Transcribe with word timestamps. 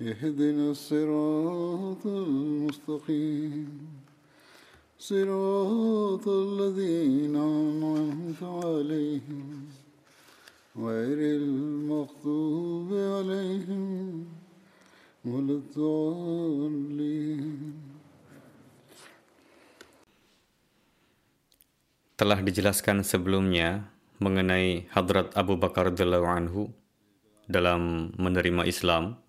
اهدنا 0.00 0.70
الصراط 0.76 2.06
المستقيم 2.06 3.68
صراط 4.98 6.28
الذين 6.28 7.36
أنعمت 7.36 8.42
عليهم 8.42 9.46
غير 10.76 11.18
المغضوب 11.40 12.90
عليهم 12.92 13.84
ولا 15.24 15.54
الضالين 15.64 17.52
Telah 22.16 22.40
dijelaskan 22.40 23.04
sebelumnya 23.04 23.92
mengenai 24.24 24.88
Hadrat 24.88 25.36
Abu 25.36 25.60
Bakar 25.60 25.92
radhiyallahu 25.92 26.24
anhu 26.24 26.72
dalam 27.44 28.08
menerima 28.16 28.64
Islam. 28.64 29.20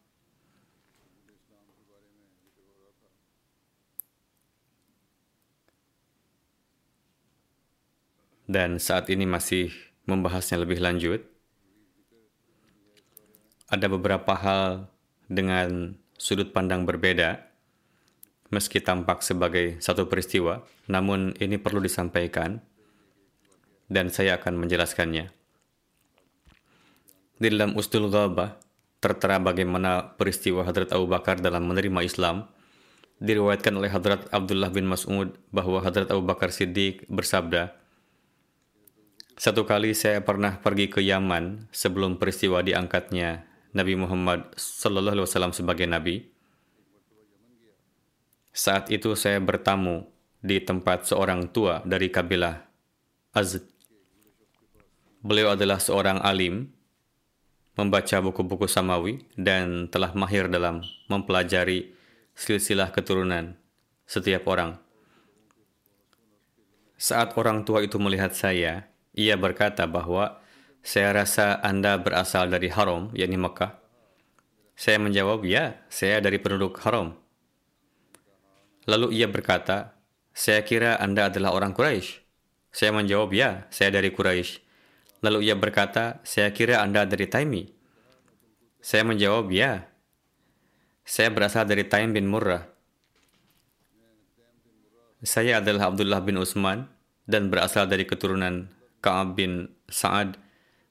Dan 8.52 8.76
saat 8.76 9.08
ini 9.08 9.24
masih 9.24 9.72
membahasnya 10.04 10.60
lebih 10.60 10.76
lanjut. 10.84 11.24
Ada 13.72 13.88
beberapa 13.88 14.36
hal 14.36 14.92
dengan 15.24 15.96
sudut 16.20 16.52
pandang 16.52 16.84
berbeda, 16.84 17.40
meski 18.52 18.84
tampak 18.84 19.24
sebagai 19.24 19.80
satu 19.80 20.04
peristiwa, 20.04 20.60
namun 20.84 21.32
ini 21.40 21.56
perlu 21.56 21.80
disampaikan, 21.80 22.60
dan 23.88 24.12
saya 24.12 24.36
akan 24.36 24.60
menjelaskannya. 24.60 25.32
Di 27.40 27.48
dalam 27.48 27.72
Ustul 27.80 28.12
Ghabah, 28.12 28.60
tertera 29.00 29.40
bagaimana 29.40 30.12
peristiwa 30.20 30.68
Hadrat 30.68 30.92
Abu 30.92 31.08
Bakar 31.08 31.40
dalam 31.40 31.64
menerima 31.72 32.04
Islam, 32.04 32.52
diriwayatkan 33.16 33.72
oleh 33.72 33.88
Hadrat 33.88 34.28
Abdullah 34.28 34.68
bin 34.68 34.84
Mas'ud 34.84 35.32
bahwa 35.48 35.80
Hadrat 35.80 36.12
Abu 36.12 36.20
Bakar 36.20 36.52
Siddiq 36.52 37.08
bersabda, 37.08 37.81
satu 39.42 39.66
kali 39.66 39.90
saya 39.90 40.22
pernah 40.22 40.62
pergi 40.62 40.86
ke 40.86 41.02
Yaman 41.02 41.66
sebelum 41.74 42.14
peristiwa 42.14 42.62
diangkatnya 42.62 43.42
Nabi 43.74 43.98
Muhammad 43.98 44.54
Sallallahu 44.54 45.18
Alaihi 45.18 45.26
Wasallam 45.26 45.50
sebagai 45.50 45.82
nabi. 45.90 46.30
Saat 48.54 48.94
itu 48.94 49.18
saya 49.18 49.42
bertamu 49.42 50.06
di 50.38 50.62
tempat 50.62 51.10
seorang 51.10 51.50
tua 51.50 51.82
dari 51.82 52.06
kabilah 52.06 52.62
Azd. 53.34 53.66
Beliau 55.26 55.58
adalah 55.58 55.82
seorang 55.82 56.22
alim, 56.22 56.70
membaca 57.74 58.22
buku-buku 58.22 58.70
samawi 58.70 59.26
dan 59.34 59.90
telah 59.90 60.14
mahir 60.14 60.46
dalam 60.46 60.86
mempelajari 61.10 61.90
silsilah 62.38 62.94
keturunan 62.94 63.58
setiap 64.06 64.46
orang. 64.46 64.78
Saat 66.94 67.34
orang 67.34 67.66
tua 67.66 67.82
itu 67.82 67.98
melihat 67.98 68.30
saya, 68.38 68.91
ia 69.12 69.36
berkata 69.36 69.84
bahwa 69.84 70.40
saya 70.82 71.14
rasa 71.14 71.60
Anda 71.62 72.00
berasal 72.00 72.50
dari 72.50 72.72
haram, 72.72 73.12
yakni 73.14 73.38
Mekah. 73.38 73.78
Saya 74.74 74.98
menjawab, 74.98 75.46
ya, 75.46 75.78
saya 75.92 76.18
dari 76.18 76.42
penduduk 76.42 76.80
haram. 76.82 77.14
Lalu 78.88 79.22
ia 79.22 79.30
berkata, 79.30 79.94
saya 80.34 80.64
kira 80.66 80.98
Anda 80.98 81.30
adalah 81.30 81.54
orang 81.54 81.76
Quraisy. 81.76 82.24
Saya 82.72 82.90
menjawab, 82.90 83.30
ya, 83.30 83.68
saya 83.70 83.94
dari 83.94 84.10
Quraisy. 84.10 84.58
Lalu 85.22 85.46
ia 85.46 85.54
berkata, 85.54 86.18
saya 86.26 86.50
kira 86.50 86.82
Anda 86.82 87.06
dari 87.06 87.30
Taimi. 87.30 87.70
Saya 88.82 89.06
menjawab, 89.06 89.54
ya, 89.54 89.86
saya 91.06 91.30
berasal 91.30 91.68
dari 91.68 91.86
Taim 91.86 92.10
bin 92.10 92.26
Murrah. 92.26 92.66
Saya 95.22 95.62
adalah 95.62 95.94
Abdullah 95.94 96.18
bin 96.18 96.42
Utsman 96.42 96.90
dan 97.30 97.46
berasal 97.46 97.86
dari 97.86 98.02
keturunan 98.02 98.81
Ka'ab 99.02 99.34
bin 99.34 99.66
Sa'ad 99.90 100.38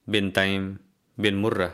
bin 0.04 0.36
Taim 0.36 0.76
bin 1.16 1.40
Murrah. 1.40 1.72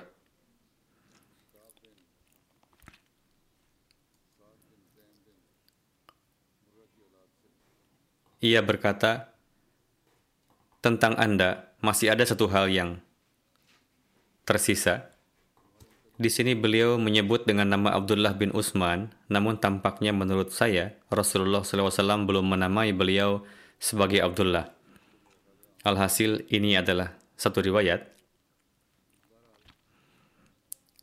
Ia 8.39 8.63
berkata, 8.63 9.35
tentang 10.79 11.19
Anda 11.19 11.75
masih 11.83 12.15
ada 12.15 12.23
satu 12.23 12.47
hal 12.55 12.71
yang 12.71 13.03
tersisa. 14.47 15.11
Di 16.15 16.31
sini 16.31 16.55
beliau 16.55 17.03
menyebut 17.03 17.51
dengan 17.51 17.75
nama 17.75 17.99
Abdullah 17.99 18.39
bin 18.39 18.55
Utsman, 18.55 19.11
namun 19.27 19.59
tampaknya 19.59 20.15
menurut 20.15 20.55
saya 20.55 20.95
Rasulullah 21.11 21.67
SAW 21.67 22.31
belum 22.31 22.47
menamai 22.55 22.95
beliau 22.95 23.43
sebagai 23.83 24.23
Abdullah. 24.23 24.78
Alhasil 25.87 26.47
ini 26.51 26.75
adalah 26.75 27.15
satu 27.39 27.63
riwayat. 27.63 28.03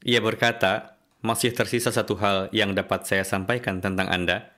Ia 0.06 0.20
berkata, 0.22 1.00
masih 1.26 1.56
tersisa 1.56 1.90
satu 1.90 2.14
hal 2.22 2.54
yang 2.54 2.78
dapat 2.78 3.10
saya 3.10 3.26
sampaikan 3.26 3.82
tentang 3.82 4.06
Anda. 4.12 4.54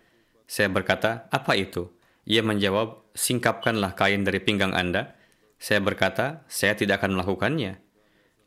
Saya 0.50 0.68
berkata, 0.68 1.32
apa 1.32 1.56
itu? 1.56 1.88
Ia 2.28 2.44
menjawab, 2.44 3.16
singkapkanlah 3.16 3.96
kain 3.96 4.28
dari 4.28 4.44
pinggang 4.44 4.76
Anda. 4.76 5.16
Saya 5.56 5.80
berkata, 5.80 6.44
saya 6.52 6.76
tidak 6.76 7.00
akan 7.00 7.16
melakukannya. 7.16 7.80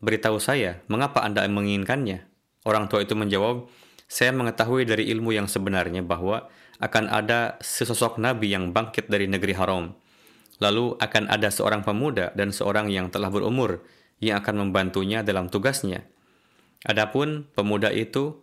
Beritahu 0.05 0.37
saya, 0.37 0.85
mengapa 0.93 1.25
Anda 1.25 1.49
menginginkannya? 1.49 2.29
Orang 2.69 2.93
tua 2.93 3.01
itu 3.01 3.17
menjawab, 3.17 3.73
saya 4.11 4.35
mengetahui 4.37 4.85
dari 4.85 5.09
ilmu 5.09 5.33
yang 5.33 5.49
sebenarnya 5.49 6.05
bahwa 6.05 6.51
akan 6.83 7.09
ada 7.09 7.57
sesosok 7.63 8.21
nabi 8.21 8.53
yang 8.53 8.75
bangkit 8.75 9.09
dari 9.09 9.25
negeri 9.31 9.57
haram. 9.57 9.97
Lalu 10.61 11.01
akan 11.01 11.33
ada 11.33 11.49
seorang 11.49 11.81
pemuda 11.81 12.37
dan 12.37 12.53
seorang 12.53 12.93
yang 12.93 13.09
telah 13.09 13.33
berumur 13.33 13.81
yang 14.21 14.45
akan 14.45 14.69
membantunya 14.69 15.25
dalam 15.25 15.49
tugasnya. 15.49 16.05
Adapun 16.85 17.49
pemuda 17.57 17.89
itu, 17.89 18.37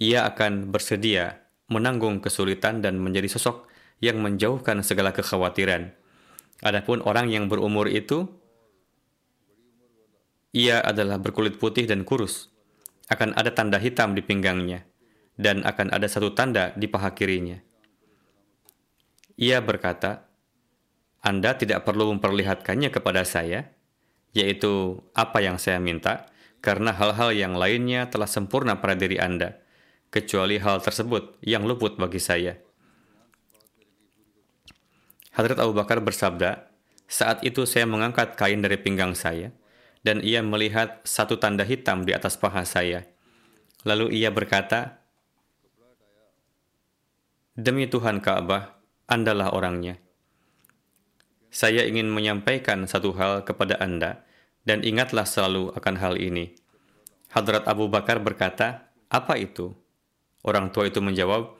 ia 0.00 0.24
akan 0.24 0.72
bersedia 0.72 1.44
menanggung 1.68 2.20
kesulitan 2.24 2.80
dan 2.84 3.00
menjadi 3.00 3.28
sosok 3.32 3.68
yang 4.00 4.20
menjauhkan 4.20 4.80
segala 4.84 5.12
kekhawatiran. 5.12 5.92
Adapun 6.64 7.04
orang 7.04 7.28
yang 7.28 7.48
berumur 7.48 7.88
itu, 7.88 8.28
ia 10.52 10.80
adalah 10.84 11.16
berkulit 11.16 11.56
putih 11.56 11.88
dan 11.88 12.04
kurus. 12.04 12.52
Akan 13.08 13.36
ada 13.36 13.52
tanda 13.52 13.76
hitam 13.76 14.16
di 14.16 14.24
pinggangnya, 14.24 14.84
dan 15.36 15.64
akan 15.64 15.92
ada 15.92 16.08
satu 16.08 16.32
tanda 16.32 16.72
di 16.76 16.88
paha 16.88 17.12
kirinya. 17.12 17.60
Ia 19.36 19.64
berkata, 19.64 20.31
anda 21.22 21.54
tidak 21.54 21.86
perlu 21.86 22.10
memperlihatkannya 22.18 22.90
kepada 22.90 23.22
saya, 23.22 23.70
yaitu 24.34 24.98
apa 25.14 25.38
yang 25.38 25.54
saya 25.54 25.78
minta, 25.78 26.26
karena 26.58 26.90
hal-hal 26.90 27.30
yang 27.30 27.54
lainnya 27.54 28.10
telah 28.10 28.26
sempurna 28.26 28.82
pada 28.82 28.98
diri 28.98 29.22
Anda, 29.22 29.62
kecuali 30.10 30.58
hal 30.58 30.82
tersebut 30.82 31.38
yang 31.46 31.62
luput 31.62 31.94
bagi 31.94 32.18
saya. 32.18 32.58
Hadrat 35.38 35.62
Abu 35.62 35.78
Bakar 35.78 36.02
bersabda, 36.02 36.66
saat 37.06 37.46
itu 37.46 37.70
saya 37.70 37.86
mengangkat 37.86 38.34
kain 38.34 38.58
dari 38.58 38.76
pinggang 38.82 39.14
saya, 39.14 39.54
dan 40.02 40.18
ia 40.26 40.42
melihat 40.42 41.06
satu 41.06 41.38
tanda 41.38 41.62
hitam 41.62 42.02
di 42.02 42.10
atas 42.10 42.34
paha 42.34 42.66
saya. 42.66 43.06
Lalu 43.86 44.18
ia 44.18 44.34
berkata, 44.34 44.98
Demi 47.54 47.86
Tuhan 47.86 48.18
Ka'bah, 48.18 48.80
Andalah 49.06 49.54
orangnya. 49.54 50.02
Saya 51.52 51.84
ingin 51.84 52.08
menyampaikan 52.08 52.88
satu 52.88 53.12
hal 53.12 53.44
kepada 53.44 53.76
Anda, 53.76 54.24
dan 54.64 54.80
ingatlah 54.80 55.28
selalu 55.28 55.76
akan 55.76 56.00
hal 56.00 56.16
ini. 56.16 56.56
Hadrat 57.28 57.68
Abu 57.68 57.92
Bakar 57.92 58.24
berkata, 58.24 58.88
apa 59.12 59.36
itu? 59.36 59.76
Orang 60.40 60.72
tua 60.72 60.88
itu 60.88 61.04
menjawab, 61.04 61.52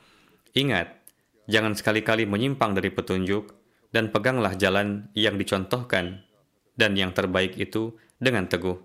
ingat, 0.56 0.96
jangan 1.44 1.76
sekali-kali 1.76 2.24
menyimpang 2.24 2.72
dari 2.72 2.88
petunjuk, 2.88 3.52
dan 3.92 4.08
peganglah 4.08 4.56
jalan 4.56 5.12
yang 5.12 5.36
dicontohkan, 5.36 6.24
dan 6.72 6.96
yang 6.96 7.12
terbaik 7.12 7.60
itu 7.60 7.92
dengan 8.16 8.48
teguh. 8.48 8.80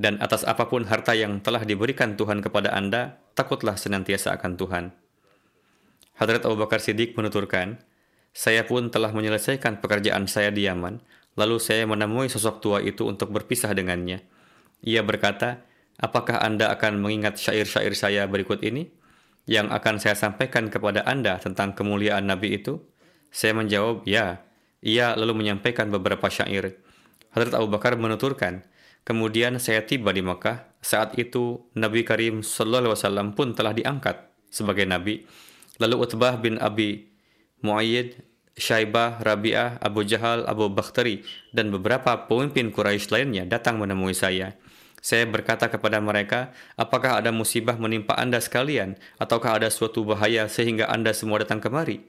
Dan 0.00 0.16
atas 0.24 0.40
apa 0.48 0.72
pun 0.72 0.88
harta 0.88 1.12
yang 1.12 1.44
telah 1.44 1.68
diberikan 1.68 2.16
Tuhan 2.16 2.40
kepada 2.40 2.72
Anda, 2.72 3.20
takutlah 3.36 3.76
senantiasa 3.76 4.32
akan 4.40 4.56
Tuhan. 4.56 4.84
Hadrat 6.16 6.48
Abu 6.48 6.56
Bakar 6.56 6.80
Siddiq 6.80 7.12
menuturkan, 7.12 7.84
saya 8.38 8.62
pun 8.62 8.86
telah 8.86 9.10
menyelesaikan 9.10 9.82
pekerjaan 9.82 10.30
saya 10.30 10.54
di 10.54 10.70
Yaman, 10.70 11.02
lalu 11.34 11.58
saya 11.58 11.90
menemui 11.90 12.30
sosok 12.30 12.62
tua 12.62 12.78
itu 12.78 13.02
untuk 13.02 13.34
berpisah 13.34 13.74
dengannya. 13.74 14.22
Ia 14.86 15.02
berkata, 15.02 15.66
apakah 15.98 16.38
Anda 16.38 16.70
akan 16.70 17.02
mengingat 17.02 17.42
syair-syair 17.42 17.98
saya 17.98 18.30
berikut 18.30 18.62
ini? 18.62 18.94
Yang 19.50 19.74
akan 19.74 19.94
saya 19.98 20.14
sampaikan 20.14 20.70
kepada 20.70 21.02
Anda 21.02 21.42
tentang 21.42 21.74
kemuliaan 21.74 22.30
Nabi 22.30 22.62
itu? 22.62 22.78
Saya 23.34 23.58
menjawab, 23.58 24.06
ya. 24.06 24.46
Ia 24.86 25.18
lalu 25.18 25.42
menyampaikan 25.42 25.90
beberapa 25.90 26.30
syair. 26.30 26.78
Hadrat 27.34 27.58
Abu 27.58 27.74
Bakar 27.74 27.98
menuturkan, 27.98 28.62
kemudian 29.02 29.58
saya 29.58 29.82
tiba 29.82 30.14
di 30.14 30.22
Makkah. 30.22 30.78
Saat 30.78 31.18
itu 31.18 31.66
Nabi 31.74 32.06
Karim 32.06 32.46
Sallallahu 32.46 32.86
Alaihi 32.86 32.94
Wasallam 33.02 33.28
pun 33.34 33.58
telah 33.58 33.74
diangkat 33.74 34.30
sebagai 34.46 34.86
Nabi. 34.86 35.26
Lalu 35.82 36.06
Utbah 36.06 36.38
bin 36.38 36.62
Abi 36.62 37.10
Muayyid 37.58 38.27
Syaibah, 38.58 39.22
Rabi'ah, 39.22 39.78
Abu 39.78 40.02
Jahal, 40.02 40.42
Abu 40.44 40.66
Bakhtari, 40.66 41.22
dan 41.54 41.70
beberapa 41.70 42.26
pemimpin 42.26 42.74
Quraisy 42.74 43.08
lainnya 43.14 43.46
datang 43.46 43.78
menemui 43.78 44.12
saya. 44.12 44.58
Saya 44.98 45.30
berkata 45.30 45.70
kepada 45.70 46.02
mereka, 46.02 46.50
apakah 46.74 47.22
ada 47.22 47.30
musibah 47.30 47.78
menimpa 47.78 48.18
Anda 48.18 48.42
sekalian, 48.42 48.98
ataukah 49.22 49.62
ada 49.62 49.70
suatu 49.70 50.02
bahaya 50.02 50.50
sehingga 50.50 50.90
Anda 50.90 51.14
semua 51.14 51.38
datang 51.46 51.62
kemari? 51.62 52.02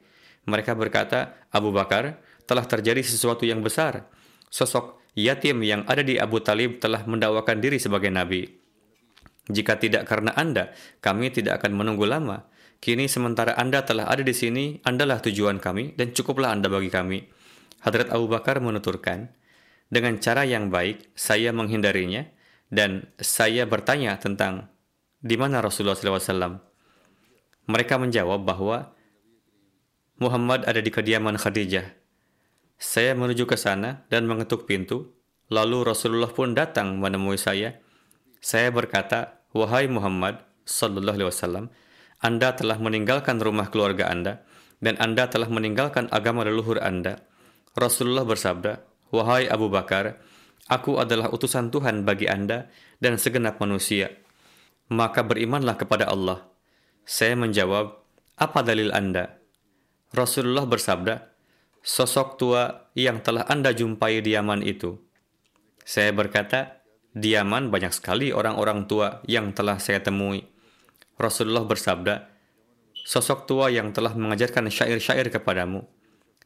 Mereka 0.50 0.74
berkata, 0.74 1.38
Abu 1.54 1.70
Bakar, 1.70 2.18
telah 2.50 2.66
terjadi 2.66 3.06
sesuatu 3.06 3.46
yang 3.46 3.62
besar. 3.62 4.10
Sosok 4.50 4.98
yatim 5.14 5.62
yang 5.62 5.86
ada 5.86 6.02
di 6.02 6.18
Abu 6.18 6.42
Talib 6.42 6.82
telah 6.82 7.06
mendakwakan 7.06 7.62
diri 7.62 7.78
sebagai 7.78 8.10
nabi. 8.10 8.50
Jika 9.50 9.78
tidak 9.78 10.10
karena 10.10 10.34
Anda, 10.34 10.74
kami 10.98 11.30
tidak 11.30 11.62
akan 11.62 11.78
menunggu 11.78 12.10
lama. 12.10 12.49
Kini 12.80 13.12
sementara 13.12 13.60
Anda 13.60 13.84
telah 13.84 14.08
ada 14.08 14.24
di 14.24 14.32
sini, 14.32 14.80
Andalah 14.88 15.20
tujuan 15.20 15.60
kami 15.60 16.00
dan 16.00 16.16
cukuplah 16.16 16.56
Anda 16.56 16.72
bagi 16.72 16.88
kami. 16.88 17.20
Hadrat 17.84 18.12
Abu 18.12 18.32
Bakar 18.32 18.64
menuturkan, 18.64 19.36
dengan 19.90 20.22
cara 20.22 20.46
yang 20.46 20.70
baik, 20.70 21.12
saya 21.18 21.50
menghindarinya 21.50 22.30
dan 22.70 23.10
saya 23.18 23.66
bertanya 23.66 24.16
tentang 24.22 24.70
di 25.20 25.36
mana 25.36 25.60
Rasulullah 25.60 25.98
SAW. 25.98 26.62
Mereka 27.66 27.98
menjawab 27.98 28.46
bahwa 28.46 28.94
Muhammad 30.22 30.64
ada 30.70 30.80
di 30.80 30.94
kediaman 30.94 31.42
Khadijah. 31.42 31.96
Saya 32.80 33.12
menuju 33.18 33.44
ke 33.50 33.58
sana 33.60 34.08
dan 34.08 34.30
mengetuk 34.30 34.64
pintu, 34.64 35.12
lalu 35.52 35.84
Rasulullah 35.84 36.32
pun 36.32 36.56
datang 36.56 36.96
menemui 37.02 37.36
saya. 37.36 37.82
Saya 38.40 38.72
berkata, 38.72 39.44
Wahai 39.52 39.90
Muhammad 39.92 40.40
Sallallahu 40.64 41.18
Alaihi 41.18 41.32
Wasallam, 41.34 41.66
anda 42.20 42.52
telah 42.52 42.76
meninggalkan 42.76 43.40
rumah 43.40 43.72
keluarga 43.72 44.12
Anda, 44.12 44.44
dan 44.84 45.00
Anda 45.00 45.32
telah 45.32 45.48
meninggalkan 45.48 46.12
agama 46.12 46.44
leluhur 46.44 46.84
Anda. 46.84 47.24
Rasulullah 47.76 48.28
bersabda, 48.28 48.84
Wahai 49.16 49.48
Abu 49.48 49.72
Bakar, 49.72 50.20
aku 50.68 51.00
adalah 51.00 51.32
utusan 51.32 51.72
Tuhan 51.72 52.04
bagi 52.04 52.28
Anda 52.28 52.68
dan 53.00 53.16
segenap 53.16 53.64
manusia. 53.64 54.12
Maka 54.92 55.24
berimanlah 55.24 55.80
kepada 55.80 56.12
Allah. 56.12 56.44
Saya 57.08 57.40
menjawab, 57.40 58.04
apa 58.36 58.60
dalil 58.68 58.92
Anda? 58.92 59.40
Rasulullah 60.12 60.68
bersabda, 60.68 61.24
sosok 61.80 62.36
tua 62.36 62.92
yang 63.00 63.24
telah 63.24 63.48
Anda 63.48 63.72
jumpai 63.72 64.20
di 64.20 64.36
Yaman 64.36 64.60
itu. 64.68 65.00
Saya 65.88 66.12
berkata, 66.12 66.84
di 67.16 67.32
Yaman 67.32 67.72
banyak 67.72 67.96
sekali 67.96 68.36
orang-orang 68.36 68.92
tua 68.92 69.24
yang 69.24 69.56
telah 69.56 69.80
saya 69.80 70.04
temui. 70.04 70.59
Rasulullah 71.20 71.68
bersabda, 71.68 72.32
sosok 73.04 73.44
tua 73.44 73.68
yang 73.68 73.92
telah 73.92 74.16
mengajarkan 74.16 74.72
syair-syair 74.72 75.28
kepadamu. 75.28 75.84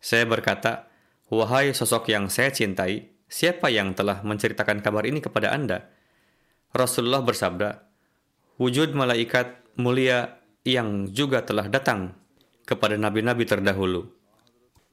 Saya 0.02 0.25
berkata, 0.25 0.90
wahai 1.30 1.78
sosok 1.78 2.10
yang 2.10 2.25
saya 2.34 2.50
cintai, 2.50 3.14
siapa 3.30 3.70
yang 3.70 3.94
telah 3.94 4.25
menceritakan 4.25 4.81
kabar 4.81 5.06
ini 5.06 5.22
kepada 5.22 5.54
Anda? 5.54 5.94
Rasulullah 6.74 7.22
bersabda, 7.22 7.86
wujud 8.58 8.98
malaikat 8.98 9.78
mulia 9.78 10.42
yang 10.66 11.06
juga 11.14 11.46
telah 11.46 11.70
datang 11.70 12.18
kepada 12.66 12.98
nabi-nabi 12.98 13.46
terdahulu. 13.46 14.10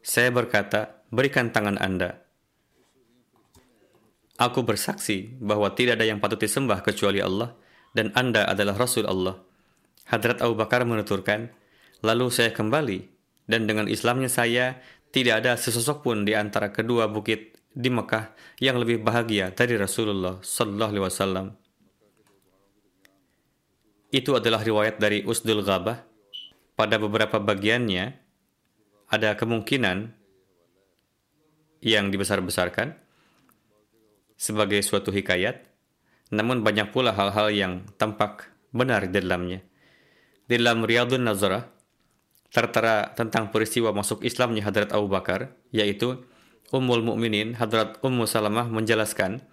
Saya 0.04 0.28
berkata, 0.28 1.00
berikan 1.08 1.48
tangan 1.48 1.80
Anda. 1.80 2.20
Aku 4.36 4.60
bersaksi 4.60 5.40
bahwa 5.40 5.72
tidak 5.72 6.00
ada 6.00 6.04
yang 6.04 6.20
patut 6.20 6.36
disembah 6.36 6.84
kecuali 6.84 7.24
Allah, 7.24 7.56
dan 7.96 8.12
Anda 8.12 8.44
adalah 8.44 8.76
Rasul 8.76 9.08
Allah. 9.08 9.49
Hadrat 10.10 10.42
Abu 10.42 10.58
Bakar 10.58 10.82
menuturkan, 10.82 11.54
lalu 12.02 12.34
saya 12.34 12.50
kembali, 12.50 13.06
dan 13.46 13.70
dengan 13.70 13.86
Islamnya 13.86 14.26
saya, 14.26 14.82
tidak 15.14 15.46
ada 15.46 15.54
sesosok 15.54 16.02
pun 16.02 16.26
di 16.26 16.34
antara 16.34 16.74
kedua 16.74 17.06
bukit 17.06 17.54
di 17.70 17.86
Mekah 17.86 18.34
yang 18.58 18.82
lebih 18.82 19.06
bahagia 19.06 19.54
dari 19.54 19.78
Rasulullah 19.78 20.42
Sallallahu 20.42 20.90
Alaihi 20.90 21.06
Wasallam. 21.06 21.46
Itu 24.10 24.34
adalah 24.34 24.66
riwayat 24.66 24.98
dari 24.98 25.22
Usdul 25.22 25.62
Ghabah. 25.62 26.02
Pada 26.74 26.98
beberapa 26.98 27.38
bagiannya, 27.38 28.18
ada 29.06 29.38
kemungkinan 29.38 30.10
yang 31.86 32.10
dibesar-besarkan 32.10 32.98
sebagai 34.34 34.82
suatu 34.82 35.14
hikayat, 35.14 35.62
namun 36.34 36.66
banyak 36.66 36.90
pula 36.90 37.14
hal-hal 37.14 37.52
yang 37.54 37.72
tampak 37.94 38.50
benar 38.74 39.06
di 39.06 39.20
dalamnya. 39.20 39.69
Di 40.50 40.58
dalam 40.58 40.82
Riyadun 40.82 41.22
Nazarah, 41.22 41.62
tertera 42.50 43.14
tentang 43.14 43.54
peristiwa 43.54 43.94
masuk 43.94 44.26
Islamnya 44.26 44.66
Hadrat 44.66 44.90
Abu 44.90 45.06
Bakar, 45.06 45.54
yaitu 45.70 46.26
Ummul 46.74 47.06
Mukminin 47.06 47.54
Hadrat 47.54 48.02
Ummu 48.02 48.26
Salamah 48.26 48.66
menjelaskan, 48.66 49.46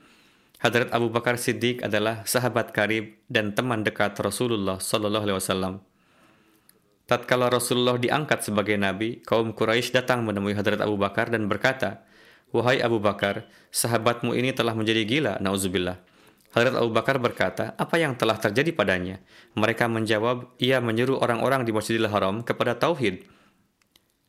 Hadrat 0.58 0.90
Abu 0.90 1.14
Bakar 1.14 1.38
Siddiq 1.38 1.86
adalah 1.86 2.26
sahabat 2.26 2.74
karib 2.74 3.14
dan 3.30 3.54
teman 3.54 3.86
dekat 3.86 4.18
Rasulullah 4.18 4.82
Sallallahu 4.82 5.30
Alaihi 5.30 5.38
Wasallam. 5.38 5.86
Tatkala 7.06 7.54
Rasulullah 7.54 8.02
diangkat 8.02 8.50
sebagai 8.50 8.74
nabi, 8.74 9.22
kaum 9.22 9.54
Quraisy 9.54 9.94
datang 9.94 10.26
menemui 10.26 10.58
Hadrat 10.58 10.82
Abu 10.82 10.98
Bakar 10.98 11.30
dan 11.30 11.46
berkata, 11.46 12.10
"Wahai 12.50 12.82
Abu 12.82 12.98
Bakar, 12.98 13.46
sahabatmu 13.70 14.34
ini 14.34 14.50
telah 14.50 14.74
menjadi 14.74 15.06
gila, 15.06 15.38
nauzubillah." 15.46 16.02
Hadrat 16.56 16.80
Abu 16.80 16.90
Bakar 16.96 17.20
berkata, 17.20 17.76
apa 17.76 18.00
yang 18.00 18.16
telah 18.16 18.40
terjadi 18.40 18.72
padanya? 18.72 19.20
Mereka 19.54 19.92
menjawab, 19.92 20.56
ia 20.58 20.80
menyeru 20.80 21.20
orang-orang 21.20 21.68
di 21.68 21.76
Masjidil 21.76 22.08
Haram 22.08 22.42
kepada 22.42 22.80
Tauhid 22.80 23.28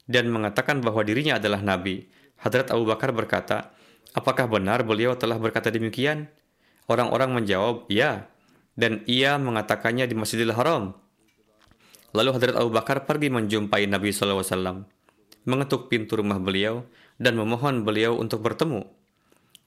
dan 0.09 0.33
mengatakan 0.33 0.83
bahwa 0.83 1.05
dirinya 1.05 1.37
adalah 1.37 1.63
Nabi. 1.63 2.09
Hadrat 2.41 2.73
Abu 2.75 2.89
Bakar 2.89 3.13
berkata, 3.15 3.71
apakah 4.17 4.49
benar 4.49 4.83
beliau 4.83 5.15
telah 5.15 5.37
berkata 5.37 5.69
demikian? 5.69 6.33
Orang-orang 6.89 7.37
menjawab, 7.37 7.87
ya. 7.93 8.27
Dan 8.73 9.05
ia 9.05 9.37
mengatakannya 9.37 10.09
di 10.09 10.17
Masjidil 10.17 10.57
Haram. 10.57 10.97
Lalu 12.17 12.31
Hadrat 12.35 12.57
Abu 12.57 12.73
Bakar 12.73 13.05
pergi 13.05 13.29
menjumpai 13.29 13.85
Nabi 13.85 14.09
SAW, 14.17 14.89
mengetuk 15.45 15.93
pintu 15.93 16.17
rumah 16.17 16.41
beliau, 16.41 16.89
dan 17.21 17.37
memohon 17.37 17.85
beliau 17.85 18.17
untuk 18.17 18.41
bertemu. 18.41 18.89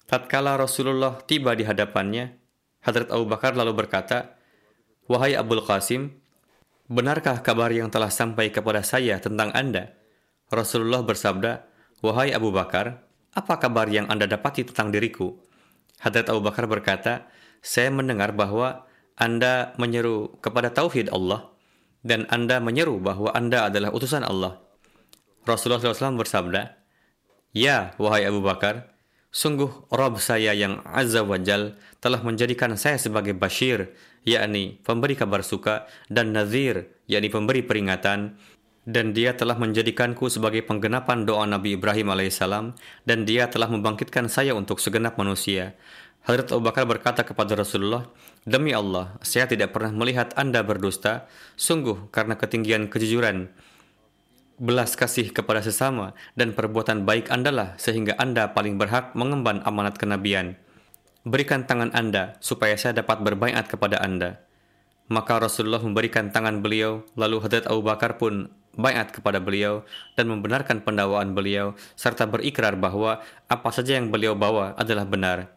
Tatkala 0.10 0.58
Rasulullah 0.58 1.22
tiba 1.22 1.54
di 1.54 1.64
hadapannya, 1.70 2.41
Hadrat 2.82 3.14
Abu 3.14 3.30
Bakar 3.30 3.54
lalu 3.54 3.78
berkata, 3.78 4.38
Wahai 5.06 5.38
Abul 5.38 5.62
Qasim, 5.62 6.18
benarkah 6.90 7.42
kabar 7.46 7.70
yang 7.70 7.94
telah 7.94 8.10
sampai 8.10 8.50
kepada 8.50 8.82
saya 8.82 9.22
tentang 9.22 9.54
Anda? 9.54 9.94
Rasulullah 10.50 11.06
bersabda, 11.06 11.66
Wahai 12.02 12.34
Abu 12.34 12.50
Bakar, 12.50 13.06
apa 13.38 13.54
kabar 13.62 13.86
yang 13.86 14.10
Anda 14.10 14.26
dapati 14.26 14.66
tentang 14.66 14.90
diriku? 14.90 15.38
Hadrat 16.02 16.28
Abu 16.34 16.42
Bakar 16.42 16.66
berkata, 16.66 17.30
saya 17.62 17.94
mendengar 17.94 18.34
bahwa 18.34 18.90
Anda 19.14 19.78
menyeru 19.78 20.42
kepada 20.42 20.74
Tauhid 20.74 21.14
Allah, 21.14 21.54
dan 22.02 22.26
Anda 22.34 22.58
menyeru 22.58 22.98
bahwa 22.98 23.30
Anda 23.38 23.70
adalah 23.70 23.94
utusan 23.94 24.26
Allah. 24.26 24.58
Rasulullah 25.46 25.82
SAW 25.82 26.18
bersabda, 26.18 26.82
Ya, 27.54 27.94
wahai 28.02 28.26
Abu 28.26 28.42
Bakar, 28.42 28.90
Sungguh 29.32 29.88
Rob 29.88 30.20
saya 30.20 30.52
yang 30.52 30.84
Azza 30.84 31.24
wa 31.24 31.40
Jal 31.40 31.80
telah 32.04 32.20
menjadikan 32.20 32.76
saya 32.76 33.00
sebagai 33.00 33.32
Bashir, 33.32 33.96
yakni 34.28 34.84
pemberi 34.84 35.16
kabar 35.16 35.40
suka, 35.40 35.88
dan 36.12 36.36
Nazir, 36.36 36.92
yakni 37.08 37.32
pemberi 37.32 37.64
peringatan. 37.64 38.36
dan 38.82 39.14
dia 39.14 39.38
telah 39.38 39.54
menjadikanku 39.62 40.26
sebagai 40.26 40.66
penggenapan 40.66 41.22
doa 41.22 41.46
Nabi 41.46 41.78
Ibrahim 41.78 42.10
alaihissalam 42.18 42.74
dan 43.06 43.30
dia 43.30 43.46
telah 43.46 43.70
membangkitkan 43.70 44.26
saya 44.26 44.58
untuk 44.58 44.82
segenap 44.82 45.22
manusia. 45.22 45.78
Hadrat 46.26 46.54
Abu 46.54 46.66
Bakar 46.66 46.86
berkata 46.86 47.22
kepada 47.26 47.58
Rasulullah, 47.58 48.10
Demi 48.46 48.74
Allah, 48.74 49.18
saya 49.26 49.46
tidak 49.50 49.74
pernah 49.74 49.94
melihat 49.94 50.34
Anda 50.38 50.62
berdusta, 50.62 51.30
sungguh 51.58 52.10
karena 52.14 52.38
ketinggian 52.38 52.90
kejujuran, 52.90 53.50
belas 54.62 54.94
kasih 54.94 55.34
kepada 55.34 55.66
sesama, 55.66 56.14
dan 56.38 56.54
perbuatan 56.54 57.02
baik 57.02 57.34
Anda 57.34 57.50
lah 57.50 57.70
sehingga 57.82 58.14
Anda 58.22 58.54
paling 58.54 58.78
berhak 58.78 59.18
mengemban 59.18 59.66
amanat 59.66 59.98
kenabian. 59.98 60.54
Berikan 61.26 61.66
tangan 61.66 61.90
Anda 61.98 62.38
supaya 62.46 62.78
saya 62.78 62.94
dapat 63.02 63.26
berbaikat 63.26 63.74
kepada 63.74 63.98
Anda. 63.98 64.38
Maka 65.10 65.42
Rasulullah 65.42 65.82
memberikan 65.82 66.30
tangan 66.30 66.62
beliau, 66.62 67.02
lalu 67.18 67.42
Hadrat 67.42 67.66
Abu 67.66 67.82
Bakar 67.82 68.22
pun 68.22 68.54
bayat 68.78 69.12
kepada 69.12 69.42
beliau 69.42 69.84
dan 70.16 70.30
membenarkan 70.30 70.86
pendawaan 70.86 71.36
beliau 71.36 71.76
serta 72.00 72.30
berikrar 72.30 72.78
bahwa 72.80 73.20
apa 73.50 73.70
saja 73.74 73.98
yang 73.98 74.14
beliau 74.14 74.38
bawa 74.38 74.78
adalah 74.78 75.04
benar. 75.04 75.52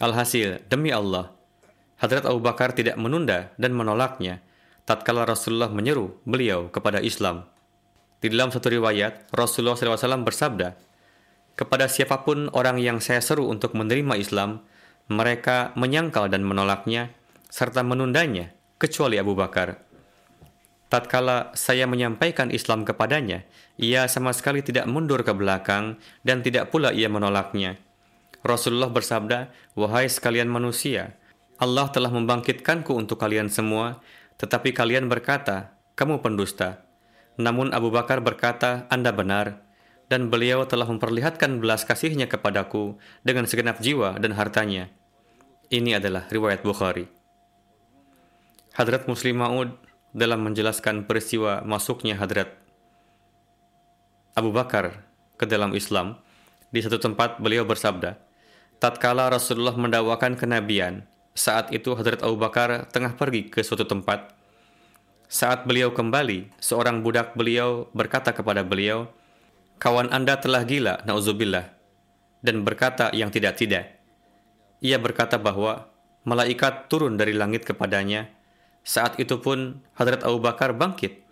Alhasil, 0.00 0.64
demi 0.72 0.90
Allah, 0.90 1.30
Hadrat 2.00 2.24
Abu 2.24 2.40
Bakar 2.40 2.72
tidak 2.72 2.96
menunda 2.96 3.52
dan 3.60 3.76
menolaknya 3.76 4.40
tatkala 4.88 5.28
Rasulullah 5.28 5.68
menyeru 5.68 6.16
beliau 6.24 6.72
kepada 6.72 7.04
Islam. 7.04 7.44
Di 8.20 8.28
dalam 8.28 8.52
satu 8.52 8.68
riwayat, 8.68 9.32
Rasulullah 9.32 9.80
SAW 9.80 10.20
bersabda, 10.20 10.76
Kepada 11.56 11.88
siapa 11.88 12.20
pun 12.20 12.52
orang 12.52 12.76
yang 12.76 13.00
saya 13.00 13.24
seru 13.24 13.48
untuk 13.48 13.72
menerima 13.72 14.20
Islam, 14.20 14.64
mereka 15.08 15.72
menyangkal 15.72 16.28
dan 16.28 16.44
menolaknya, 16.44 17.16
serta 17.48 17.80
menundanya, 17.80 18.52
kecuali 18.76 19.16
Abu 19.16 19.32
Bakar. 19.32 19.80
Tatkala 20.92 21.54
saya 21.56 21.88
menyampaikan 21.88 22.52
Islam 22.52 22.84
kepadanya, 22.84 23.48
ia 23.80 24.04
sama 24.04 24.36
sekali 24.36 24.60
tidak 24.60 24.84
mundur 24.84 25.24
ke 25.24 25.32
belakang 25.32 25.96
dan 26.20 26.44
tidak 26.44 26.68
pula 26.68 26.92
ia 26.92 27.08
menolaknya. 27.08 27.80
Rasulullah 28.44 28.92
bersabda, 28.92 29.48
"Wahai 29.76 30.12
sekalian 30.12 30.48
manusia, 30.48 31.16
Allah 31.56 31.88
telah 31.88 32.12
membangkitkanku 32.12 32.92
untuk 32.92 33.16
kalian 33.16 33.48
semua, 33.48 34.00
tetapi 34.36 34.76
kalian 34.76 35.08
berkata, 35.08 35.72
kamu 35.96 36.20
pendusta." 36.20 36.89
Namun 37.40 37.72
Abu 37.72 37.88
Bakar 37.88 38.20
berkata, 38.20 38.84
"Anda 38.92 39.10
benar." 39.16 39.64
Dan 40.10 40.26
beliau 40.28 40.66
telah 40.66 40.90
memperlihatkan 40.90 41.62
belas 41.62 41.86
kasihnya 41.86 42.26
kepadaku 42.26 42.98
dengan 43.22 43.46
segenap 43.46 43.78
jiwa 43.78 44.18
dan 44.18 44.34
hartanya. 44.34 44.90
Ini 45.70 46.02
adalah 46.02 46.26
riwayat 46.26 46.66
Bukhari. 46.66 47.06
Hadrat 48.74 49.06
Muslim 49.06 49.38
Ma'ud 49.38 49.70
dalam 50.10 50.42
menjelaskan 50.42 51.06
peristiwa 51.06 51.62
masuknya 51.62 52.18
Hadrat 52.18 52.58
Abu 54.34 54.50
Bakar 54.50 55.06
ke 55.38 55.46
dalam 55.46 55.74
Islam, 55.78 56.18
di 56.70 56.82
satu 56.82 56.98
tempat 57.02 57.38
beliau 57.42 57.66
bersabda, 57.66 58.18
tatkala 58.78 59.30
Rasulullah 59.30 59.74
mendakwakan 59.74 60.38
kenabian, 60.38 61.06
saat 61.34 61.70
itu 61.74 61.94
Hadrat 61.94 62.22
Abu 62.22 62.38
Bakar 62.38 62.90
tengah 62.90 63.14
pergi 63.14 63.50
ke 63.50 63.62
suatu 63.62 63.86
tempat. 63.86 64.39
Saat 65.30 65.62
beliau 65.62 65.94
kembali, 65.94 66.50
seorang 66.58 67.06
budak 67.06 67.38
beliau 67.38 67.86
berkata 67.94 68.34
kepada 68.34 68.66
beliau, 68.66 69.06
Kawan 69.78 70.10
Anda 70.10 70.42
telah 70.42 70.66
gila, 70.66 71.06
na'udzubillah, 71.06 71.70
dan 72.42 72.66
berkata 72.66 73.14
yang 73.14 73.30
tidak-tidak. 73.30 73.94
Ia 74.82 74.98
berkata 74.98 75.38
bahwa 75.38 75.86
malaikat 76.26 76.90
turun 76.90 77.14
dari 77.14 77.30
langit 77.30 77.62
kepadanya, 77.62 78.26
saat 78.82 79.22
itu 79.22 79.38
pun 79.38 79.78
Hadrat 79.94 80.26
Abu 80.26 80.42
Bakar 80.42 80.74
bangkit 80.74 81.22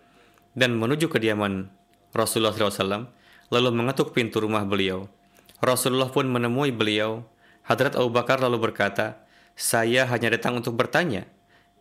dan 0.55 0.79
menuju 0.79 1.11
kediaman 1.11 1.67
Rasulullah 2.15 2.55
SAW, 2.55 3.11
lalu 3.51 3.69
mengetuk 3.75 4.15
pintu 4.15 4.39
rumah 4.39 4.63
beliau. 4.63 5.11
Rasulullah 5.59 6.07
pun 6.07 6.23
menemui 6.23 6.71
beliau. 6.71 7.27
Hadrat 7.67 7.99
Abu 7.99 8.15
Bakar 8.15 8.39
lalu 8.39 8.63
berkata, 8.63 9.27
saya 9.59 10.07
hanya 10.07 10.31
datang 10.31 10.55
untuk 10.55 10.79
bertanya, 10.79 11.27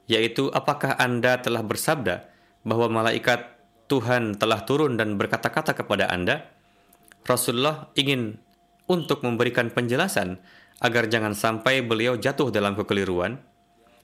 yaitu 0.09 0.49
apakah 0.51 0.97
Anda 0.97 1.39
telah 1.39 1.61
bersabda 1.61 2.27
bahwa 2.65 3.05
malaikat 3.05 3.61
Tuhan 3.87 4.41
telah 4.41 4.65
turun 4.65 4.97
dan 4.97 5.21
berkata-kata 5.21 5.77
kepada 5.77 6.09
Anda? 6.09 6.49
Rasulullah 7.29 7.93
ingin 7.93 8.41
untuk 8.89 9.21
memberikan 9.21 9.69
penjelasan 9.69 10.41
agar 10.81 11.13
jangan 11.13 11.37
sampai 11.37 11.85
beliau 11.85 12.17
jatuh 12.17 12.49
dalam 12.49 12.73
kekeliruan. 12.73 13.39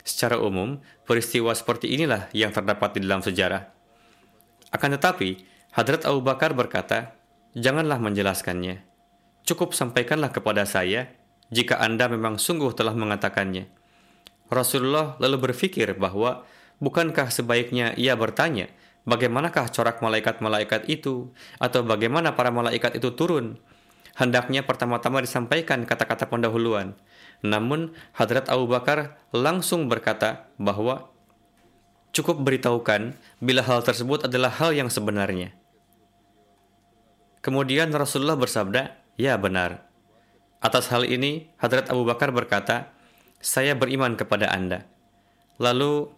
Secara 0.05 0.37
umum, 0.37 0.85
peristiwa 1.09 1.57
seperti 1.57 1.97
inilah 1.97 2.29
yang 2.37 2.53
terdapat 2.53 3.01
di 3.01 3.09
dalam 3.09 3.25
sejarah. 3.25 3.73
Akan 4.69 4.93
tetapi, 4.93 5.41
Hadrat 5.73 6.05
Abu 6.05 6.21
Bakar 6.21 6.53
berkata, 6.53 7.17
"Janganlah 7.57 7.97
menjelaskannya. 7.97 8.85
Cukup 9.49 9.73
sampaikanlah 9.73 10.29
kepada 10.29 10.69
saya 10.69 11.09
jika 11.49 11.81
Anda 11.81 12.13
memang 12.13 12.37
sungguh 12.37 12.77
telah 12.77 12.93
mengatakannya." 12.93 13.84
Rasulullah 14.55 15.19
lalu 15.19 15.51
berpikir 15.51 15.99
bahwa 15.99 16.47
bukankah 16.79 17.29
sebaiknya 17.35 17.93
ia 17.99 18.15
bertanya, 18.15 18.71
bagaimanakah 19.05 19.69
corak 19.75 20.01
malaikat-malaikat 20.01 20.89
itu 20.89 21.35
atau 21.61 21.85
bagaimana 21.85 22.39
para 22.39 22.55
malaikat 22.55 22.97
itu 22.97 23.13
turun? 23.13 23.61
Hendaknya 24.15 24.63
pertama-tama 24.63 25.19
disampaikan 25.19 25.83
kata-kata 25.83 26.31
pendahuluan. 26.31 26.95
Namun 27.43 27.93
Hadrat 28.15 28.47
Abu 28.47 28.71
Bakar 28.71 29.19
langsung 29.35 29.91
berkata 29.91 30.47
bahwa 30.55 31.11
cukup 32.15 32.39
beritahukan 32.47 33.19
bila 33.43 33.67
hal 33.67 33.83
tersebut 33.83 34.31
adalah 34.31 34.55
hal 34.55 34.71
yang 34.71 34.87
sebenarnya. 34.87 35.51
Kemudian 37.43 37.91
Rasulullah 37.91 38.39
bersabda, 38.39 38.97
"Ya 39.19 39.35
benar." 39.35 39.85
Atas 40.65 40.89
hal 40.89 41.05
ini, 41.05 41.53
Hadrat 41.61 41.93
Abu 41.93 42.09
Bakar 42.09 42.33
berkata, 42.33 42.94
"Saya 43.45 43.77
beriman 43.77 44.17
kepada 44.17 44.49
Anda." 44.49 44.89
Lalu 45.61 46.09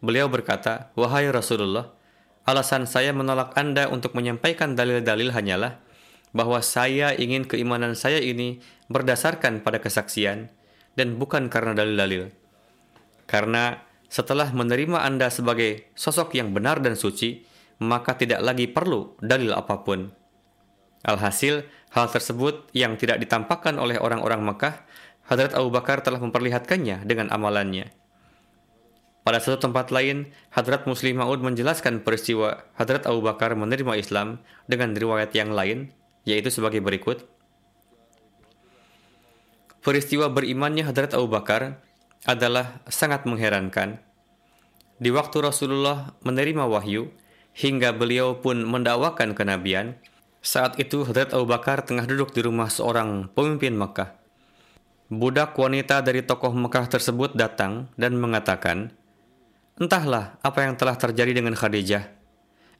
beliau 0.00 0.32
berkata, 0.32 0.88
"Wahai 0.96 1.28
Rasulullah, 1.28 1.92
alasan 2.48 2.88
saya 2.88 3.12
menolak 3.12 3.52
Anda 3.60 3.92
untuk 3.92 4.16
menyampaikan 4.16 4.72
dalil-dalil 4.72 5.36
hanyalah 5.36 5.76
bahwa 6.32 6.62
saya 6.62 7.12
ingin 7.14 7.44
keimanan 7.46 7.98
saya 7.98 8.22
ini 8.22 8.62
berdasarkan 8.88 9.62
pada 9.62 9.82
kesaksian 9.82 10.50
dan 10.94 11.18
bukan 11.18 11.50
karena 11.50 11.74
dalil-dalil. 11.74 12.30
Karena 13.26 13.78
setelah 14.10 14.50
menerima 14.50 15.06
Anda 15.06 15.30
sebagai 15.30 15.90
sosok 15.94 16.34
yang 16.34 16.50
benar 16.50 16.82
dan 16.82 16.98
suci, 16.98 17.46
maka 17.78 18.18
tidak 18.18 18.42
lagi 18.42 18.66
perlu 18.66 19.14
dalil 19.22 19.54
apa 19.54 19.86
pun. 19.86 20.10
Alhasil, 21.06 21.64
hal 21.94 22.06
tersebut 22.12 22.68
yang 22.76 22.98
tidak 23.00 23.22
ditampakkan 23.22 23.78
oleh 23.80 23.96
orang-orang 23.96 24.42
Mekah, 24.44 24.84
Hadrat 25.30 25.54
Abu 25.54 25.70
Bakar 25.70 26.02
telah 26.02 26.18
memperlihatkannya 26.18 27.06
dengan 27.06 27.30
amalannya. 27.30 27.94
Pada 29.22 29.38
satu 29.38 29.70
tempat 29.70 29.94
lain, 29.94 30.34
Hadrat 30.50 30.90
Muslim 30.90 31.22
Ma'ud 31.22 31.38
menjelaskan 31.38 32.02
peristiwa 32.02 32.66
Hadrat 32.74 33.06
Abu 33.06 33.22
Bakar 33.22 33.54
menerima 33.54 33.94
Islam 33.94 34.42
dengan 34.66 34.90
riwayat 34.90 35.30
yang 35.38 35.54
lain, 35.54 35.94
yaitu 36.26 36.50
sebagai 36.50 36.82
berikut. 36.82 37.30
Peristiwa 39.86 40.26
berimannya 40.26 40.82
Hadrat 40.82 41.14
Abu 41.14 41.30
Bakar 41.30 41.78
adalah 42.26 42.82
sangat 42.90 43.22
mengherankan. 43.22 44.02
Di 44.98 45.14
waktu 45.14 45.46
Rasulullah 45.46 46.18
menerima 46.26 46.66
wahyu, 46.66 47.14
hingga 47.54 47.94
beliau 47.94 48.42
pun 48.42 48.66
mendakwakan 48.66 49.38
kenabian, 49.38 49.94
saat 50.42 50.74
itu 50.82 51.06
Hadrat 51.06 51.32
Abu 51.38 51.46
Bakar 51.46 51.86
tengah 51.86 52.02
duduk 52.02 52.34
di 52.34 52.42
rumah 52.42 52.66
seorang 52.66 53.30
pemimpin 53.30 53.78
Mekah. 53.78 54.19
Budak 55.10 55.58
wanita 55.58 56.06
dari 56.06 56.22
tokoh 56.22 56.54
Mekah 56.54 56.86
tersebut 56.86 57.34
datang 57.34 57.90
dan 57.98 58.14
mengatakan, 58.14 58.94
Entahlah 59.74 60.38
apa 60.38 60.62
yang 60.62 60.78
telah 60.78 60.94
terjadi 60.94 61.34
dengan 61.34 61.58
Khadijah. 61.58 62.14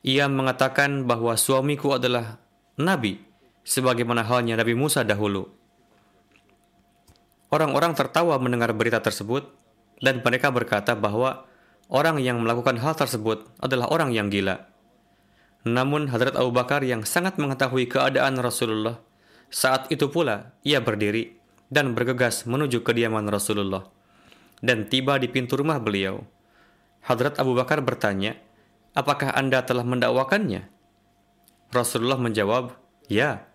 Ia 0.06 0.30
mengatakan 0.30 1.10
bahwa 1.10 1.34
suamiku 1.34 1.98
adalah 1.98 2.38
Nabi, 2.78 3.18
sebagaimana 3.66 4.22
halnya 4.22 4.54
Nabi 4.54 4.78
Musa 4.78 5.02
dahulu. 5.02 5.50
Orang-orang 7.50 7.98
tertawa 7.98 8.38
mendengar 8.38 8.70
berita 8.78 9.02
tersebut, 9.02 9.50
dan 9.98 10.22
mereka 10.22 10.54
berkata 10.54 10.94
bahwa 10.94 11.50
orang 11.90 12.22
yang 12.22 12.38
melakukan 12.38 12.78
hal 12.78 12.94
tersebut 12.94 13.42
adalah 13.58 13.90
orang 13.90 14.14
yang 14.14 14.30
gila. 14.30 14.70
Namun 15.66 16.06
Hadrat 16.06 16.38
Abu 16.38 16.54
Bakar 16.54 16.86
yang 16.86 17.02
sangat 17.02 17.42
mengetahui 17.42 17.90
keadaan 17.90 18.38
Rasulullah, 18.38 19.02
saat 19.50 19.90
itu 19.90 20.06
pula 20.06 20.54
ia 20.62 20.78
berdiri 20.78 21.39
dan 21.70 21.94
bergegas 21.94 22.44
menuju 22.44 22.82
kediaman 22.82 23.30
Rasulullah 23.30 23.86
dan 24.60 24.86
tiba 24.86 25.16
di 25.16 25.28
pintu 25.28 25.56
rumah 25.56 25.80
beliau. 25.80 26.20
Hadrat 27.00 27.40
Abu 27.40 27.56
Bakar 27.56 27.80
bertanya, 27.80 28.36
"Apakah 28.92 29.32
Anda 29.32 29.64
telah 29.64 29.84
mendakwakannya?" 29.84 30.68
Rasulullah 31.72 32.20
menjawab, 32.20 32.76
"Ya." 33.08 33.48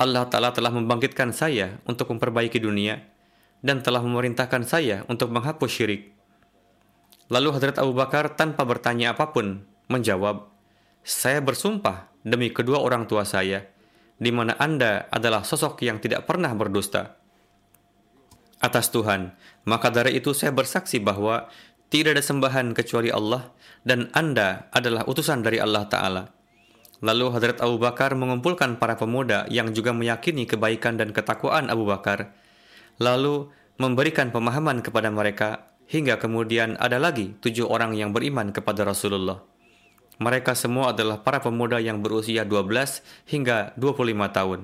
Allah 0.00 0.24
Ta'ala 0.32 0.56
telah 0.56 0.72
membangkitkan 0.72 1.36
saya 1.36 1.76
untuk 1.84 2.08
memperbaiki 2.08 2.56
dunia 2.56 3.04
dan 3.60 3.84
telah 3.84 4.00
memerintahkan 4.00 4.64
saya 4.64 5.04
untuk 5.12 5.28
menghapus 5.28 5.68
syirik. 5.68 6.16
Lalu 7.28 7.52
Hadrat 7.52 7.76
Abu 7.76 7.92
Bakar 7.92 8.32
tanpa 8.32 8.64
bertanya 8.64 9.12
apa 9.12 9.28
pun 9.28 9.60
menjawab, 9.92 10.48
Saya 11.04 11.44
bersumpah 11.44 12.12
demi 12.24 12.48
kedua 12.48 12.80
orang 12.80 13.08
tua 13.08 13.28
saya, 13.28 13.68
di 14.16 14.32
mana 14.32 14.56
Anda 14.56 15.08
adalah 15.12 15.44
sosok 15.44 15.80
yang 15.84 16.00
tidak 16.00 16.24
pernah 16.24 16.52
berdusta. 16.56 17.19
Atas 18.60 18.92
Tuhan, 18.92 19.32
maka 19.64 19.88
dari 19.88 20.20
itu 20.20 20.36
saya 20.36 20.52
bersaksi 20.52 21.00
bahwa 21.00 21.48
tidak 21.88 22.20
ada 22.20 22.24
sembahan 22.24 22.76
kecuali 22.76 23.08
Allah 23.08 23.50
dan 23.82 24.12
Anda 24.12 24.68
adalah 24.70 25.08
utusan 25.08 25.40
dari 25.40 25.58
Allah 25.58 25.88
Ta'ala. 25.88 26.22
Lalu 27.00 27.26
Hadrat 27.32 27.58
Abu 27.64 27.80
Bakar 27.80 28.12
mengumpulkan 28.12 28.76
para 28.76 29.00
pemuda 29.00 29.48
yang 29.48 29.72
juga 29.72 29.96
meyakini 29.96 30.44
kebaikan 30.44 31.00
dan 31.00 31.16
ketakwaan 31.16 31.72
Abu 31.72 31.88
Bakar. 31.88 32.36
Lalu 33.00 33.48
memberikan 33.80 34.28
pemahaman 34.28 34.84
kepada 34.84 35.08
mereka 35.08 35.72
hingga 35.88 36.20
kemudian 36.20 36.76
ada 36.76 37.00
lagi 37.00 37.32
tujuh 37.40 37.64
orang 37.64 37.96
yang 37.96 38.12
beriman 38.12 38.52
kepada 38.52 38.84
Rasulullah. 38.84 39.40
Mereka 40.20 40.52
semua 40.52 40.92
adalah 40.92 41.24
para 41.24 41.40
pemuda 41.40 41.80
yang 41.80 42.04
berusia 42.04 42.44
12 42.44 43.00
hingga 43.24 43.72
25 43.80 44.36
tahun. 44.36 44.60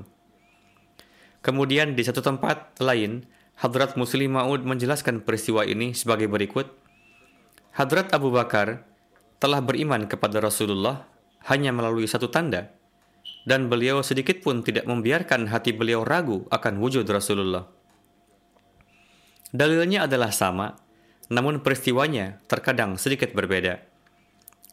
Kemudian 1.41 1.97
di 1.97 2.03
satu 2.05 2.21
tempat 2.21 2.76
lain, 2.76 3.25
Hadrat 3.57 3.97
Muslim 3.97 4.37
Ma'ud 4.37 4.69
menjelaskan 4.69 5.25
peristiwa 5.25 5.65
ini 5.65 5.97
sebagai 5.97 6.29
berikut. 6.29 6.69
Hadrat 7.73 8.13
Abu 8.13 8.29
Bakar 8.29 8.85
telah 9.41 9.65
beriman 9.65 10.05
kepada 10.05 10.45
Rasulullah 10.45 11.09
hanya 11.49 11.73
melalui 11.73 12.05
satu 12.05 12.29
tanda, 12.29 12.69
dan 13.49 13.73
beliau 13.73 14.05
sedikit 14.05 14.45
pun 14.45 14.61
tidak 14.61 14.85
membiarkan 14.85 15.49
hati 15.49 15.73
beliau 15.73 16.05
ragu 16.05 16.45
akan 16.53 16.83
wujud 16.85 17.09
Rasulullah. 17.09 17.65
Dalilnya 19.57 20.05
adalah 20.05 20.37
sama, 20.37 20.77
namun 21.33 21.65
peristiwanya 21.65 22.45
terkadang 22.45 23.01
sedikit 23.01 23.33
berbeda. 23.33 23.81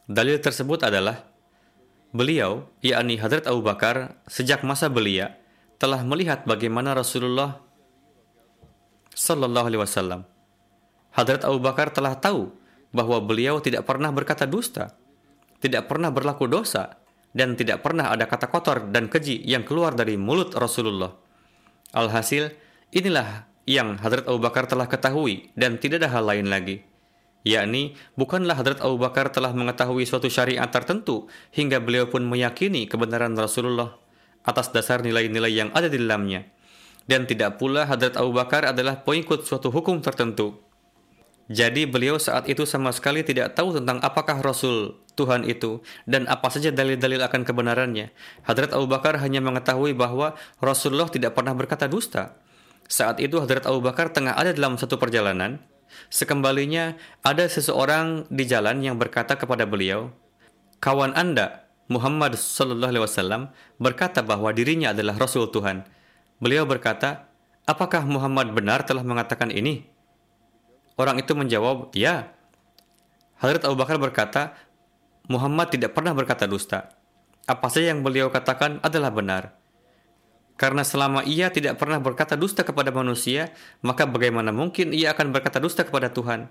Dalil 0.04 0.36
tersebut 0.44 0.84
adalah 0.84 1.24
beliau, 2.12 2.68
yakni 2.84 3.16
Hadrat 3.16 3.48
Abu 3.48 3.64
Bakar, 3.64 4.20
sejak 4.28 4.60
masa 4.60 4.92
belia 4.92 5.40
telah 5.80 6.04
melihat 6.04 6.44
bagaimana 6.44 6.92
Rasulullah 6.92 7.64
Sallallahu 9.14 9.66
Alaihi 9.70 9.82
Wasallam. 9.82 10.20
Hadrat 11.14 11.46
Abu 11.46 11.62
Bakar 11.62 11.94
telah 11.94 12.18
tahu 12.18 12.50
bahwa 12.90 13.22
beliau 13.22 13.62
tidak 13.62 13.86
pernah 13.86 14.10
berkata 14.10 14.46
dusta, 14.46 14.94
tidak 15.62 15.86
pernah 15.86 16.10
berlaku 16.10 16.50
dosa, 16.50 16.98
dan 17.34 17.58
tidak 17.58 17.82
pernah 17.82 18.14
ada 18.14 18.30
kata 18.30 18.46
kotor 18.46 18.90
dan 18.94 19.10
keji 19.10 19.42
yang 19.42 19.66
keluar 19.66 19.94
dari 19.94 20.14
mulut 20.14 20.54
Rasulullah. 20.54 21.14
Alhasil, 21.94 22.54
inilah 22.94 23.46
yang 23.66 23.98
Hadrat 23.98 24.26
Abu 24.26 24.38
Bakar 24.38 24.70
telah 24.70 24.86
ketahui 24.86 25.50
dan 25.58 25.78
tidak 25.78 26.04
ada 26.04 26.14
hal 26.14 26.24
lain 26.26 26.46
lagi. 26.50 26.86
Yakni, 27.44 27.92
bukanlah 28.16 28.56
Hadrat 28.56 28.80
Abu 28.80 28.96
Bakar 28.96 29.28
telah 29.28 29.52
mengetahui 29.52 30.08
suatu 30.08 30.32
syariat 30.32 30.66
tertentu 30.70 31.28
hingga 31.52 31.82
beliau 31.82 32.08
pun 32.08 32.24
meyakini 32.24 32.88
kebenaran 32.88 33.36
Rasulullah 33.36 34.00
atas 34.44 34.72
dasar 34.72 35.00
nilai-nilai 35.04 35.52
yang 35.52 35.70
ada 35.76 35.90
di 35.90 36.00
dalamnya. 36.00 36.48
Dan 37.04 37.28
tidak 37.28 37.60
pula 37.60 37.84
Hadrat 37.84 38.16
Abu 38.16 38.32
Bakar 38.32 38.64
adalah 38.72 39.04
pengikut 39.04 39.44
suatu 39.44 39.68
hukum 39.68 40.00
tertentu 40.00 40.64
jadi 41.52 41.84
beliau 41.84 42.16
saat 42.16 42.48
itu 42.48 42.64
sama 42.64 42.88
sekali 42.88 43.20
tidak 43.20 43.52
tahu 43.52 43.76
tentang 43.76 44.00
apakah 44.00 44.40
Rasul 44.40 44.96
Tuhan 45.12 45.44
itu 45.44 45.84
dan 46.08 46.24
apa 46.24 46.48
saja 46.48 46.72
dalil-dalil 46.72 47.20
akan 47.20 47.44
kebenarannya. 47.44 48.16
Hadrat 48.48 48.72
Abu 48.72 48.88
Bakar 48.88 49.20
hanya 49.20 49.44
mengetahui 49.44 49.92
bahwa 49.92 50.40
Rasulullah 50.64 51.12
tidak 51.12 51.36
pernah 51.36 51.52
berkata 51.52 51.84
dusta. 51.84 52.40
Saat 52.88 53.20
itu 53.20 53.36
Hadrat 53.44 53.68
Abu 53.68 53.84
Bakar 53.84 54.08
tengah 54.08 54.32
ada 54.32 54.56
dalam 54.56 54.80
satu 54.80 54.96
perjalanan. 54.96 55.60
Sekembalinya 56.08 56.96
ada 57.20 57.44
seseorang 57.44 58.24
di 58.32 58.48
jalan 58.48 58.80
yang 58.80 58.96
berkata 58.96 59.36
kepada 59.36 59.68
beliau, 59.68 60.16
"Kawan 60.80 61.12
Anda, 61.12 61.68
Muhammad 61.92 62.40
sallallahu 62.40 62.88
alaihi 62.88 63.04
wasallam, 63.04 63.42
berkata 63.76 64.24
bahwa 64.24 64.48
dirinya 64.56 64.96
adalah 64.96 65.20
Rasul 65.20 65.52
Tuhan." 65.52 65.84
Beliau 66.44 66.68
berkata, 66.68 67.32
"Apakah 67.64 68.04
Muhammad 68.04 68.52
benar 68.52 68.84
telah 68.84 69.00
mengatakan 69.00 69.48
ini?" 69.48 69.88
Orang 71.00 71.16
itu 71.16 71.32
menjawab, 71.32 71.96
ya. 71.96 72.36
Hadrat 73.40 73.64
Abu 73.64 73.80
Bakar 73.80 73.96
berkata, 73.96 74.54
Muhammad 75.26 75.72
tidak 75.72 75.96
pernah 75.96 76.12
berkata 76.12 76.44
dusta. 76.44 76.92
Apa 77.48 77.72
saja 77.72 77.96
yang 77.96 78.04
beliau 78.04 78.28
katakan 78.28 78.78
adalah 78.84 79.08
benar. 79.08 79.56
Karena 80.54 80.86
selama 80.86 81.26
ia 81.26 81.50
tidak 81.50 81.82
pernah 81.82 81.98
berkata 81.98 82.38
dusta 82.38 82.62
kepada 82.62 82.94
manusia, 82.94 83.50
maka 83.82 84.06
bagaimana 84.06 84.54
mungkin 84.54 84.94
ia 84.94 85.10
akan 85.16 85.34
berkata 85.34 85.58
dusta 85.58 85.82
kepada 85.82 86.14
Tuhan? 86.14 86.46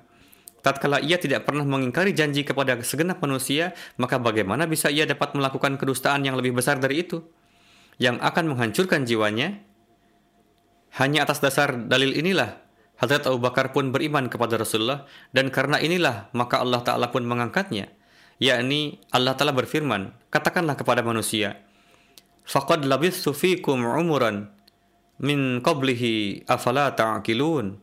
Tatkala 0.59 0.99
ia 0.99 1.15
tidak 1.15 1.47
pernah 1.47 1.63
mengingkari 1.63 2.11
janji 2.11 2.43
kepada 2.43 2.75
segenap 2.83 3.23
manusia, 3.23 3.71
maka 3.95 4.19
bagaimana 4.19 4.67
bisa 4.67 4.91
ia 4.91 5.07
dapat 5.07 5.37
melakukan 5.39 5.79
kedustaan 5.79 6.27
yang 6.27 6.35
lebih 6.35 6.51
besar 6.51 6.83
dari 6.83 7.07
itu? 7.07 7.23
Yang 7.95 8.19
akan 8.19 8.43
menghancurkan 8.51 9.07
jiwanya? 9.07 9.63
Hanya 10.93 11.25
atas 11.25 11.41
dasar 11.41 11.73
dalil 11.89 12.13
inilah 12.13 12.63
Hadrat 13.01 13.25
Abu 13.25 13.41
Bakar 13.41 13.73
pun 13.73 13.89
beriman 13.89 14.29
kepada 14.29 14.55
Rasulullah 14.55 15.09
dan 15.33 15.49
karena 15.49 15.81
inilah 15.81 16.29
maka 16.31 16.61
Allah 16.61 16.85
Ta'ala 16.85 17.09
pun 17.09 17.25
mengangkatnya. 17.25 17.89
Yakni 18.37 19.01
Allah 19.09 19.33
Ta'ala 19.33 19.51
berfirman, 19.51 20.13
katakanlah 20.29 20.77
kepada 20.77 21.01
manusia, 21.01 21.57
Faqad 22.43 22.83
labithu 22.83 23.31
fikum 23.31 23.87
umuran 23.87 24.51
min 25.19 25.63
qablihi 25.63 26.43
afala 26.45 26.91
ta'akilun. 26.91 27.79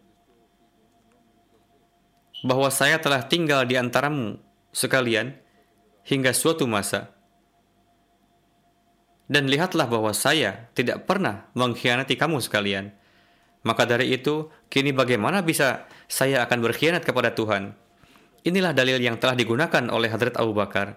Bahwa 2.40 2.72
saya 2.72 2.96
telah 2.96 3.24
tinggal 3.28 3.68
di 3.68 3.76
antaramu 3.76 4.40
sekalian 4.72 5.36
hingga 6.08 6.32
suatu 6.32 6.64
masa. 6.64 7.12
Dan 9.30 9.46
lihatlah 9.46 9.86
bahwa 9.86 10.10
saya 10.16 10.72
tidak 10.72 11.04
pernah 11.04 11.52
mengkhianati 11.52 12.16
kamu 12.16 12.40
sekalian. 12.40 12.96
Maka 13.60 13.84
dari 13.84 14.16
itu, 14.16 14.48
kini 14.72 14.92
bagaimana 14.96 15.44
bisa 15.44 15.84
saya 16.08 16.40
akan 16.48 16.58
berkhianat 16.64 17.04
kepada 17.04 17.36
Tuhan? 17.36 17.76
Inilah 18.40 18.72
dalil 18.72 18.96
yang 18.96 19.20
telah 19.20 19.36
digunakan 19.36 19.84
oleh 19.92 20.08
Hadrat 20.08 20.40
Abu 20.40 20.56
Bakar. 20.56 20.96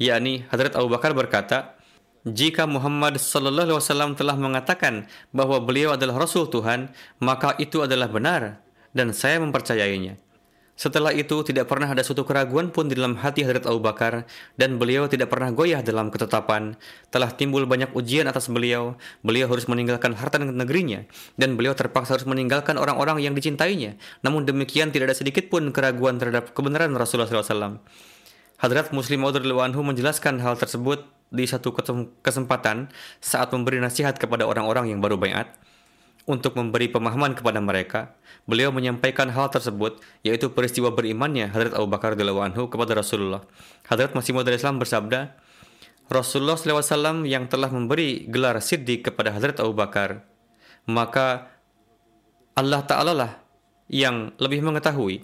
Yakni 0.00 0.42
Hadrat 0.50 0.74
Abu 0.74 0.90
Bakar 0.90 1.14
berkata, 1.14 1.78
jika 2.26 2.68
Muhammad 2.68 3.16
Sallallahu 3.16 3.72
Alaihi 3.72 3.78
Wasallam 3.80 4.12
telah 4.18 4.36
mengatakan 4.36 5.08
bahwa 5.32 5.62
beliau 5.62 5.94
adalah 5.96 6.20
Rasul 6.20 6.50
Tuhan, 6.50 6.92
maka 7.22 7.56
itu 7.62 7.80
adalah 7.80 8.10
benar 8.10 8.60
dan 8.92 9.14
saya 9.14 9.38
mempercayainya. 9.40 10.18
Setelah 10.80 11.12
itu 11.12 11.44
tidak 11.44 11.68
pernah 11.68 11.92
ada 11.92 12.00
suatu 12.00 12.24
keraguan 12.24 12.72
pun 12.72 12.88
di 12.88 12.96
dalam 12.96 13.12
hati 13.20 13.44
Hadrat 13.44 13.68
Abu 13.68 13.84
Bakar 13.84 14.24
dan 14.56 14.80
beliau 14.80 15.04
tidak 15.12 15.28
pernah 15.28 15.52
goyah 15.52 15.84
dalam 15.84 16.08
ketetapan. 16.08 16.72
Telah 17.12 17.36
timbul 17.36 17.68
banyak 17.68 17.92
ujian 17.92 18.24
atas 18.24 18.48
beliau. 18.48 18.96
Beliau 19.20 19.44
harus 19.44 19.68
meninggalkan 19.68 20.16
harta 20.16 20.40
negerinya 20.40 21.04
dan 21.36 21.60
beliau 21.60 21.76
terpaksa 21.76 22.16
harus 22.16 22.24
meninggalkan 22.24 22.80
orang-orang 22.80 23.20
yang 23.20 23.36
dicintainya. 23.36 24.00
Namun 24.24 24.48
demikian 24.48 24.88
tidak 24.88 25.12
ada 25.12 25.16
sedikit 25.20 25.52
pun 25.52 25.68
keraguan 25.68 26.16
terhadap 26.16 26.56
kebenaran 26.56 26.96
Rasulullah 26.96 27.28
SAW. 27.28 27.76
Hadrat 28.56 28.88
Muslim 28.96 29.20
Maud 29.20 29.36
Anhu 29.36 29.84
menjelaskan 29.84 30.40
hal 30.40 30.56
tersebut 30.56 31.04
di 31.28 31.44
satu 31.44 31.76
kesempatan 32.24 32.88
saat 33.20 33.52
memberi 33.52 33.84
nasihat 33.84 34.16
kepada 34.16 34.48
orang-orang 34.48 34.96
yang 34.96 35.04
baru 35.04 35.20
bayat 35.20 35.52
untuk 36.24 36.56
memberi 36.56 36.88
pemahaman 36.88 37.36
kepada 37.36 37.60
mereka 37.60 38.16
Beliau 38.50 38.74
menyampaikan 38.74 39.30
hal 39.30 39.46
tersebut, 39.54 40.02
yaitu 40.26 40.50
peristiwa 40.50 40.90
berimannya 40.90 41.54
Hadrat 41.54 41.78
Abu 41.78 41.86
Bakar 41.86 42.18
anhu 42.18 42.66
kepada 42.66 42.98
Rasulullah. 42.98 43.46
Hadrat 43.86 44.10
Masih 44.18 44.34
Maud 44.34 44.50
Islam 44.50 44.82
bersabda, 44.82 45.38
Rasulullah 46.10 46.58
SAW 46.58 47.22
yang 47.30 47.46
telah 47.46 47.70
memberi 47.70 48.26
gelar 48.26 48.58
siddiq 48.58 49.06
kepada 49.06 49.30
Hadrat 49.30 49.62
Abu 49.62 49.70
Bakar, 49.70 50.26
maka 50.90 51.46
Allah 52.58 52.82
Ta'ala 52.82 53.14
lah 53.14 53.32
yang 53.86 54.34
lebih 54.42 54.66
mengetahui 54.66 55.22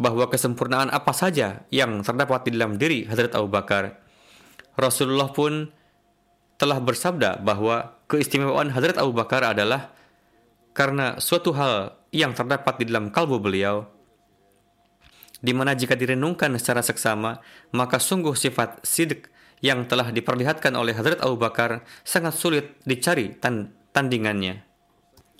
bahwa 0.00 0.26
kesempurnaan 0.26 0.90
apa 0.90 1.12
saja 1.14 1.68
yang 1.70 2.02
terdapat 2.02 2.48
di 2.48 2.56
dalam 2.56 2.80
diri 2.80 3.04
Hadrat 3.04 3.36
Abu 3.36 3.52
Bakar. 3.52 4.00
Rasulullah 4.74 5.30
pun 5.30 5.70
telah 6.58 6.82
bersabda 6.82 7.44
bahwa 7.44 7.94
keistimewaan 8.10 8.74
Hadrat 8.74 8.98
Abu 8.98 9.14
Bakar 9.14 9.46
adalah 9.46 9.93
karena 10.74 11.22
suatu 11.22 11.54
hal 11.54 11.94
yang 12.10 12.34
terdapat 12.34 12.82
di 12.82 12.90
dalam 12.90 13.14
kalbu 13.14 13.38
beliau, 13.38 13.86
di 15.38 15.54
mana 15.54 15.72
jika 15.78 15.94
direnungkan 15.94 16.50
secara 16.58 16.82
seksama, 16.82 17.38
maka 17.70 18.02
sungguh 18.02 18.34
sifat 18.34 18.82
sidik 18.82 19.30
yang 19.62 19.86
telah 19.86 20.10
diperlihatkan 20.10 20.74
oleh 20.74 20.92
Hadrat 20.92 21.22
Abu 21.22 21.38
Bakar 21.38 21.86
sangat 22.02 22.34
sulit 22.34 22.74
dicari 22.82 23.32
tan 23.38 23.70
tandingannya. 23.94 24.66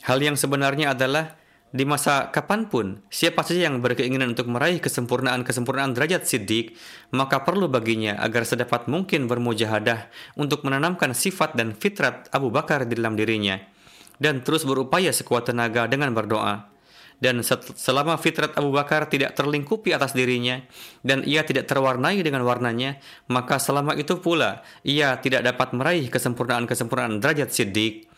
Hal 0.07 0.23
yang 0.23 0.39
sebenarnya 0.39 0.95
adalah 0.95 1.35
di 1.75 1.83
masa 1.83 2.31
kapan 2.31 2.71
pun, 2.71 3.03
siapa 3.11 3.43
saja 3.43 3.67
yang 3.67 3.83
berkeinginan 3.83 4.39
untuk 4.39 4.47
meraih 4.47 4.79
kesempurnaan-kesempurnaan 4.79 5.91
derajat 5.99 6.23
siddiq, 6.23 6.79
maka 7.11 7.43
perlu 7.43 7.67
baginya 7.67 8.15
agar 8.23 8.47
sedapat 8.47 8.87
mungkin 8.87 9.27
bermujahadah 9.27 10.07
untuk 10.39 10.63
menanamkan 10.63 11.11
sifat 11.11 11.59
dan 11.59 11.75
fitrat 11.75 12.31
Abu 12.31 12.55
Bakar 12.55 12.87
di 12.87 12.95
dalam 12.95 13.19
dirinya– 13.19 13.59
dan 14.23 14.43
terus 14.45 14.63
berupaya 14.63 15.11
sekuat 15.11 15.51
tenaga 15.51 15.87
dengan 15.91 16.15
berdoa. 16.15 16.75
dan 17.23 17.41
selama 17.79 18.19
fitrat 18.19 18.53
Abu 18.59 18.75
Bakar 18.75 19.07
tidak 19.09 19.33
terlingkupi 19.33 19.95
atas 19.95 20.13
dirinya 20.13 20.61
dan 21.07 21.23
ia 21.25 21.47
tidak 21.47 21.71
terwarnai 21.71 22.21
dengan 22.21 22.43
warnanya, 22.45 22.99
maka 23.33 23.57
selama 23.57 23.97
itu 23.97 24.19
pula 24.19 24.61
ia 24.85 25.17
tidak 25.23 25.41
dapat 25.47 25.73
meraih 25.73 26.07
kesempurnaan-kesempurnaan 26.11 27.25
derajat 27.25 27.49
siddiq. 27.49 28.11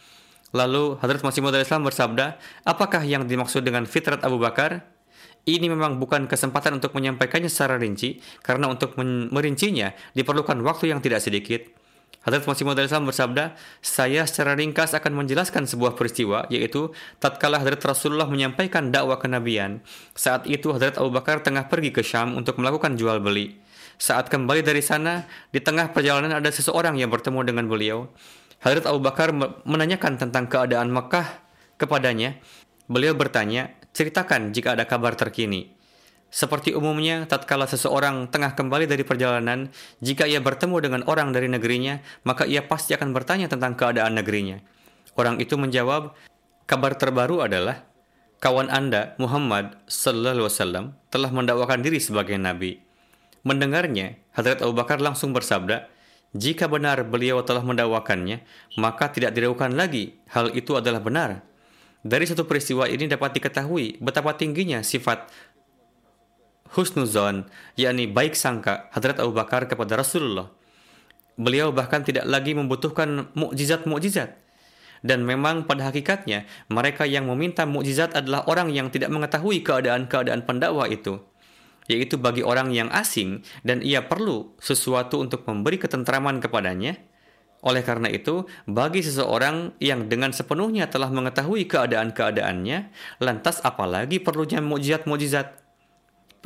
Lalu 0.51 0.97
Hadrat 1.03 1.23
Masih 1.23 1.39
Maud 1.39 1.55
Islam 1.59 1.87
bersabda, 1.87 2.39
apakah 2.67 3.07
yang 3.07 3.27
dimaksud 3.31 3.63
dengan 3.67 3.85
fitrat 3.85 4.27
Abu 4.27 4.43
Bakar? 4.43 4.83
Ini 5.47 5.71
memang 5.71 6.03
bukan 6.03 6.27
kesempatan 6.27 6.83
untuk 6.83 6.91
menyampaikannya 6.99 7.47
secara 7.47 7.79
rinci, 7.79 8.19
karena 8.43 8.67
untuk 8.67 8.99
merincinya 9.31 9.95
diperlukan 10.19 10.59
waktu 10.67 10.91
yang 10.91 10.99
tidak 10.99 11.23
sedikit. 11.23 11.63
Hadrat 12.27 12.43
Masih 12.43 12.67
Maud 12.67 12.83
Islam 12.83 13.07
bersabda, 13.07 13.55
saya 13.79 14.27
secara 14.27 14.59
ringkas 14.59 14.99
akan 14.99 15.15
menjelaskan 15.15 15.63
sebuah 15.71 15.95
peristiwa, 15.95 16.51
yaitu 16.51 16.91
tatkala 17.23 17.63
Hadrat 17.63 17.79
Rasulullah 17.87 18.27
menyampaikan 18.27 18.91
dakwah 18.91 19.23
kenabian. 19.23 19.79
Saat 20.19 20.51
itu 20.51 20.75
Hadrat 20.75 20.99
Abu 20.99 21.15
Bakar 21.15 21.47
tengah 21.47 21.71
pergi 21.71 21.95
ke 21.95 22.03
Syam 22.03 22.35
untuk 22.35 22.59
melakukan 22.59 22.99
jual 22.99 23.23
beli. 23.23 23.63
Saat 23.95 24.27
kembali 24.27 24.67
dari 24.67 24.83
sana, 24.83 25.23
di 25.55 25.63
tengah 25.63 25.95
perjalanan 25.95 26.35
ada 26.35 26.51
seseorang 26.51 26.99
yang 26.99 27.15
bertemu 27.15 27.47
dengan 27.47 27.71
beliau. 27.71 28.11
Hadrat 28.59 28.91
Abu 28.91 28.99
Bakar 28.99 29.31
menanyakan 29.63 30.19
tentang 30.19 30.51
keadaan 30.51 30.91
Mekah 30.91 31.31
kepadanya. 31.79 32.43
Beliau 32.91 33.15
bertanya, 33.15 33.71
ceritakan 33.95 34.51
jika 34.51 34.75
ada 34.75 34.83
kabar 34.83 35.15
terkini. 35.15 35.76
Seperti 36.27 36.75
umumnya, 36.75 37.25
tatkala 37.25 37.71
seseorang 37.71 38.29
tengah 38.29 38.59
kembali 38.59 38.91
dari 38.91 39.07
perjalanan, 39.07 39.71
jika 40.03 40.27
ia 40.27 40.43
bertemu 40.43 40.77
dengan 40.83 41.03
orang 41.07 41.31
dari 41.31 41.47
negerinya, 41.47 42.03
maka 42.27 42.45
ia 42.45 42.67
pasti 42.67 42.93
akan 42.93 43.15
bertanya 43.15 43.47
tentang 43.47 43.79
keadaan 43.79 44.19
negerinya. 44.19 44.61
Orang 45.17 45.41
itu 45.41 45.57
menjawab, 45.57 46.13
kabar 46.69 46.93
terbaru 46.99 47.47
adalah 47.47 47.87
kawan 48.43 48.69
Anda, 48.69 49.17
Muhammad 49.17 49.81
sallallahu 49.89 50.35
alaihi 50.35 50.49
wasallam, 50.51 50.85
telah 51.09 51.31
mendakwakan 51.33 51.81
diri 51.81 52.03
sebagai 52.03 52.37
nabi. 52.37 52.83
Mendengarnya, 53.47 54.19
Hadrat 54.35 54.61
Abu 54.61 54.75
Bakar 54.75 54.99
langsung 54.99 55.31
bersabda, 55.31 55.89
jika 56.37 56.69
benar 56.69 57.07
beliau 57.07 57.41
telah 57.47 57.65
mendakwakannya, 57.65 58.45
maka 58.77 59.09
tidak 59.09 59.33
diragukan 59.33 59.73
lagi 59.73 60.21
hal 60.29 60.53
itu 60.53 60.77
adalah 60.77 61.01
benar. 61.01 61.47
Dari 62.07 62.29
satu 62.29 62.45
peristiwa 62.45 62.85
ini 62.87 63.09
dapat 63.09 63.41
diketahui 63.41 63.99
betapa 64.05 64.37
tingginya 64.37 64.85
sifat 64.85 65.27
husnuzon, 66.75 67.47
yakni 67.79 68.11
baik 68.11 68.35
sangka 68.35 68.91
Hadrat 68.91 69.23
Abu 69.23 69.37
Bakar 69.37 69.71
kepada 69.71 70.01
Rasulullah. 70.01 70.51
Beliau 71.37 71.69
bahkan 71.71 72.01
tidak 72.01 72.25
lagi 72.25 72.57
membutuhkan 72.57 73.29
mukjizat-mukjizat. 73.37 74.41
Dan 75.05 75.29
memang 75.29 75.69
pada 75.69 75.93
hakikatnya, 75.93 76.49
mereka 76.73 77.05
yang 77.05 77.29
meminta 77.29 77.69
mukjizat 77.69 78.17
adalah 78.17 78.49
orang 78.49 78.73
yang 78.73 78.89
tidak 78.89 79.13
mengetahui 79.13 79.61
keadaan-keadaan 79.61 80.49
pendakwa 80.49 80.89
itu. 80.89 81.21
Yaitu 81.87 82.19
bagi 82.19 82.43
orang 82.43 82.75
yang 82.75 82.91
asing 82.91 83.47
dan 83.63 83.85
ia 83.85 84.03
perlu 84.09 84.57
sesuatu 84.59 85.23
untuk 85.23 85.47
memberi 85.47 85.79
ketentraman 85.79 86.43
kepadanya. 86.43 86.99
Oleh 87.63 87.85
karena 87.85 88.11
itu, 88.11 88.49
bagi 88.67 89.05
seseorang 89.05 89.77
yang 89.79 90.09
dengan 90.09 90.33
sepenuhnya 90.35 90.89
telah 90.91 91.13
mengetahui 91.13 91.69
keadaan-keadaannya, 91.69 92.79
lantas 93.23 93.61
apalagi 93.63 94.19
perlunya 94.19 94.59
mukjizat-mukjizat? 94.65 95.66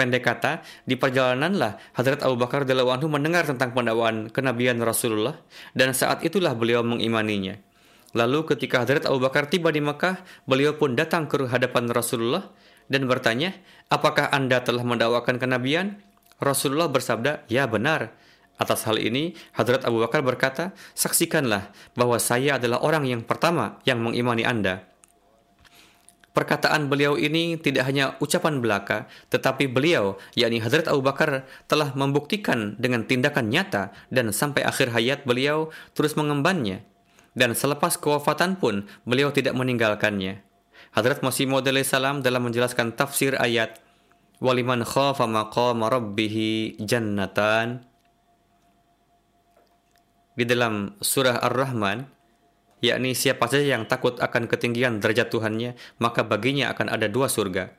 Pendek 0.01 0.25
kata, 0.25 0.65
di 0.89 0.97
perjalananlah 0.97 1.77
Hadrat 1.93 2.25
Abu 2.25 2.41
Bakar 2.41 2.65
anhu 2.65 3.13
mendengar 3.13 3.45
tentang 3.45 3.77
pendakwaan 3.77 4.33
kenabian 4.33 4.81
Rasulullah 4.81 5.37
dan 5.77 5.93
saat 5.93 6.25
itulah 6.25 6.57
beliau 6.57 6.81
mengimaninya. 6.81 7.61
Lalu 8.17 8.49
ketika 8.49 8.81
Hadrat 8.81 9.05
Abu 9.05 9.21
Bakar 9.21 9.53
tiba 9.53 9.69
di 9.69 9.85
Mekah, 9.85 10.25
beliau 10.49 10.73
pun 10.81 10.97
datang 10.97 11.29
ke 11.29 11.45
hadapan 11.45 11.93
Rasulullah 11.93 12.49
dan 12.89 13.05
bertanya, 13.05 13.53
apakah 13.93 14.33
anda 14.33 14.65
telah 14.65 14.89
mendakwakan 14.89 15.37
kenabian? 15.37 16.01
Rasulullah 16.41 16.89
bersabda, 16.89 17.45
ya 17.53 17.69
benar. 17.69 18.17
Atas 18.57 18.89
hal 18.89 18.97
ini, 18.97 19.37
Hadrat 19.53 19.85
Abu 19.85 20.01
Bakar 20.01 20.25
berkata, 20.25 20.73
saksikanlah 20.97 21.77
bahwa 21.93 22.17
saya 22.17 22.57
adalah 22.57 22.81
orang 22.81 23.05
yang 23.05 23.21
pertama 23.21 23.77
yang 23.85 24.01
mengimani 24.01 24.49
anda. 24.49 24.90
Perkataan 26.31 26.87
beliau 26.87 27.19
ini 27.19 27.59
tidak 27.59 27.91
hanya 27.91 28.15
ucapan 28.23 28.63
belaka, 28.63 29.11
tetapi 29.35 29.67
beliau, 29.67 30.15
yakni 30.39 30.63
Hadrat 30.63 30.87
Abu 30.87 31.03
Bakar, 31.03 31.43
telah 31.67 31.91
membuktikan 31.99 32.79
dengan 32.79 33.03
tindakan 33.03 33.51
nyata 33.51 33.91
dan 34.15 34.31
sampai 34.31 34.63
akhir 34.63 34.95
hayat 34.95 35.27
beliau 35.27 35.75
terus 35.91 36.15
mengembannya. 36.15 36.87
Dan 37.35 37.59
selepas 37.59 37.99
kewafatan 37.99 38.63
pun, 38.63 38.87
beliau 39.03 39.35
tidak 39.35 39.59
meninggalkannya. 39.59 40.47
Hadrat 40.95 41.23
Masih 41.23 41.51
Maud 41.51 41.67
salam 41.83 42.23
dalam 42.23 42.47
menjelaskan 42.47 42.95
tafsir 42.95 43.39
ayat 43.39 43.79
Waliman 44.41 44.87
khafa 44.89 45.29
maqama 45.29 45.93
jannatan 46.81 47.85
di 50.33 50.45
dalam 50.49 50.97
surah 51.05 51.37
Ar-Rahman 51.45 52.09
yakni 52.81 53.17
siapa 53.17 53.49
saja 53.49 53.77
yang 53.77 53.85
takut 53.89 54.17
akan 54.21 54.49
ketinggian 54.49 55.01
derajat 55.01 55.29
Tuhannya, 55.33 55.77
maka 56.01 56.25
baginya 56.25 56.73
akan 56.73 56.93
ada 56.93 57.07
dua 57.09 57.29
surga. 57.29 57.73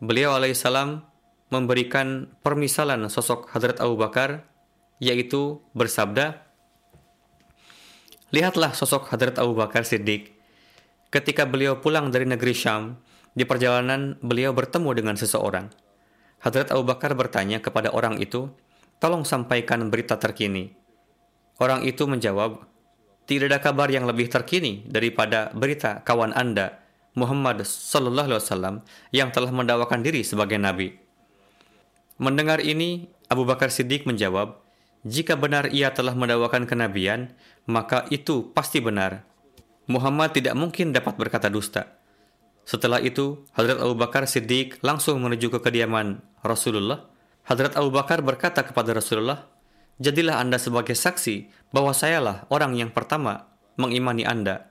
Beliau 0.00 0.36
alaihissalam 0.36 1.04
memberikan 1.48 2.32
permisalan 2.42 3.06
sosok 3.08 3.48
Hadrat 3.52 3.78
Abu 3.78 3.96
Bakar, 3.96 4.44
yaitu 4.98 5.62
bersabda, 5.76 6.42
Lihatlah 8.34 8.74
sosok 8.74 9.06
Hadrat 9.08 9.38
Abu 9.38 9.54
Bakar 9.54 9.86
Siddiq. 9.86 10.34
Ketika 11.14 11.46
beliau 11.46 11.78
pulang 11.78 12.10
dari 12.10 12.26
negeri 12.26 12.52
Syam, 12.52 12.98
di 13.36 13.44
perjalanan 13.46 14.18
beliau 14.18 14.50
bertemu 14.56 14.90
dengan 14.96 15.14
seseorang. 15.14 15.70
Hadrat 16.42 16.72
Abu 16.74 16.82
Bakar 16.88 17.14
bertanya 17.14 17.62
kepada 17.62 17.92
orang 17.94 18.18
itu, 18.18 18.50
tolong 18.98 19.22
sampaikan 19.22 19.86
berita 19.92 20.18
terkini. 20.18 20.74
Orang 21.60 21.84
itu 21.84 22.04
menjawab, 22.04 22.64
tidak 23.26 23.50
ada 23.50 23.58
kabar 23.58 23.90
yang 23.90 24.06
lebih 24.06 24.30
terkini 24.30 24.86
daripada 24.86 25.50
berita 25.50 26.00
kawan 26.06 26.30
Anda, 26.30 26.78
Muhammad 27.18 27.66
Sallallahu 27.66 28.30
Alaihi 28.30 28.42
Wasallam, 28.42 28.76
yang 29.10 29.34
telah 29.34 29.50
mendakwakan 29.50 30.06
diri 30.06 30.22
sebagai 30.22 30.62
nabi. 30.62 30.94
Mendengar 32.22 32.62
ini, 32.62 33.10
Abu 33.26 33.42
Bakar 33.42 33.74
Siddiq 33.74 34.06
menjawab, 34.06 34.62
jika 35.02 35.34
benar 35.34 35.74
ia 35.74 35.90
telah 35.90 36.14
mendakwakan 36.14 36.70
kenabian, 36.70 37.34
maka 37.66 38.06
itu 38.14 38.54
pasti 38.54 38.78
benar. 38.78 39.26
Muhammad 39.90 40.34
tidak 40.34 40.54
mungkin 40.54 40.94
dapat 40.94 41.18
berkata 41.18 41.50
dusta. 41.50 41.98
Setelah 42.66 42.98
itu, 42.98 43.46
Hadrat 43.54 43.78
Abu 43.78 43.94
Bakar 43.94 44.26
Siddiq 44.26 44.82
langsung 44.82 45.22
menuju 45.22 45.50
ke 45.54 45.58
kediaman 45.62 46.22
Rasulullah. 46.42 47.06
Hadrat 47.46 47.78
Abu 47.78 47.94
Bakar 47.94 48.22
berkata 48.22 48.66
kepada 48.66 48.90
Rasulullah, 48.90 49.46
Jadilah 49.96 50.44
Anda 50.44 50.60
sebagai 50.60 50.92
saksi 50.92 51.48
bahwa 51.72 51.96
sayalah 51.96 52.44
orang 52.52 52.76
yang 52.76 52.92
pertama 52.92 53.48
mengimani 53.80 54.28
Anda. 54.28 54.68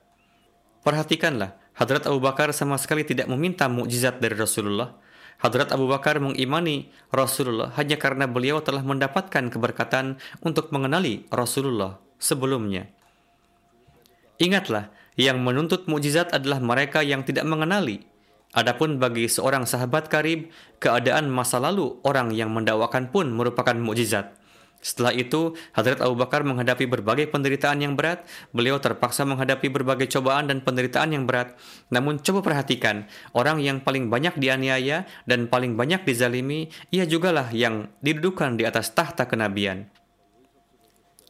Perhatikanlah, 0.85 1.57
Hadrat 1.73 2.05
Abu 2.05 2.21
Bakar 2.21 2.53
sama 2.53 2.77
sekali 2.77 3.01
tidak 3.01 3.25
meminta 3.27 3.65
mukjizat 3.65 4.21
dari 4.21 4.37
Rasulullah. 4.37 4.95
Hadrat 5.41 5.73
Abu 5.73 5.89
Bakar 5.89 6.21
mengimani 6.21 6.93
Rasulullah 7.09 7.73
hanya 7.75 7.97
karena 7.97 8.29
beliau 8.29 8.61
telah 8.61 8.85
mendapatkan 8.85 9.51
keberkatan 9.51 10.21
untuk 10.45 10.69
mengenali 10.69 11.27
Rasulullah 11.33 11.99
sebelumnya. 12.21 12.87
Ingatlah, 14.37 14.93
yang 15.17 15.41
menuntut 15.41 15.89
mukjizat 15.89 16.31
adalah 16.31 16.61
mereka 16.61 17.01
yang 17.01 17.25
tidak 17.25 17.49
mengenali. 17.49 18.03
Adapun 18.55 19.01
bagi 19.01 19.27
seorang 19.27 19.67
sahabat 19.67 20.07
karib, 20.07 20.53
keadaan 20.79 21.27
masa 21.27 21.59
lalu 21.59 21.99
orang 22.07 22.31
yang 22.31 22.53
mendakwakan 22.53 23.11
pun 23.11 23.27
merupakan 23.33 23.75
mukjizat. 23.75 24.44
Setelah 24.85 25.17
itu, 25.17 25.57
Hadrat 25.73 25.97
Abu 25.97 26.13
Bakar 26.13 26.45
menghadapi 26.45 26.85
berbagai 26.85 27.33
penderitaan 27.33 27.81
yang 27.81 27.97
berat. 27.97 28.21
Beliau 28.53 28.77
terpaksa 28.77 29.25
menghadapi 29.25 29.73
berbagai 29.73 30.05
cobaan 30.13 30.45
dan 30.45 30.61
penderitaan 30.61 31.09
yang 31.09 31.25
berat. 31.25 31.57
Namun 31.89 32.21
coba 32.21 32.45
perhatikan, 32.45 33.09
orang 33.33 33.65
yang 33.65 33.81
paling 33.81 34.13
banyak 34.13 34.37
dianiaya 34.37 35.09
dan 35.25 35.49
paling 35.49 35.73
banyak 35.73 36.05
dizalimi, 36.05 36.69
ia 36.93 37.09
jugalah 37.09 37.49
yang 37.49 37.89
didudukan 38.05 38.61
di 38.61 38.69
atas 38.69 38.93
tahta 38.93 39.25
kenabian. 39.25 39.89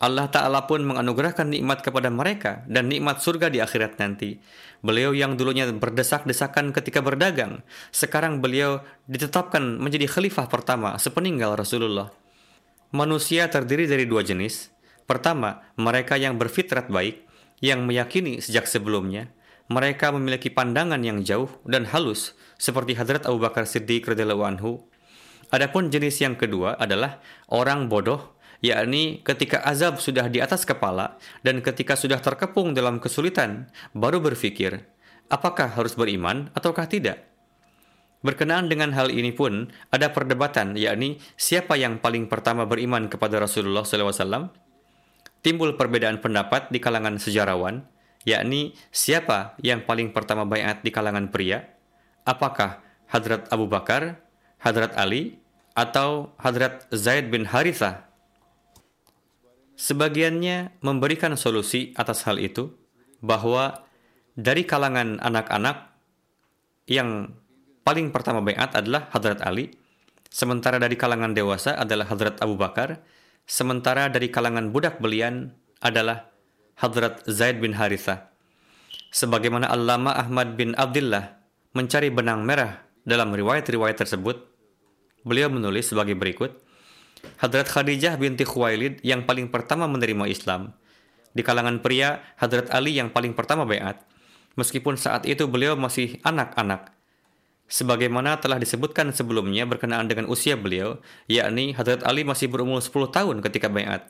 Allah 0.04 0.28
Ta'ala 0.28 0.68
pun 0.68 0.84
menganugerahkan 0.84 1.48
nikmat 1.48 1.80
kepada 1.80 2.12
mereka 2.12 2.68
dan 2.68 2.92
nikmat 2.92 3.24
surga 3.24 3.48
di 3.48 3.64
akhirat 3.64 3.96
nanti. 3.96 4.36
Beliau 4.84 5.16
yang 5.16 5.40
dulunya 5.40 5.64
berdesak-desakan 5.72 6.76
ketika 6.76 7.00
berdagang, 7.00 7.64
sekarang 7.96 8.44
beliau 8.44 8.84
ditetapkan 9.08 9.80
menjadi 9.80 10.12
khalifah 10.12 10.52
pertama 10.52 11.00
sepeninggal 11.00 11.56
Rasulullah. 11.56 12.25
Manusia 12.96 13.52
terdiri 13.52 13.92
dari 13.92 14.08
dua 14.08 14.24
jenis. 14.24 14.72
Pertama, 15.04 15.68
mereka 15.76 16.16
yang 16.16 16.40
berfitrat 16.40 16.88
baik, 16.88 17.28
yang 17.60 17.84
meyakini 17.84 18.40
sejak 18.40 18.72
sebelumnya. 18.72 19.36
Mereka 19.68 20.16
memiliki 20.16 20.48
pandangan 20.48 21.04
yang 21.04 21.20
jauh 21.20 21.52
dan 21.68 21.92
halus, 21.92 22.40
seperti 22.56 22.96
Hadrat 22.96 23.28
Abu 23.28 23.44
Bakar 23.44 23.68
Siddiq 23.68 24.08
radhiyallahu 24.08 24.48
anhu. 24.48 24.88
Adapun 25.52 25.92
jenis 25.92 26.24
yang 26.24 26.40
kedua 26.40 26.80
adalah 26.80 27.20
orang 27.52 27.92
bodoh, 27.92 28.40
yakni 28.64 29.20
ketika 29.28 29.60
azab 29.68 30.00
sudah 30.00 30.32
di 30.32 30.40
atas 30.40 30.64
kepala 30.64 31.20
dan 31.44 31.60
ketika 31.60 32.00
sudah 32.00 32.24
terkepung 32.24 32.72
dalam 32.72 33.04
kesulitan, 33.04 33.68
baru 33.92 34.24
berpikir, 34.24 34.88
apakah 35.28 35.68
harus 35.68 36.00
beriman 36.00 36.48
ataukah 36.56 36.88
tidak? 36.88 37.35
Berkenaan 38.26 38.66
dengan 38.66 38.90
hal 38.98 39.14
ini 39.14 39.30
pun 39.30 39.70
ada 39.94 40.10
perdebatan, 40.10 40.74
yakni 40.74 41.22
siapa 41.38 41.78
yang 41.78 42.02
paling 42.02 42.26
pertama 42.26 42.66
beriman 42.66 43.06
kepada 43.06 43.38
Rasulullah 43.38 43.86
SAW. 43.86 44.50
Timbul 45.46 45.78
perbedaan 45.78 46.18
pendapat 46.26 46.74
di 46.74 46.82
kalangan 46.82 47.22
sejarawan, 47.22 47.86
yakni 48.26 48.74
siapa 48.90 49.54
yang 49.62 49.86
paling 49.86 50.10
pertama 50.10 50.42
bayat 50.42 50.82
di 50.82 50.90
kalangan 50.90 51.30
pria. 51.30 51.70
Apakah 52.26 52.82
Hadrat 53.06 53.46
Abu 53.54 53.70
Bakar, 53.70 54.26
Hadrat 54.58 54.98
Ali, 54.98 55.38
atau 55.78 56.34
Hadrat 56.42 56.90
Zaid 56.90 57.30
bin 57.30 57.46
Harithah? 57.46 58.10
Sebagiannya 59.78 60.82
memberikan 60.82 61.38
solusi 61.38 61.94
atas 61.94 62.26
hal 62.26 62.42
itu, 62.42 62.74
bahwa 63.22 63.86
dari 64.34 64.66
kalangan 64.66 65.22
anak-anak 65.22 65.94
yang 66.90 67.38
paling 67.86 68.10
pertama 68.10 68.42
bayat 68.42 68.74
adalah 68.74 69.08
Hadrat 69.14 69.46
Ali, 69.46 69.70
sementara 70.34 70.82
dari 70.82 70.98
kalangan 70.98 71.38
dewasa 71.38 71.78
adalah 71.78 72.10
Hadrat 72.10 72.42
Abu 72.42 72.58
Bakar, 72.58 73.06
sementara 73.46 74.10
dari 74.10 74.34
kalangan 74.34 74.74
budak 74.74 74.98
belian 74.98 75.54
adalah 75.80 76.34
Hadrat 76.82 77.22
Zaid 77.30 77.62
bin 77.62 77.78
Haritha. 77.78 78.34
Sebagaimana 79.14 79.70
Allama 79.70 80.12
Ahmad 80.12 80.58
bin 80.60 80.74
Abdullah 80.76 81.40
mencari 81.72 82.12
benang 82.12 82.44
merah 82.44 82.84
dalam 83.06 83.32
riwayat-riwayat 83.32 83.96
tersebut, 84.02 84.44
beliau 85.24 85.48
menulis 85.48 85.88
sebagai 85.94 86.18
berikut, 86.18 86.58
Hadrat 87.38 87.70
Khadijah 87.70 88.18
binti 88.18 88.44
Khuwailid 88.44 89.00
yang 89.06 89.24
paling 89.24 89.48
pertama 89.54 89.86
menerima 89.86 90.26
Islam. 90.28 90.74
Di 91.36 91.46
kalangan 91.46 91.80
pria, 91.84 92.24
Hadrat 92.40 92.74
Ali 92.74 92.98
yang 92.98 93.14
paling 93.14 93.38
pertama 93.38 93.64
bayat. 93.64 94.02
Meskipun 94.56 94.96
saat 94.96 95.28
itu 95.28 95.52
beliau 95.52 95.76
masih 95.76 96.20
anak-anak, 96.24 96.95
Sebagaimana 97.66 98.38
telah 98.38 98.62
disebutkan 98.62 99.10
sebelumnya 99.10 99.66
berkenaan 99.66 100.06
dengan 100.06 100.30
usia 100.30 100.54
beliau, 100.54 101.02
yakni 101.26 101.74
Hadrat 101.74 102.06
Ali 102.06 102.22
masih 102.22 102.46
berumur 102.46 102.78
10 102.78 103.10
tahun 103.10 103.42
ketika 103.42 103.74
bayat. 103.74 104.06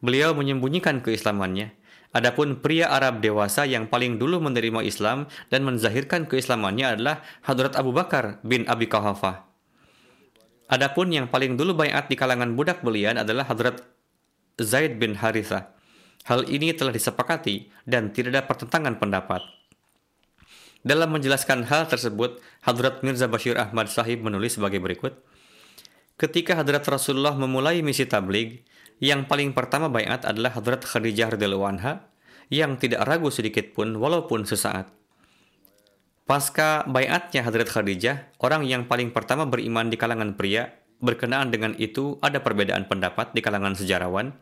Beliau 0.00 0.32
menyembunyikan 0.32 1.04
keislamannya. 1.04 1.76
Adapun 2.16 2.64
pria 2.64 2.88
Arab 2.88 3.20
dewasa 3.20 3.68
yang 3.68 3.92
paling 3.92 4.16
dulu 4.16 4.40
menerima 4.40 4.80
Islam 4.80 5.28
dan 5.52 5.68
menzahirkan 5.68 6.24
keislamannya 6.24 6.96
adalah 6.96 7.20
Hadrat 7.44 7.76
Abu 7.76 7.92
Bakar 7.92 8.40
bin 8.40 8.64
Abi 8.64 8.88
Kahafah. 8.88 9.44
Adapun 10.72 11.12
yang 11.12 11.28
paling 11.28 11.60
dulu 11.60 11.76
bayat 11.76 12.08
di 12.08 12.16
kalangan 12.16 12.56
budak 12.56 12.80
belian 12.80 13.20
adalah 13.20 13.44
Hadrat 13.44 13.84
Zaid 14.56 14.96
bin 14.96 15.20
Harithah. 15.20 15.76
Hal 16.24 16.48
ini 16.48 16.72
telah 16.72 16.90
disepakati 16.90 17.68
dan 17.84 18.10
tidak 18.10 18.32
ada 18.32 18.42
pertentangan 18.48 18.96
pendapat. 18.96 19.44
Dalam 20.86 21.10
menjelaskan 21.10 21.66
hal 21.66 21.90
tersebut, 21.90 22.38
Hadrat 22.62 23.02
Mirza 23.02 23.26
Bashir 23.26 23.58
Ahmad 23.58 23.90
Sahib 23.90 24.22
menulis 24.22 24.54
sebagai 24.54 24.78
berikut. 24.78 25.18
Ketika 26.14 26.54
Hadrat 26.54 26.86
Rasulullah 26.86 27.34
memulai 27.34 27.82
misi 27.82 28.06
tabligh, 28.06 28.62
yang 29.02 29.26
paling 29.26 29.50
pertama 29.50 29.90
bayat 29.90 30.22
adalah 30.22 30.54
Hadrat 30.54 30.86
Khadijah 30.86 31.34
radhiyallahu 31.34 31.66
anha 31.66 32.06
yang 32.54 32.78
tidak 32.78 33.02
ragu 33.02 33.34
sedikit 33.34 33.74
pun 33.74 33.98
walaupun 33.98 34.46
sesaat. 34.46 34.86
Pasca 36.22 36.86
bayatnya 36.86 37.42
Hadrat 37.42 37.66
Khadijah, 37.66 38.38
orang 38.38 38.62
yang 38.62 38.86
paling 38.86 39.10
pertama 39.10 39.42
beriman 39.42 39.90
di 39.90 39.98
kalangan 39.98 40.38
pria, 40.38 40.70
berkenaan 41.02 41.50
dengan 41.50 41.74
itu 41.82 42.22
ada 42.22 42.38
perbedaan 42.38 42.86
pendapat 42.86 43.34
di 43.34 43.42
kalangan 43.42 43.74
sejarawan. 43.74 44.38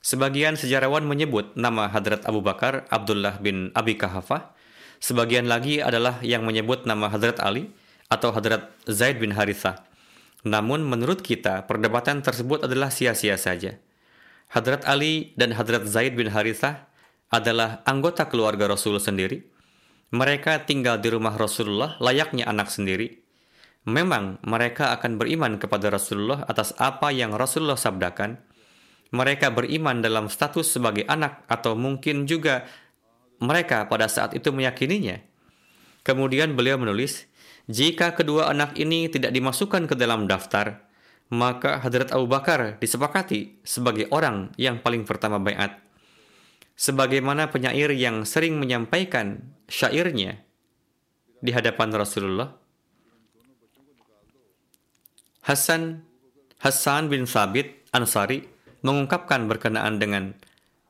Sebagian 0.00 0.56
sejarawan 0.56 1.04
menyebut 1.04 1.52
nama 1.60 1.92
Hadrat 1.92 2.24
Abu 2.24 2.40
Bakar 2.40 2.88
Abdullah 2.88 3.36
bin 3.36 3.68
Abi 3.76 4.00
Kahafah, 4.00 4.56
Sebagian 5.04 5.44
lagi 5.52 5.84
adalah 5.84 6.24
yang 6.24 6.48
menyebut 6.48 6.88
nama 6.88 7.12
Hadrat 7.12 7.36
Ali 7.36 7.68
atau 8.08 8.32
Hadrat 8.32 8.72
Zaid 8.88 9.20
bin 9.20 9.36
Harithah. 9.36 9.84
Namun 10.48 10.80
menurut 10.80 11.20
kita, 11.20 11.68
perdebatan 11.68 12.24
tersebut 12.24 12.64
adalah 12.64 12.88
sia-sia 12.88 13.36
saja. 13.36 13.76
Hadrat 14.48 14.88
Ali 14.88 15.36
dan 15.36 15.52
Hadrat 15.52 15.84
Zaid 15.84 16.16
bin 16.16 16.32
Harithah 16.32 16.88
adalah 17.28 17.84
anggota 17.84 18.32
keluarga 18.32 18.64
Rasul 18.64 18.96
sendiri. 18.96 19.44
Mereka 20.08 20.64
tinggal 20.64 20.96
di 21.04 21.12
rumah 21.12 21.36
Rasulullah 21.36 22.00
layaknya 22.00 22.48
anak 22.48 22.72
sendiri. 22.72 23.20
Memang 23.84 24.40
mereka 24.40 24.88
akan 24.96 25.20
beriman 25.20 25.60
kepada 25.60 25.92
Rasulullah 25.92 26.48
atas 26.48 26.72
apa 26.80 27.12
yang 27.12 27.36
Rasulullah 27.36 27.76
sabdakan. 27.76 28.40
Mereka 29.12 29.52
beriman 29.52 30.00
dalam 30.00 30.32
status 30.32 30.80
sebagai 30.80 31.04
anak 31.04 31.44
atau 31.44 31.76
mungkin 31.76 32.24
juga 32.24 32.64
mereka 33.40 33.86
pada 33.86 34.06
saat 34.10 34.36
itu 34.36 34.50
meyakininya. 34.50 35.22
Kemudian 36.04 36.52
beliau 36.52 36.76
menulis, 36.76 37.24
jika 37.64 38.12
kedua 38.12 38.52
anak 38.52 38.76
ini 38.76 39.08
tidak 39.08 39.32
dimasukkan 39.32 39.88
ke 39.88 39.94
dalam 39.96 40.28
daftar, 40.28 40.84
maka 41.32 41.80
Hadrat 41.80 42.12
Abu 42.12 42.28
Bakar 42.28 42.76
disepakati 42.76 43.64
sebagai 43.64 44.12
orang 44.12 44.52
yang 44.60 44.84
paling 44.84 45.08
pertama 45.08 45.40
bayat. 45.40 45.80
Sebagaimana 46.74 47.48
penyair 47.54 47.94
yang 47.94 48.26
sering 48.26 48.58
menyampaikan 48.58 49.54
syairnya 49.70 50.42
di 51.40 51.50
hadapan 51.54 51.94
Rasulullah. 51.94 52.50
Hasan 55.44 56.02
Hasan 56.58 57.12
bin 57.12 57.28
Sabit 57.28 57.84
Ansari 57.92 58.48
mengungkapkan 58.80 59.44
berkenaan 59.44 60.00
dengan 60.00 60.32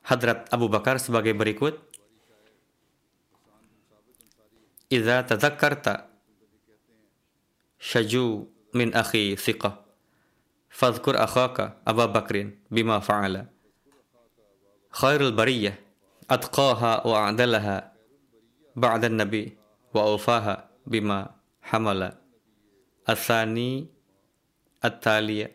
Hadrat 0.07 0.47
Abu 0.49 0.71
Bakar 0.71 0.97
sebagai 0.97 1.35
berikut. 1.37 1.84
إذا 4.95 5.21
تذكرت 5.21 6.05
شجو 7.79 8.47
من 8.73 8.93
أخي 8.93 9.35
ثقة 9.35 9.85
فاذكر 10.69 11.23
أخاك 11.23 11.77
أبا 11.87 12.05
بكر 12.05 12.51
بما 12.71 12.99
فعل. 12.99 13.47
خير 14.91 15.21
البرية 15.21 15.79
أتقاها 16.31 17.07
وأعدلها 17.07 17.93
بعد 18.75 19.05
النبي 19.05 19.57
وأوفاها 19.93 20.69
بما 20.87 21.35
حمل. 21.61 22.11
الثاني 23.09 23.87
التالي 24.85 25.53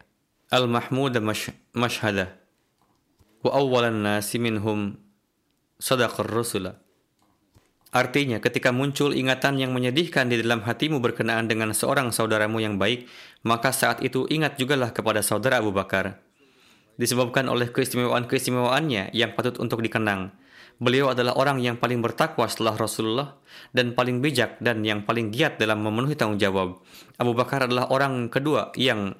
المحمود 0.52 1.18
مش 1.18 1.50
مشهده. 1.74 2.36
وأول 3.44 3.84
الناس 3.84 4.36
منهم 4.36 4.94
صدق 5.78 6.20
الرسل. 6.20 6.72
Artinya, 7.90 8.38
ketika 8.38 8.70
muncul 8.70 9.10
ingatan 9.10 9.58
yang 9.58 9.74
menyedihkan 9.74 10.30
di 10.30 10.38
dalam 10.38 10.62
hatimu 10.62 11.02
berkenaan 11.02 11.50
dengan 11.50 11.74
seorang 11.74 12.14
saudaramu 12.14 12.62
yang 12.62 12.78
baik, 12.78 13.10
maka 13.42 13.74
saat 13.74 13.98
itu 14.06 14.30
ingat 14.30 14.54
jugalah 14.62 14.94
kepada 14.94 15.26
saudara 15.26 15.58
Abu 15.58 15.74
Bakar. 15.74 16.22
Disebabkan 16.94 17.50
oleh 17.50 17.74
keistimewaan-keistimewaannya 17.74 19.10
yang 19.10 19.34
patut 19.34 19.58
untuk 19.58 19.82
dikenang. 19.82 20.30
Beliau 20.80 21.12
adalah 21.12 21.34
orang 21.36 21.58
yang 21.60 21.76
paling 21.76 21.98
bertakwa 22.00 22.46
setelah 22.46 22.78
Rasulullah 22.78 23.36
dan 23.74 23.92
paling 23.92 24.22
bijak 24.22 24.62
dan 24.62 24.80
yang 24.86 25.04
paling 25.04 25.28
giat 25.34 25.58
dalam 25.60 25.82
memenuhi 25.82 26.14
tanggung 26.16 26.40
jawab. 26.40 26.80
Abu 27.20 27.32
Bakar 27.34 27.66
adalah 27.66 27.90
orang 27.92 28.30
kedua 28.32 28.72
yang 28.78 29.12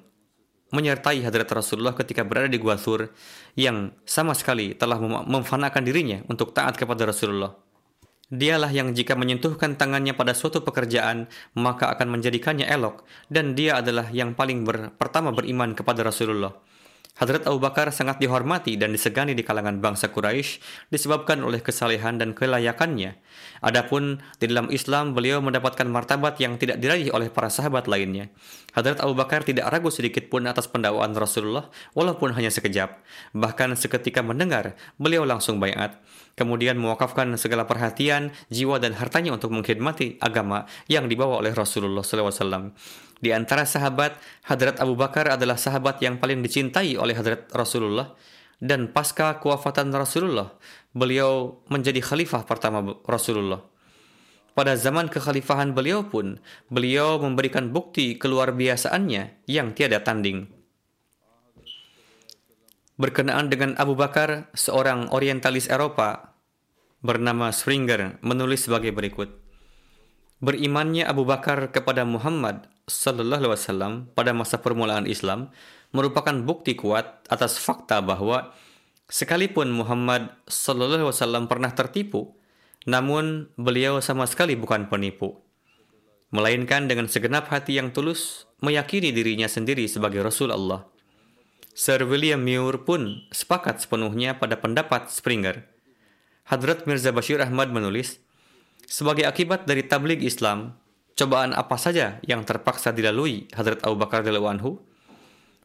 menyertai 0.71 1.21
hadrat 1.21 1.51
Rasulullah 1.51 1.93
ketika 1.93 2.23
berada 2.23 2.47
di 2.47 2.57
Gua 2.57 2.79
Thur 2.79 3.11
yang 3.59 3.91
sama 4.07 4.31
sekali 4.33 4.73
telah 4.73 4.97
memfanakan 5.27 5.83
dirinya 5.83 6.23
untuk 6.31 6.55
taat 6.55 6.79
kepada 6.79 7.05
Rasulullah. 7.05 7.53
Dialah 8.31 8.71
yang 8.71 8.95
jika 8.95 9.19
menyentuhkan 9.19 9.75
tangannya 9.75 10.15
pada 10.15 10.31
suatu 10.31 10.63
pekerjaan, 10.63 11.27
maka 11.51 11.91
akan 11.91 12.15
menjadikannya 12.15 12.63
elok, 12.63 13.03
dan 13.27 13.59
dia 13.59 13.83
adalah 13.83 14.07
yang 14.07 14.39
paling 14.39 14.63
ber, 14.63 14.95
pertama 14.95 15.35
beriman 15.35 15.75
kepada 15.75 15.99
Rasulullah. 15.99 16.55
Hadrat 17.19 17.43
Abu 17.43 17.59
Bakar 17.59 17.91
sangat 17.91 18.23
dihormati 18.23 18.79
dan 18.79 18.95
disegani 18.95 19.35
di 19.35 19.43
kalangan 19.43 19.83
bangsa 19.83 20.07
Quraisy 20.15 20.63
disebabkan 20.95 21.43
oleh 21.43 21.59
kesalehan 21.59 22.15
dan 22.15 22.31
kelayakannya. 22.31 23.19
Adapun 23.59 24.23
di 24.39 24.47
dalam 24.47 24.71
Islam 24.71 25.11
beliau 25.11 25.43
mendapatkan 25.43 25.83
martabat 25.91 26.39
yang 26.39 26.55
tidak 26.55 26.79
diraih 26.79 27.11
oleh 27.11 27.27
para 27.27 27.51
sahabat 27.51 27.91
lainnya. 27.91 28.31
Hadrat 28.71 29.03
Abu 29.03 29.11
Bakar 29.11 29.43
tidak 29.43 29.67
ragu 29.67 29.91
sedikit 29.91 30.31
pun 30.31 30.47
atas 30.47 30.71
pendakwaan 30.71 31.11
Rasulullah 31.11 31.67
walaupun 31.91 32.31
hanya 32.31 32.47
sekejap. 32.47 33.03
Bahkan 33.35 33.75
seketika 33.75 34.23
mendengar, 34.23 34.79
beliau 34.95 35.27
langsung 35.27 35.59
bayat 35.59 35.99
kemudian 36.35 36.79
mewakafkan 36.79 37.31
segala 37.35 37.67
perhatian, 37.67 38.35
jiwa 38.51 38.79
dan 38.79 38.95
hartanya 38.95 39.35
untuk 39.35 39.51
mengkhidmati 39.51 40.19
agama 40.19 40.67
yang 40.87 41.07
dibawa 41.07 41.39
oleh 41.39 41.51
Rasulullah 41.55 42.03
SAW. 42.03 42.73
Di 43.21 43.29
antara 43.29 43.69
sahabat, 43.69 44.17
Hadrat 44.49 44.81
Abu 44.81 44.97
Bakar 44.97 45.29
adalah 45.29 45.55
sahabat 45.59 46.01
yang 46.01 46.17
paling 46.17 46.41
dicintai 46.41 46.97
oleh 46.97 47.13
Hadrat 47.13 47.51
Rasulullah 47.53 48.17
dan 48.61 48.89
pasca 48.93 49.41
kewafatan 49.41 49.89
Rasulullah, 49.93 50.53
beliau 50.93 51.61
menjadi 51.69 52.01
khalifah 52.01 52.45
pertama 52.45 52.97
Rasulullah. 53.09 53.65
Pada 54.51 54.75
zaman 54.75 55.07
kekhalifahan 55.07 55.71
beliau 55.71 56.05
pun, 56.05 56.37
beliau 56.67 57.17
memberikan 57.17 57.71
bukti 57.71 58.19
keluar 58.19 58.51
biasaannya 58.51 59.47
yang 59.47 59.71
tiada 59.71 60.03
tanding. 60.03 60.60
Berkenaan 63.01 63.49
dengan 63.49 63.73
Abu 63.81 63.97
Bakar, 63.97 64.53
seorang 64.53 65.09
orientalis 65.09 65.65
Eropa 65.65 66.37
bernama 67.01 67.49
Springer 67.49 68.21
menulis 68.21 68.69
sebagai 68.69 68.93
berikut. 68.93 69.41
Berimannya 70.37 71.09
Abu 71.09 71.25
Bakar 71.25 71.73
kepada 71.73 72.05
Muhammad 72.05 72.69
Sallallahu 72.85 73.41
Alaihi 73.41 73.53
Wasallam 73.57 73.93
pada 74.13 74.37
masa 74.37 74.61
permulaan 74.61 75.09
Islam 75.09 75.49
merupakan 75.97 76.45
bukti 76.45 76.77
kuat 76.77 77.25
atas 77.25 77.57
fakta 77.57 78.05
bahwa 78.05 78.53
sekalipun 79.09 79.73
Muhammad 79.73 80.37
Sallallahu 80.45 81.01
Alaihi 81.01 81.09
Wasallam 81.09 81.49
pernah 81.49 81.73
tertipu, 81.73 82.37
namun 82.85 83.49
beliau 83.57 83.97
sama 83.97 84.29
sekali 84.29 84.53
bukan 84.53 84.93
penipu, 84.93 85.41
melainkan 86.29 86.85
dengan 86.85 87.09
segenap 87.09 87.49
hati 87.49 87.81
yang 87.81 87.89
tulus 87.89 88.45
meyakini 88.61 89.09
dirinya 89.09 89.49
sendiri 89.49 89.89
sebagai 89.89 90.21
Rasul 90.21 90.53
Allah. 90.53 90.85
Sir 91.81 92.05
William 92.05 92.37
Muir 92.37 92.85
pun 92.85 93.25
sepakat 93.33 93.81
sepenuhnya 93.81 94.37
pada 94.37 94.53
pendapat 94.53 95.09
Springer. 95.09 95.65
Hadrat 96.45 96.85
Mirza 96.85 97.09
Bashir 97.09 97.41
Ahmad 97.41 97.73
menulis, 97.73 98.21
sebagai 98.85 99.25
akibat 99.25 99.65
dari 99.65 99.89
tabligh 99.89 100.21
Islam, 100.21 100.77
cobaan 101.17 101.57
apa 101.57 101.81
saja 101.81 102.21
yang 102.21 102.45
terpaksa 102.45 102.93
dilalui 102.93 103.49
Hadrat 103.57 103.81
Abu 103.81 103.97
Bakar 103.97 104.21
anhu 104.21 104.77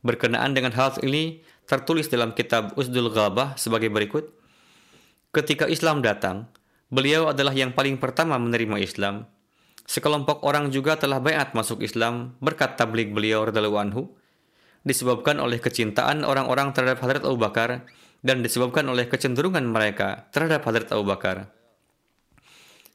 berkenaan 0.01 0.57
dengan 0.57 0.73
hal 0.73 0.97
ini 1.05 1.45
tertulis 1.69 2.09
dalam 2.09 2.33
kitab 2.33 2.73
Usdul 2.81 3.13
Ghabah 3.13 3.61
sebagai 3.61 3.93
berikut. 3.93 4.33
Ketika 5.37 5.69
Islam 5.69 6.01
datang, 6.01 6.49
beliau 6.89 7.29
adalah 7.29 7.53
yang 7.53 7.77
paling 7.77 8.01
pertama 8.01 8.41
menerima 8.41 8.81
Islam. 8.81 9.29
Sekelompok 9.85 10.49
orang 10.49 10.73
juga 10.73 10.97
telah 10.97 11.21
bayat 11.21 11.53
masuk 11.53 11.85
Islam 11.85 12.41
berkat 12.41 12.81
tabligh 12.81 13.13
beliau 13.13 13.45
radhiyallahu 13.45 13.85
anhu 13.85 14.16
disebabkan 14.87 15.43
oleh 15.43 15.59
kecintaan 15.59 16.23
orang-orang 16.23 16.71
terhadap 16.71 17.03
Hadrat 17.03 17.27
Abu 17.27 17.43
Bakar 17.43 17.83
dan 18.23 18.47
disebabkan 18.47 18.87
oleh 18.87 19.11
kecenderungan 19.11 19.67
mereka 19.67 20.31
terhadap 20.31 20.63
Hadrat 20.63 20.95
Abu 20.95 21.11
Bakar. 21.11 21.51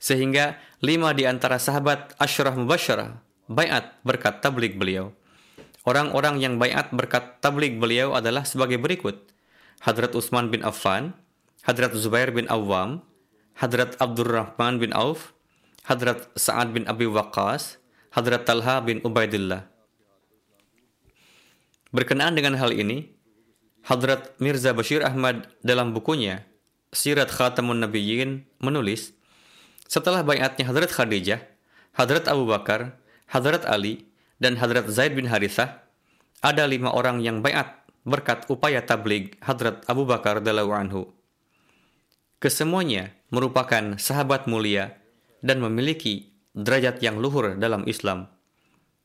Sehingga 0.02 0.58
lima 0.80 1.12
di 1.12 1.28
antara 1.28 1.60
sahabat 1.60 2.16
Ashraf 2.18 2.56
Mubasyarah 2.56 3.22
bayat 3.52 4.00
berkat 4.08 4.40
tablik 4.40 4.80
beliau. 4.80 5.12
Orang-orang 5.84 6.40
yang 6.40 6.56
bayat 6.58 6.90
berkat 6.96 7.44
tablik 7.44 7.78
beliau 7.78 8.16
adalah 8.16 8.48
sebagai 8.48 8.80
berikut. 8.80 9.30
Hadrat 9.82 10.14
Utsman 10.14 10.54
bin 10.54 10.62
Affan, 10.62 11.18
Hadrat 11.66 11.94
Zubair 11.98 12.30
bin 12.30 12.46
Awam, 12.50 13.02
Hadrat 13.58 13.98
Abdurrahman 13.98 14.78
bin 14.78 14.94
Auf, 14.94 15.34
Hadrat 15.90 16.30
Sa'ad 16.38 16.70
bin 16.70 16.86
Abi 16.86 17.10
Waqqas, 17.10 17.82
Hadrat 18.14 18.46
Talha 18.46 18.78
bin 18.86 19.02
Ubaidillah. 19.02 19.71
Berkenaan 21.92 22.40
dengan 22.40 22.56
hal 22.56 22.72
ini, 22.72 23.12
Hadrat 23.84 24.40
Mirza 24.40 24.72
Bashir 24.72 25.04
Ahmad 25.04 25.52
dalam 25.60 25.92
bukunya 25.92 26.48
Sirat 26.96 27.28
Khatamun 27.28 27.84
Nabiyyin 27.84 28.48
menulis, 28.64 29.12
setelah 29.92 30.24
bayatnya 30.24 30.72
Hadrat 30.72 30.88
Khadijah, 30.88 31.44
Hadrat 31.92 32.32
Abu 32.32 32.48
Bakar, 32.48 32.96
Hadrat 33.28 33.68
Ali, 33.68 34.08
dan 34.40 34.56
Hadrat 34.56 34.88
Zaid 34.88 35.20
bin 35.20 35.28
Harithah, 35.28 35.84
ada 36.40 36.64
lima 36.64 36.96
orang 36.96 37.20
yang 37.20 37.44
bayat 37.44 37.84
berkat 38.08 38.48
upaya 38.48 38.80
tabligh 38.80 39.36
Hadrat 39.44 39.84
Abu 39.92 40.08
Bakar 40.08 40.40
dalam 40.40 40.72
anhu. 40.72 41.12
Kesemuanya 42.40 43.12
merupakan 43.36 44.00
sahabat 44.00 44.48
mulia 44.48 44.96
dan 45.44 45.60
memiliki 45.60 46.32
derajat 46.56 47.04
yang 47.04 47.20
luhur 47.20 47.60
dalam 47.60 47.84
Islam, 47.84 48.32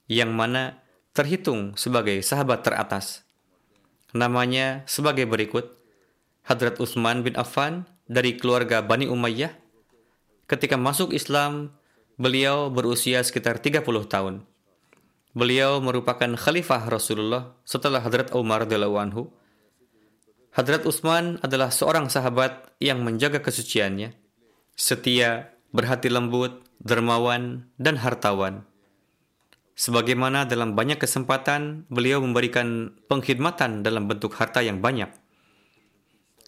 yang 0.07 0.31
mana 0.33 0.86
terhitung 1.17 1.73
sebagai 1.81 2.21
sahabat 2.21 2.61
teratas. 2.61 3.25
Namanya 4.13 4.85
sebagai 4.85 5.25
berikut, 5.25 5.73
Hadrat 6.45 6.77
Utsman 6.77 7.25
bin 7.25 7.35
Affan 7.41 7.89
dari 8.05 8.37
keluarga 8.37 8.85
Bani 8.85 9.09
Umayyah. 9.09 9.51
Ketika 10.47 10.77
masuk 10.77 11.17
Islam, 11.17 11.75
beliau 12.21 12.69
berusia 12.69 13.25
sekitar 13.25 13.59
30 13.59 13.83
tahun. 14.07 14.45
Beliau 15.37 15.81
merupakan 15.81 16.33
khalifah 16.37 16.89
Rasulullah 16.89 17.57
setelah 17.65 18.01
Hadrat 18.05 18.33
Umar 18.37 18.69
anhu. 18.69 19.33
Hadrat 20.57 20.89
Utsman 20.89 21.37
adalah 21.45 21.69
seorang 21.69 22.09
sahabat 22.09 22.73
yang 22.81 23.05
menjaga 23.05 23.45
kesuciannya, 23.45 24.17
setia, 24.73 25.53
berhati 25.77 26.09
lembut, 26.09 26.65
dermawan, 26.81 27.69
dan 27.77 28.01
hartawan. 28.01 28.65
Sebagaimana 29.77 30.49
dalam 30.49 30.73
banyak 30.73 30.97
kesempatan 30.97 31.85
beliau 31.93 32.25
memberikan 32.25 32.97
pengkhidmatan 33.13 33.85
dalam 33.85 34.09
bentuk 34.09 34.33
harta 34.41 34.65
yang 34.65 34.81
banyak. 34.81 35.13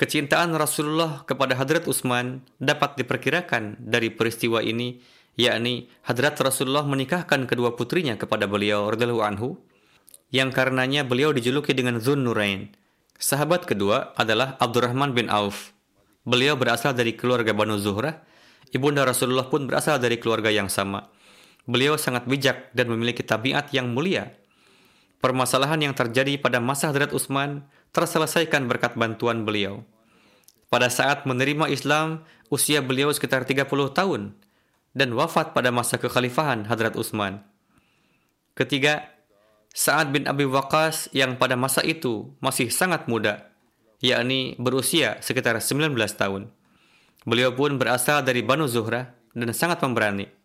Kecintaan 0.00 0.56
Rasulullah 0.56 1.28
kepada 1.28 1.52
Hadrat 1.52 1.84
Utsman 1.84 2.40
dapat 2.56 2.96
diperkirakan 2.96 3.84
dari 3.84 4.08
peristiwa 4.08 4.64
ini, 4.64 5.04
yakni 5.36 5.92
Hadrat 6.08 6.40
Rasulullah 6.40 6.88
menikahkan 6.88 7.44
kedua 7.44 7.76
putrinya 7.76 8.16
kepada 8.16 8.48
beliau 8.48 8.88
radhiyallahu 8.88 9.20
anhu, 9.20 9.60
yang 10.32 10.48
karenanya 10.48 11.04
beliau 11.04 11.36
dijuluki 11.36 11.76
dengan 11.76 12.00
Zun 12.00 12.24
Nurain. 12.24 12.72
Sahabat 13.18 13.68
kedua 13.68 14.16
adalah 14.16 14.56
Abdurrahman 14.56 15.12
bin 15.12 15.28
Auf. 15.28 15.76
Beliau 16.24 16.56
berasal 16.56 16.96
dari 16.96 17.12
keluarga 17.12 17.52
Banu 17.52 17.76
Zuhrah. 17.76 18.24
Ibunda 18.70 19.04
Rasulullah 19.04 19.50
pun 19.50 19.66
berasal 19.66 19.98
dari 19.98 20.16
keluarga 20.16 20.48
yang 20.48 20.70
sama. 20.70 21.10
Beliau 21.68 22.00
sangat 22.00 22.24
bijak 22.24 22.72
dan 22.72 22.88
memiliki 22.88 23.20
tabiat 23.20 23.68
yang 23.76 23.92
mulia. 23.92 24.32
Permasalahan 25.20 25.84
yang 25.84 25.92
terjadi 25.92 26.40
pada 26.40 26.64
masa 26.64 26.88
Hadrat 26.88 27.12
Utsman 27.12 27.68
terselesaikan 27.92 28.64
berkat 28.64 28.96
bantuan 28.96 29.44
beliau. 29.44 29.84
Pada 30.72 30.88
saat 30.88 31.28
menerima 31.28 31.68
Islam, 31.68 32.24
usia 32.48 32.80
beliau 32.80 33.12
sekitar 33.12 33.44
30 33.44 33.68
tahun 33.92 34.32
dan 34.96 35.12
wafat 35.12 35.52
pada 35.52 35.68
masa 35.68 36.00
kekhalifahan 36.00 36.64
Hadrat 36.64 36.96
Utsman. 36.96 37.44
Ketiga, 38.56 39.12
Sa'ad 39.76 40.08
bin 40.08 40.24
Abi 40.24 40.48
Waqqas 40.48 41.12
yang 41.12 41.36
pada 41.36 41.52
masa 41.52 41.84
itu 41.84 42.32
masih 42.40 42.72
sangat 42.72 43.04
muda, 43.12 43.52
yakni 44.00 44.56
berusia 44.56 45.20
sekitar 45.20 45.60
19 45.60 45.92
tahun. 46.16 46.48
Beliau 47.28 47.52
pun 47.52 47.76
berasal 47.76 48.24
dari 48.24 48.40
Banu 48.40 48.64
Zuhrah 48.64 49.12
dan 49.36 49.52
sangat 49.52 49.84
pemberani. 49.84 50.37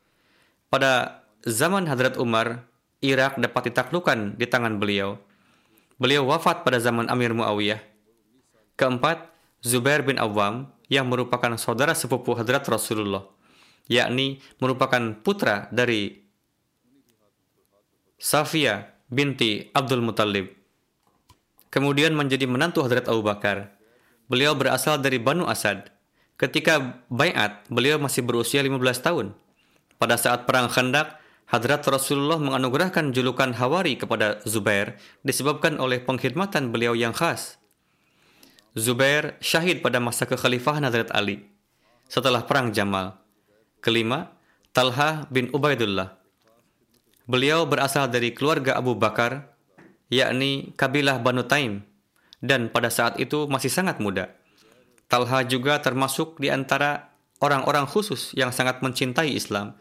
Pada 0.73 1.21
zaman 1.45 1.85
Hadrat 1.85 2.17
Umar, 2.17 2.65
Irak 2.97 3.37
dapat 3.37 3.69
ditaklukkan 3.69 4.41
di 4.41 4.49
tangan 4.49 4.81
beliau. 4.81 5.21
Beliau 6.01 6.25
wafat 6.25 6.65
pada 6.65 6.81
zaman 6.81 7.13
Amir 7.13 7.29
Muawiyah. 7.37 7.77
Keempat, 8.73 9.29
Zubair 9.61 10.01
bin 10.01 10.17
Awam 10.17 10.73
yang 10.89 11.05
merupakan 11.13 11.53
saudara 11.61 11.93
sepupu 11.93 12.33
Hadrat 12.33 12.65
Rasulullah, 12.65 13.21
yakni 13.85 14.41
merupakan 14.57 15.13
putra 15.21 15.69
dari 15.69 16.25
Safia 18.17 18.97
binti 19.13 19.69
Abdul 19.77 20.01
Muttalib. 20.01 20.57
Kemudian 21.69 22.17
menjadi 22.17 22.49
menantu 22.49 22.81
Hadrat 22.81 23.05
Abu 23.05 23.21
Bakar. 23.21 23.77
Beliau 24.25 24.57
berasal 24.57 24.97
dari 24.97 25.21
Banu 25.21 25.45
Asad. 25.45 25.93
Ketika 26.33 26.97
bayat, 27.13 27.61
beliau 27.69 28.01
masih 28.01 28.25
berusia 28.25 28.65
15 28.65 29.05
tahun. 29.05 29.37
Pada 30.03 30.19
saat 30.19 30.43
perang 30.43 30.67
Khandak, 30.67 31.15
Hadrat 31.47 31.87
Rasulullah 31.87 32.35
menganugerahkan 32.35 33.15
julukan 33.15 33.55
Hawari 33.55 33.95
kepada 33.95 34.43
Zubair 34.43 34.99
disebabkan 35.23 35.79
oleh 35.79 36.03
pengkhidmatan 36.03 36.75
beliau 36.75 36.91
yang 36.91 37.15
khas. 37.15 37.55
Zubair 38.75 39.39
syahid 39.39 39.79
pada 39.79 40.03
masa 40.03 40.27
kekhalifahan 40.27 40.83
Hadrat 40.83 41.07
Ali 41.15 41.47
setelah 42.11 42.43
perang 42.43 42.75
Jamal. 42.75 43.15
Kelima, 43.79 44.35
Talha 44.75 45.23
bin 45.31 45.47
Ubaidullah. 45.55 46.19
Beliau 47.23 47.63
berasal 47.63 48.11
dari 48.11 48.35
keluarga 48.35 48.75
Abu 48.75 48.99
Bakar, 48.99 49.55
yakni 50.11 50.75
kabilah 50.75 51.23
Banu 51.23 51.47
Taim, 51.47 51.79
dan 52.43 52.67
pada 52.67 52.91
saat 52.91 53.23
itu 53.23 53.47
masih 53.47 53.71
sangat 53.71 54.03
muda. 54.03 54.35
Talha 55.07 55.47
juga 55.47 55.79
termasuk 55.79 56.43
di 56.43 56.51
antara 56.51 57.07
orang-orang 57.39 57.87
khusus 57.87 58.35
yang 58.35 58.51
sangat 58.51 58.83
mencintai 58.83 59.31
Islam 59.31 59.79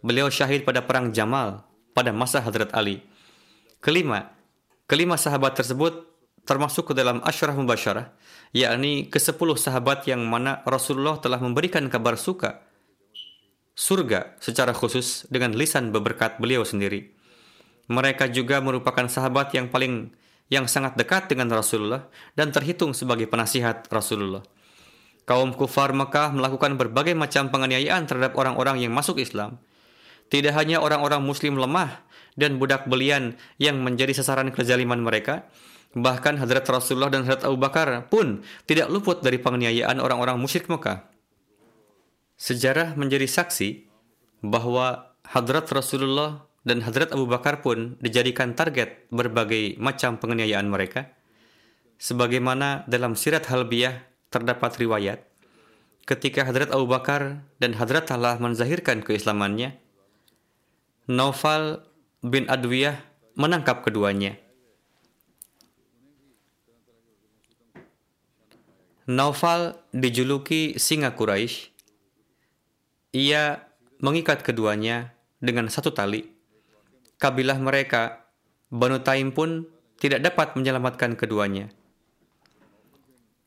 Beliau 0.00 0.32
syahid 0.32 0.64
pada 0.64 0.80
perang 0.84 1.12
Jamal 1.12 1.64
pada 1.92 2.14
masa 2.14 2.40
Hadrat 2.40 2.72
Ali. 2.72 3.04
Kelima, 3.84 4.32
kelima 4.88 5.20
sahabat 5.20 5.56
tersebut 5.56 6.08
termasuk 6.48 6.92
ke 6.92 6.94
dalam 6.96 7.20
Ashraf 7.24 7.56
Mubasyarah, 7.56 8.12
yakni 8.56 9.08
ke 9.08 9.20
sepuluh 9.20 9.56
sahabat 9.56 10.08
yang 10.08 10.24
mana 10.24 10.64
Rasulullah 10.64 11.20
telah 11.20 11.38
memberikan 11.40 11.84
kabar 11.92 12.16
suka 12.16 12.64
surga 13.76 14.36
secara 14.40 14.76
khusus 14.76 15.24
dengan 15.32 15.56
lisan 15.56 15.92
beberkat 15.92 16.36
beliau 16.40 16.64
sendiri. 16.64 17.12
Mereka 17.90 18.30
juga 18.30 18.62
merupakan 18.62 19.08
sahabat 19.08 19.52
yang 19.56 19.72
paling 19.72 20.14
yang 20.50 20.66
sangat 20.66 20.98
dekat 20.98 21.30
dengan 21.30 21.48
Rasulullah 21.54 22.10
dan 22.34 22.50
terhitung 22.50 22.92
sebagai 22.92 23.30
penasihat 23.30 23.86
Rasulullah. 23.86 24.42
Kaum 25.24 25.54
kufar 25.54 25.94
Mekah 25.94 26.34
melakukan 26.34 26.74
berbagai 26.74 27.14
macam 27.14 27.54
penganiayaan 27.54 28.10
terhadap 28.10 28.34
orang-orang 28.34 28.82
yang 28.82 28.90
masuk 28.90 29.22
Islam, 29.22 29.62
tidak 30.30 30.54
hanya 30.54 30.78
orang-orang 30.78 31.20
muslim 31.26 31.58
lemah 31.58 32.00
dan 32.38 32.56
budak 32.56 32.86
belian 32.86 33.34
yang 33.58 33.82
menjadi 33.82 34.14
sasaran 34.14 34.54
kezaliman 34.54 35.02
mereka, 35.02 35.50
bahkan 35.92 36.38
Hadrat 36.38 36.64
Rasulullah 36.70 37.10
dan 37.10 37.26
Hadrat 37.26 37.42
Abu 37.42 37.58
Bakar 37.58 38.06
pun 38.06 38.46
tidak 38.64 38.86
luput 38.88 39.20
dari 39.20 39.42
penganiayaan 39.42 39.98
orang-orang 39.98 40.38
musyrik 40.38 40.70
Mekah. 40.70 41.02
Sejarah 42.40 42.94
menjadi 42.94 43.26
saksi 43.26 43.84
bahwa 44.40 45.12
Hadrat 45.26 45.68
Rasulullah 45.68 46.46
dan 46.64 46.80
Hadrat 46.86 47.12
Abu 47.12 47.26
Bakar 47.26 47.60
pun 47.60 47.98
dijadikan 48.00 48.54
target 48.54 49.10
berbagai 49.10 49.76
macam 49.76 50.16
penganiayaan 50.16 50.70
mereka. 50.70 51.10
Sebagaimana 52.00 52.88
dalam 52.88 53.12
sirat 53.12 53.44
halbiyah 53.52 54.00
terdapat 54.32 54.72
riwayat, 54.80 55.20
ketika 56.08 56.48
Hadrat 56.48 56.72
Abu 56.72 56.88
Bakar 56.88 57.44
dan 57.60 57.76
Hadrat 57.76 58.08
Talha 58.08 58.40
menzahirkan 58.40 59.04
keislamannya, 59.04 59.76
Naufal 61.10 61.82
bin 62.22 62.46
Adwiyah 62.46 62.94
menangkap 63.34 63.82
keduanya. 63.82 64.38
Naufal 69.10 69.74
dijuluki 69.90 70.78
singa 70.78 71.10
Quraisy. 71.10 71.74
Ia 73.10 73.58
mengikat 73.98 74.46
keduanya 74.46 75.10
dengan 75.42 75.66
satu 75.66 75.90
tali. 75.90 76.30
Kabilah 77.18 77.58
mereka, 77.58 78.30
Banu 78.70 79.02
Taim 79.02 79.34
pun 79.34 79.66
tidak 79.98 80.22
dapat 80.22 80.54
menyelamatkan 80.54 81.18
keduanya. 81.18 81.74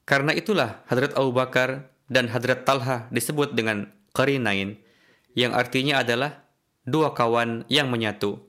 Karena 0.03 0.36
itulah 0.36 0.84
Hadrat 0.91 1.16
Abu 1.16 1.32
Bakar 1.32 1.95
dan 2.11 2.28
Hadrat 2.28 2.68
Talha 2.68 3.07
disebut 3.07 3.55
dengan 3.55 3.88
Qarinain, 4.11 4.84
yang 5.32 5.55
artinya 5.55 6.03
adalah 6.03 6.43
dua 6.84 7.15
kawan 7.15 7.63
yang 7.71 7.88
menyatu. 7.88 8.39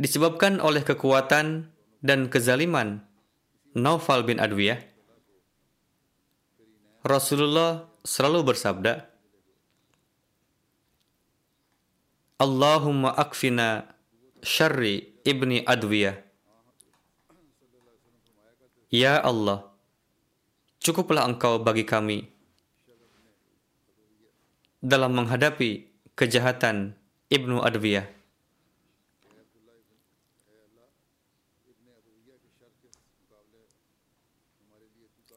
Disebabkan 0.00 0.60
oleh 0.64 0.80
kekuatan 0.80 1.68
dan 2.00 2.32
kezaliman 2.32 3.04
Naufal 3.76 4.24
bin 4.24 4.40
Adwiyah, 4.40 4.80
Rasulullah 7.04 7.88
selalu 8.04 8.52
bersabda, 8.52 9.08
Allahumma 12.40 13.12
akfina 13.12 13.92
syarri 14.40 15.20
ibni 15.28 15.60
Adwiyah. 15.64 16.16
Ya 18.88 19.20
Allah, 19.20 19.68
cukuplah 20.80 21.28
engkau 21.28 21.60
bagi 21.60 21.84
kami 21.84 22.39
dalam 24.80 25.12
menghadapi 25.12 25.92
kejahatan 26.16 26.96
Ibnu 27.28 27.60
Adwiyah. 27.60 28.08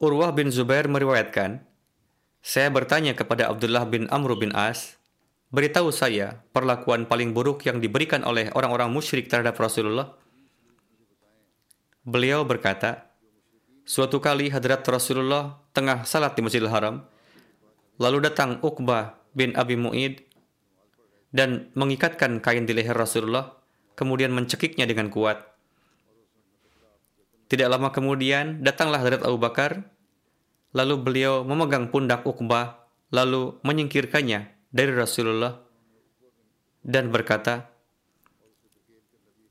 Urwah 0.04 0.36
bin 0.36 0.52
Zubair 0.52 0.84
meriwayatkan, 0.84 1.64
saya 2.44 2.68
bertanya 2.68 3.16
kepada 3.16 3.48
Abdullah 3.48 3.88
bin 3.88 4.04
Amr 4.12 4.36
bin 4.36 4.52
As, 4.52 5.00
beritahu 5.48 5.88
saya 5.88 6.44
perlakuan 6.52 7.08
paling 7.08 7.32
buruk 7.32 7.64
yang 7.64 7.80
diberikan 7.80 8.20
oleh 8.20 8.52
orang-orang 8.52 8.92
musyrik 8.92 9.32
terhadap 9.32 9.56
Rasulullah. 9.56 10.12
Beliau 12.04 12.44
berkata, 12.44 13.08
suatu 13.88 14.20
kali 14.20 14.52
hadrat 14.52 14.84
Rasulullah 14.84 15.56
tengah 15.72 16.04
salat 16.04 16.36
di 16.36 16.44
Masjidil 16.44 16.68
Haram, 16.68 17.00
lalu 17.96 18.28
datang 18.28 18.60
Uqbah 18.60 19.23
bin 19.34 19.52
Abi 19.58 19.76
Mu'id 19.76 20.22
dan 21.34 21.68
mengikatkan 21.74 22.38
kain 22.38 22.64
di 22.64 22.72
leher 22.72 22.94
Rasulullah, 22.94 23.58
kemudian 23.98 24.30
mencekiknya 24.30 24.86
dengan 24.86 25.10
kuat. 25.10 25.42
Tidak 27.50 27.68
lama 27.68 27.90
kemudian, 27.90 28.62
datanglah 28.62 29.02
Hadrat 29.02 29.26
Abu 29.26 29.36
Bakar 29.36 29.94
Lalu 30.74 30.94
beliau 30.98 31.46
memegang 31.46 31.86
pundak 31.86 32.26
Uqbah, 32.26 32.82
lalu 33.14 33.62
menyingkirkannya 33.62 34.50
dari 34.74 34.90
Rasulullah 34.90 35.54
dan 36.82 37.14
berkata, 37.14 37.70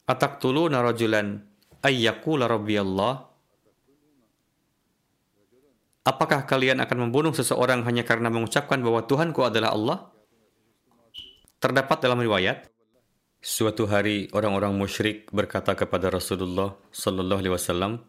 Ataktuluna 0.04 0.84
rajulan 0.84 1.40
ayyakula 1.80 2.52
rabbi 2.52 2.76
Allah? 2.76 3.24
Apakah 6.04 6.44
kalian 6.44 6.84
akan 6.84 7.08
membunuh 7.08 7.32
seseorang 7.32 7.88
hanya 7.88 8.04
karena 8.04 8.28
mengucapkan 8.28 8.84
bahwa 8.84 9.08
Tuhanku 9.08 9.40
adalah 9.48 9.72
Allah? 9.72 9.98
Terdapat 11.64 12.04
dalam 12.04 12.20
riwayat, 12.20 12.68
suatu 13.40 13.88
hari 13.88 14.28
orang-orang 14.36 14.76
musyrik 14.76 15.32
berkata 15.32 15.72
kepada 15.80 16.12
Rasulullah 16.12 16.76
sallallahu 16.92 17.40
alaihi 17.40 17.56
wasallam, 17.56 18.04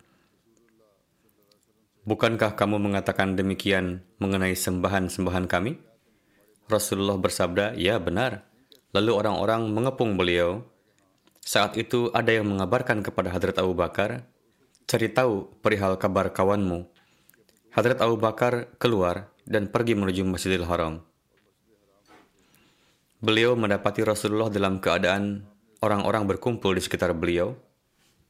Bukankah 2.05 2.53
kamu 2.53 2.77
mengatakan 2.83 3.33
demikian 3.33 4.05
mengenai 4.21 4.53
sembahan-sembahan 4.53 5.49
kami? 5.49 5.81
Rasulullah 6.69 7.17
bersabda, 7.17 7.81
ya 7.81 7.97
benar. 7.97 8.45
Lalu 8.93 9.11
orang-orang 9.25 9.73
mengepung 9.73 10.19
beliau. 10.19 10.67
Saat 11.41 11.81
itu 11.81 12.13
ada 12.13 12.29
yang 12.29 12.45
mengabarkan 12.45 13.01
kepada 13.01 13.33
Hadrat 13.33 13.57
Abu 13.57 13.73
Bakar, 13.73 14.21
cari 14.85 15.09
tahu 15.09 15.49
perihal 15.65 15.97
kabar 15.97 16.29
kawanmu. 16.29 16.94
Hadrat 17.75 17.99
Abu 17.99 18.15
Bakar 18.15 18.71
keluar 18.79 19.35
dan 19.43 19.67
pergi 19.67 19.99
menuju 19.99 20.23
Masjidil 20.23 20.63
Haram. 20.63 21.03
Beliau 23.19 23.59
mendapati 23.59 24.07
Rasulullah 24.07 24.47
dalam 24.47 24.79
keadaan 24.79 25.43
orang-orang 25.83 26.23
berkumpul 26.31 26.71
di 26.79 26.79
sekitar 26.79 27.11
beliau. 27.19 27.59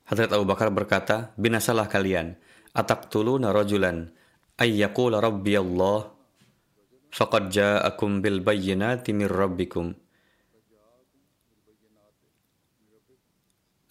Hadrat 0.09 0.32
Abu 0.32 0.49
Bakar 0.49 0.72
berkata, 0.72 1.36
binasalah 1.36 1.92
kalian 1.92 2.40
ataqtuluna 2.72 3.53
rajulan 3.53 4.09
ay 4.57 4.80
yaqula 4.80 5.20
rabbi 5.20 5.61
Allah 5.61 6.09
faqad 7.12 7.53
ja'akum 7.53 8.24
bil 8.24 8.40
bayyinati 8.40 9.12
min 9.12 9.28
rabbikum 9.28 9.92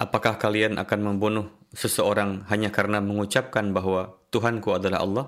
Apakah 0.01 0.36
kalian 0.36 0.82
akan 0.82 0.99
membunuh 0.99 1.47
seseorang 1.72 2.43
hanya 2.51 2.74
karena 2.74 2.99
mengucapkan 2.99 3.72
bahwa 3.72 4.18
Tuhanku 4.34 4.76
adalah 4.76 4.99
Allah? 4.99 5.26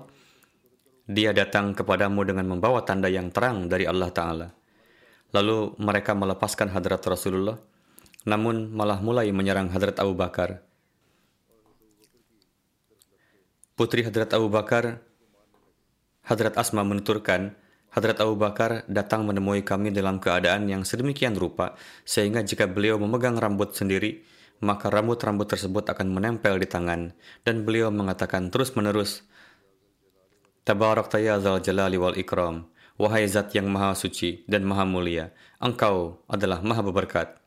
Dia 1.06 1.30
datang 1.30 1.72
kepadamu 1.72 2.26
dengan 2.26 2.50
membawa 2.50 2.82
tanda 2.82 3.06
yang 3.06 3.30
terang 3.30 3.70
dari 3.70 3.86
Allah 3.86 4.10
Ta'ala. 4.10 4.48
Lalu 5.30 5.78
mereka 5.78 6.18
melepaskan 6.18 6.74
hadrat 6.74 7.02
Rasulullah, 7.06 7.58
namun 8.26 8.74
malah 8.74 8.98
mulai 8.98 9.30
menyerang 9.30 9.70
hadrat 9.70 9.98
Abu 10.02 10.18
Bakar 10.18 10.66
Putri 13.76 14.00
Hadrat 14.08 14.32
Abu 14.32 14.48
Bakar, 14.48 15.04
Hadrat 16.24 16.56
Asma 16.56 16.80
menuturkan, 16.80 17.52
Hadrat 17.92 18.24
Abu 18.24 18.32
Bakar 18.32 18.88
datang 18.88 19.28
menemui 19.28 19.68
kami 19.68 19.92
dalam 19.92 20.16
keadaan 20.16 20.64
yang 20.64 20.80
sedemikian 20.80 21.36
rupa, 21.36 21.76
sehingga 22.08 22.40
jika 22.40 22.64
beliau 22.64 22.96
memegang 22.96 23.36
rambut 23.36 23.76
sendiri, 23.76 24.24
maka 24.64 24.88
rambut-rambut 24.88 25.44
tersebut 25.44 25.92
akan 25.92 26.08
menempel 26.08 26.56
di 26.56 26.64
tangan, 26.64 27.12
dan 27.44 27.68
beliau 27.68 27.92
mengatakan 27.92 28.48
terus-menerus, 28.48 29.28
Tabarak 30.66 31.14
zal 31.14 31.62
jalali 31.62 31.94
wal 31.94 32.18
ikram, 32.18 32.66
wahai 32.98 33.22
zat 33.30 33.54
yang 33.54 33.70
maha 33.70 33.94
suci 33.94 34.42
dan 34.50 34.66
maha 34.66 34.82
mulia, 34.82 35.30
engkau 35.62 36.18
adalah 36.26 36.58
maha 36.58 36.82
berberkat. 36.82 37.38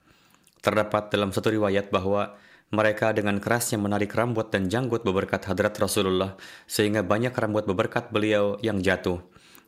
Terdapat 0.63 1.11
dalam 1.11 1.35
satu 1.35 1.51
riwayat 1.51 1.91
bahwa 1.91 2.39
mereka 2.71 3.11
dengan 3.11 3.43
kerasnya 3.43 3.75
menarik 3.75 4.15
rambut 4.15 4.47
dan 4.55 4.71
janggut 4.71 5.03
beberkat 5.03 5.43
hadrat 5.51 5.75
Rasulullah 5.75 6.39
sehingga 6.63 7.03
banyak 7.03 7.35
rambut 7.35 7.67
beberkat 7.67 8.07
beliau 8.07 8.55
yang 8.63 8.79
jatuh. 8.79 9.19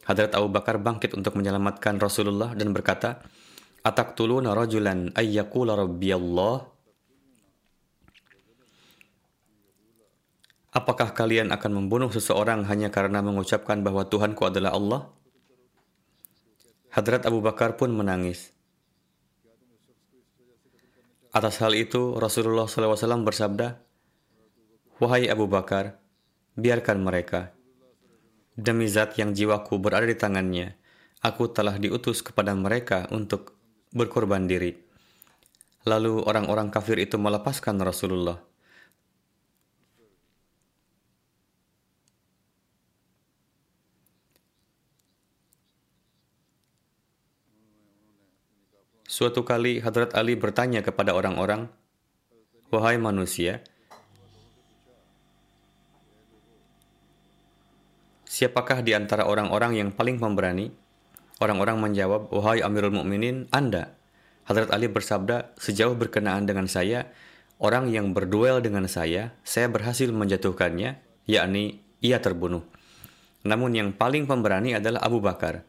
Hadrat 0.07 0.31
Abu 0.31 0.47
Bakar 0.47 0.79
bangkit 0.79 1.11
untuk 1.11 1.35
menyelamatkan 1.35 1.99
Rasulullah 1.99 2.55
dan 2.55 2.71
berkata, 2.71 3.19
Ataktuluna 3.83 4.55
rajulan 4.55 5.11
ayyakula 5.11 5.75
rabbi 5.75 6.15
Apakah 10.71 11.11
kalian 11.11 11.51
akan 11.51 11.83
membunuh 11.83 12.07
seseorang 12.07 12.63
hanya 12.63 12.87
karena 12.87 13.19
mengucapkan 13.19 13.83
bahwa 13.83 14.07
Tuhanku 14.07 14.47
adalah 14.47 14.71
Allah? 14.71 15.11
Hadrat 16.95 17.27
Abu 17.27 17.43
Bakar 17.43 17.75
pun 17.75 17.91
menangis. 17.91 18.55
Atas 21.31 21.59
hal 21.59 21.75
itu, 21.75 22.15
Rasulullah 22.15 22.67
SAW 22.67 23.23
bersabda, 23.23 23.79
Wahai 24.99 25.27
Abu 25.31 25.47
Bakar, 25.47 25.99
biarkan 26.59 27.03
mereka. 27.03 27.55
Demi 28.55 28.87
zat 28.91 29.15
yang 29.15 29.31
jiwaku 29.31 29.79
berada 29.79 30.07
di 30.07 30.15
tangannya, 30.15 30.75
aku 31.23 31.51
telah 31.51 31.79
diutus 31.79 32.19
kepada 32.23 32.51
mereka 32.55 33.11
untuk 33.11 33.55
berkorban 33.91 34.47
diri. 34.47 34.75
Lalu 35.87 36.23
orang-orang 36.23 36.71
kafir 36.71 36.99
itu 36.99 37.15
melepaskan 37.15 37.79
Rasulullah. 37.79 38.50
Suatu 49.11 49.43
kali 49.43 49.83
Hadrat 49.83 50.15
Ali 50.15 50.39
bertanya 50.39 50.79
kepada 50.79 51.11
orang-orang, 51.11 51.67
Wahai 52.71 52.95
manusia, 52.95 53.59
siapakah 58.23 58.79
di 58.79 58.95
antara 58.95 59.27
orang-orang 59.27 59.75
yang 59.75 59.89
paling 59.91 60.15
pemberani? 60.15 60.71
Orang-orang 61.43 61.83
menjawab, 61.83 62.31
Wahai 62.31 62.63
Amirul 62.63 62.95
Mukminin, 62.95 63.51
Anda. 63.51 63.99
Hadrat 64.47 64.71
Ali 64.71 64.87
bersabda, 64.87 65.59
sejauh 65.59 65.99
berkenaan 65.99 66.47
dengan 66.47 66.71
saya, 66.71 67.11
orang 67.59 67.91
yang 67.91 68.15
berduel 68.15 68.63
dengan 68.63 68.87
saya, 68.87 69.35
saya 69.43 69.67
berhasil 69.67 70.07
menjatuhkannya, 70.07 71.03
yakni 71.27 71.83
ia 71.99 72.23
terbunuh. 72.23 72.63
Namun 73.43 73.75
yang 73.75 73.91
paling 73.91 74.23
pemberani 74.23 74.79
adalah 74.79 75.03
Abu 75.03 75.19
Bakar. 75.19 75.67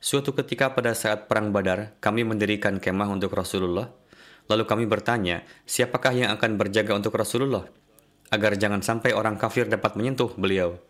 Suatu 0.00 0.32
ketika 0.32 0.72
pada 0.72 0.96
saat 0.96 1.28
Perang 1.28 1.52
Badar, 1.52 1.92
kami 2.00 2.24
mendirikan 2.24 2.80
kemah 2.80 3.12
untuk 3.12 3.36
Rasulullah. 3.36 3.92
Lalu 4.48 4.64
kami 4.64 4.84
bertanya, 4.88 5.44
siapakah 5.68 6.16
yang 6.16 6.32
akan 6.40 6.56
berjaga 6.56 6.96
untuk 6.96 7.12
Rasulullah? 7.20 7.68
Agar 8.32 8.56
jangan 8.56 8.80
sampai 8.80 9.12
orang 9.12 9.36
kafir 9.36 9.68
dapat 9.68 10.00
menyentuh 10.00 10.32
beliau. 10.40 10.80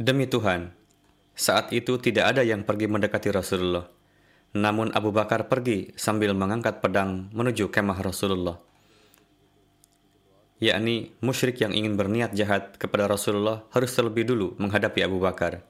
Demi 0.00 0.24
Tuhan, 0.24 0.72
saat 1.36 1.68
itu 1.76 2.00
tidak 2.00 2.32
ada 2.32 2.40
yang 2.40 2.64
pergi 2.64 2.88
mendekati 2.88 3.28
Rasulullah. 3.28 3.84
Namun 4.56 4.96
Abu 4.96 5.12
Bakar 5.12 5.44
pergi 5.46 5.92
sambil 6.00 6.32
mengangkat 6.32 6.80
pedang 6.80 7.28
menuju 7.36 7.68
kemah 7.68 8.00
Rasulullah. 8.00 8.56
Yakni 10.64 11.12
musyrik 11.20 11.60
yang 11.60 11.76
ingin 11.76 11.96
berniat 11.96 12.32
jahat 12.32 12.80
kepada 12.80 13.04
Rasulullah 13.04 13.68
harus 13.72 13.92
terlebih 13.92 14.24
dulu 14.24 14.56
menghadapi 14.56 15.04
Abu 15.04 15.20
Bakar. 15.20 15.60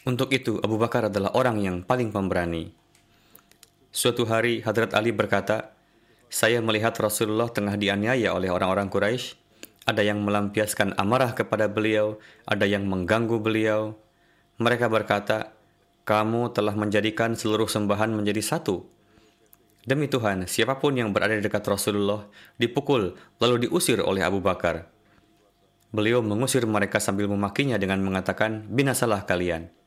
Untuk 0.00 0.32
itu 0.32 0.56
Abu 0.64 0.80
Bakar 0.80 1.12
adalah 1.12 1.36
orang 1.36 1.60
yang 1.60 1.76
paling 1.84 2.08
pemberani. 2.08 2.72
Suatu 3.92 4.24
hari 4.24 4.64
Hadrat 4.64 4.96
Ali 4.96 5.12
berkata, 5.12 5.76
saya 6.32 6.64
melihat 6.64 6.96
Rasulullah 6.96 7.52
tengah 7.52 7.76
dianiaya 7.76 8.32
oleh 8.32 8.48
orang-orang 8.48 8.88
Quraisy. 8.88 9.36
Ada 9.84 10.00
yang 10.06 10.24
melampiaskan 10.24 10.96
amarah 10.96 11.36
kepada 11.36 11.68
beliau, 11.68 12.16
ada 12.48 12.64
yang 12.64 12.88
mengganggu 12.88 13.42
beliau, 13.42 13.98
mereka 14.60 14.92
berkata, 14.92 15.56
kamu 16.04 16.52
telah 16.52 16.76
menjadikan 16.76 17.32
seluruh 17.32 17.68
sembahan 17.68 18.12
menjadi 18.12 18.40
satu. 18.40 18.84
Demi 19.84 20.08
Tuhan, 20.08 20.44
siapa 20.44 20.76
pun 20.76 20.92
yang 20.92 21.12
berada 21.16 21.32
di 21.32 21.40
dekat 21.40 21.64
Rasulullah 21.64 22.28
dipukul 22.60 23.16
lalu 23.40 23.68
diusir 23.68 24.04
oleh 24.04 24.20
Abu 24.20 24.44
Bakar. 24.44 24.84
Beliau 25.96 26.20
mengusir 26.20 26.64
mereka 26.68 27.00
sambil 27.00 27.24
memakinya 27.28 27.80
dengan 27.80 28.04
mengatakan, 28.04 28.68
binasalah 28.68 29.24
kalian. 29.24 29.79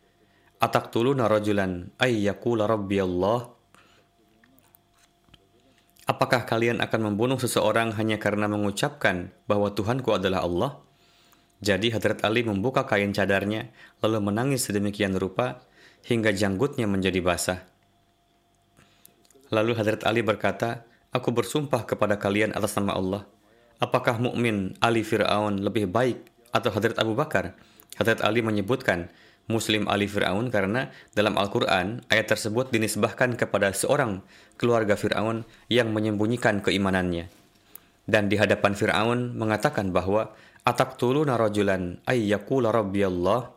Atak 0.64 0.96
tulu 0.96 1.12
narajulan 1.12 1.92
ayyakula 2.00 2.64
rabbi 2.72 2.96
Allah. 3.04 3.52
Apakah 6.08 6.48
kalian 6.48 6.80
akan 6.80 7.12
membunuh 7.12 7.36
seseorang 7.36 7.92
hanya 8.00 8.16
karena 8.16 8.48
mengucapkan 8.48 9.36
bahwa 9.44 9.76
Tuhanku 9.76 10.16
adalah 10.16 10.48
Allah? 10.48 10.80
Jadi 11.60 11.92
Hadrat 11.92 12.24
Ali 12.24 12.48
membuka 12.48 12.88
kain 12.88 13.12
cadarnya, 13.12 13.76
lalu 14.00 14.24
menangis 14.24 14.64
sedemikian 14.64 15.20
rupa 15.20 15.68
hingga 16.08 16.32
janggutnya 16.32 16.88
menjadi 16.88 17.20
basah. 17.20 17.60
Lalu 19.52 19.76
Hadrat 19.76 20.08
Ali 20.08 20.24
berkata, 20.24 20.88
Aku 21.12 21.36
bersumpah 21.36 21.84
kepada 21.84 22.16
kalian 22.16 22.56
atas 22.56 22.80
nama 22.80 22.96
Allah. 22.96 23.28
Apakah 23.84 24.16
mukmin 24.16 24.80
Ali 24.80 25.04
Fir'aun 25.04 25.60
lebih 25.60 25.92
baik 25.92 26.24
atau 26.56 26.72
Hadrat 26.72 26.96
Abu 27.04 27.20
Bakar? 27.20 27.60
Hadrat 28.00 28.24
Ali 28.24 28.40
menyebutkan 28.40 29.12
Muslim 29.52 29.92
Ali 29.92 30.08
Fir'aun 30.08 30.48
karena 30.48 30.88
dalam 31.12 31.36
Al-Quran 31.36 32.00
ayat 32.08 32.32
tersebut 32.32 32.72
dinisbahkan 32.72 33.36
kepada 33.36 33.76
seorang 33.76 34.24
keluarga 34.56 34.96
Fir'aun 34.96 35.44
yang 35.68 35.92
menyembunyikan 35.92 36.64
keimanannya. 36.64 37.28
Dan 38.08 38.32
di 38.32 38.40
hadapan 38.40 38.76
Fir'aun 38.76 39.36
mengatakan 39.36 39.92
bahwa 39.92 40.32
Ataktuluna 40.64 41.36
rajulan 41.36 42.00
ayyakula 42.08 42.72
rabbi 42.72 43.04
Allah. 43.04 43.52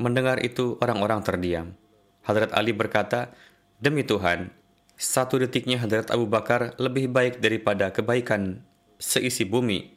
Mendengar 0.00 0.40
itu 0.40 0.80
orang-orang 0.80 1.20
terdiam. 1.20 1.76
Hadrat 2.24 2.56
Ali 2.56 2.72
berkata, 2.72 3.36
Demi 3.76 4.00
Tuhan, 4.00 4.48
satu 4.96 5.36
detiknya 5.36 5.76
Hadrat 5.76 6.08
Abu 6.08 6.24
Bakar 6.24 6.72
lebih 6.80 7.12
baik 7.12 7.44
daripada 7.44 7.92
kebaikan 7.92 8.64
seisi 8.96 9.44
bumi. 9.44 9.92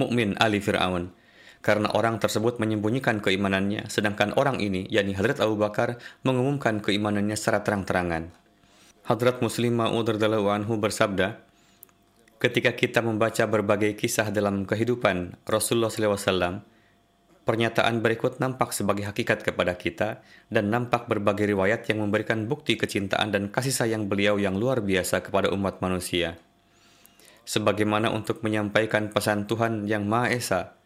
Mukmin 0.00 0.32
Ali 0.40 0.64
Fir'aun. 0.64 1.12
Karena 1.62 1.94
orang 1.94 2.18
tersebut 2.18 2.58
menyembunyikan 2.58 3.22
keimanannya, 3.22 3.86
sedangkan 3.86 4.34
orang 4.34 4.58
ini, 4.58 4.90
yakni 4.90 5.14
Hadrat 5.14 5.38
Abu 5.38 5.54
Bakar, 5.54 6.02
mengumumkan 6.26 6.82
keimanannya 6.82 7.38
secara 7.38 7.62
terang-terangan. 7.62 8.34
Hadrat 9.06 9.38
Muslim 9.38 9.78
Ma'ud 9.78 10.10
anhu 10.10 10.74
bersabda, 10.74 11.38
ketika 12.42 12.74
kita 12.74 12.98
membaca 12.98 13.46
berbagai 13.46 13.94
kisah 13.94 14.34
dalam 14.34 14.66
kehidupan 14.66 15.38
Rasulullah 15.46 15.94
SAW, 15.94 16.66
pernyataan 17.46 18.02
berikut 18.02 18.38
nampak 18.42 18.74
sebagai 18.74 19.06
hakikat 19.06 19.46
kepada 19.46 19.78
kita 19.78 20.22
dan 20.50 20.70
nampak 20.70 21.06
berbagai 21.06 21.46
riwayat 21.46 21.86
yang 21.90 22.02
memberikan 22.02 22.46
bukti 22.46 22.74
kecintaan 22.74 23.30
dan 23.30 23.50
kasih 23.50 23.74
sayang 23.74 24.10
beliau 24.10 24.38
yang 24.38 24.58
luar 24.58 24.82
biasa 24.82 25.22
kepada 25.22 25.54
umat 25.54 25.78
manusia. 25.78 26.38
Sebagaimana 27.42 28.10
untuk 28.14 28.42
menyampaikan 28.46 29.10
pesan 29.10 29.50
Tuhan 29.50 29.90
yang 29.90 30.06
Maha 30.06 30.30
Esa, 30.30 30.78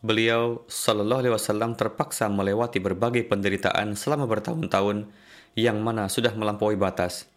beliau 0.00 0.64
Shallallahu 0.66 1.20
Alaihi 1.24 1.34
Wasallam 1.36 1.76
terpaksa 1.76 2.28
melewati 2.32 2.80
berbagai 2.80 3.28
penderitaan 3.28 3.96
selama 3.96 4.24
bertahun-tahun 4.24 5.08
yang 5.56 5.80
mana 5.84 6.08
sudah 6.08 6.32
melampaui 6.32 6.76
batas. 6.76 7.28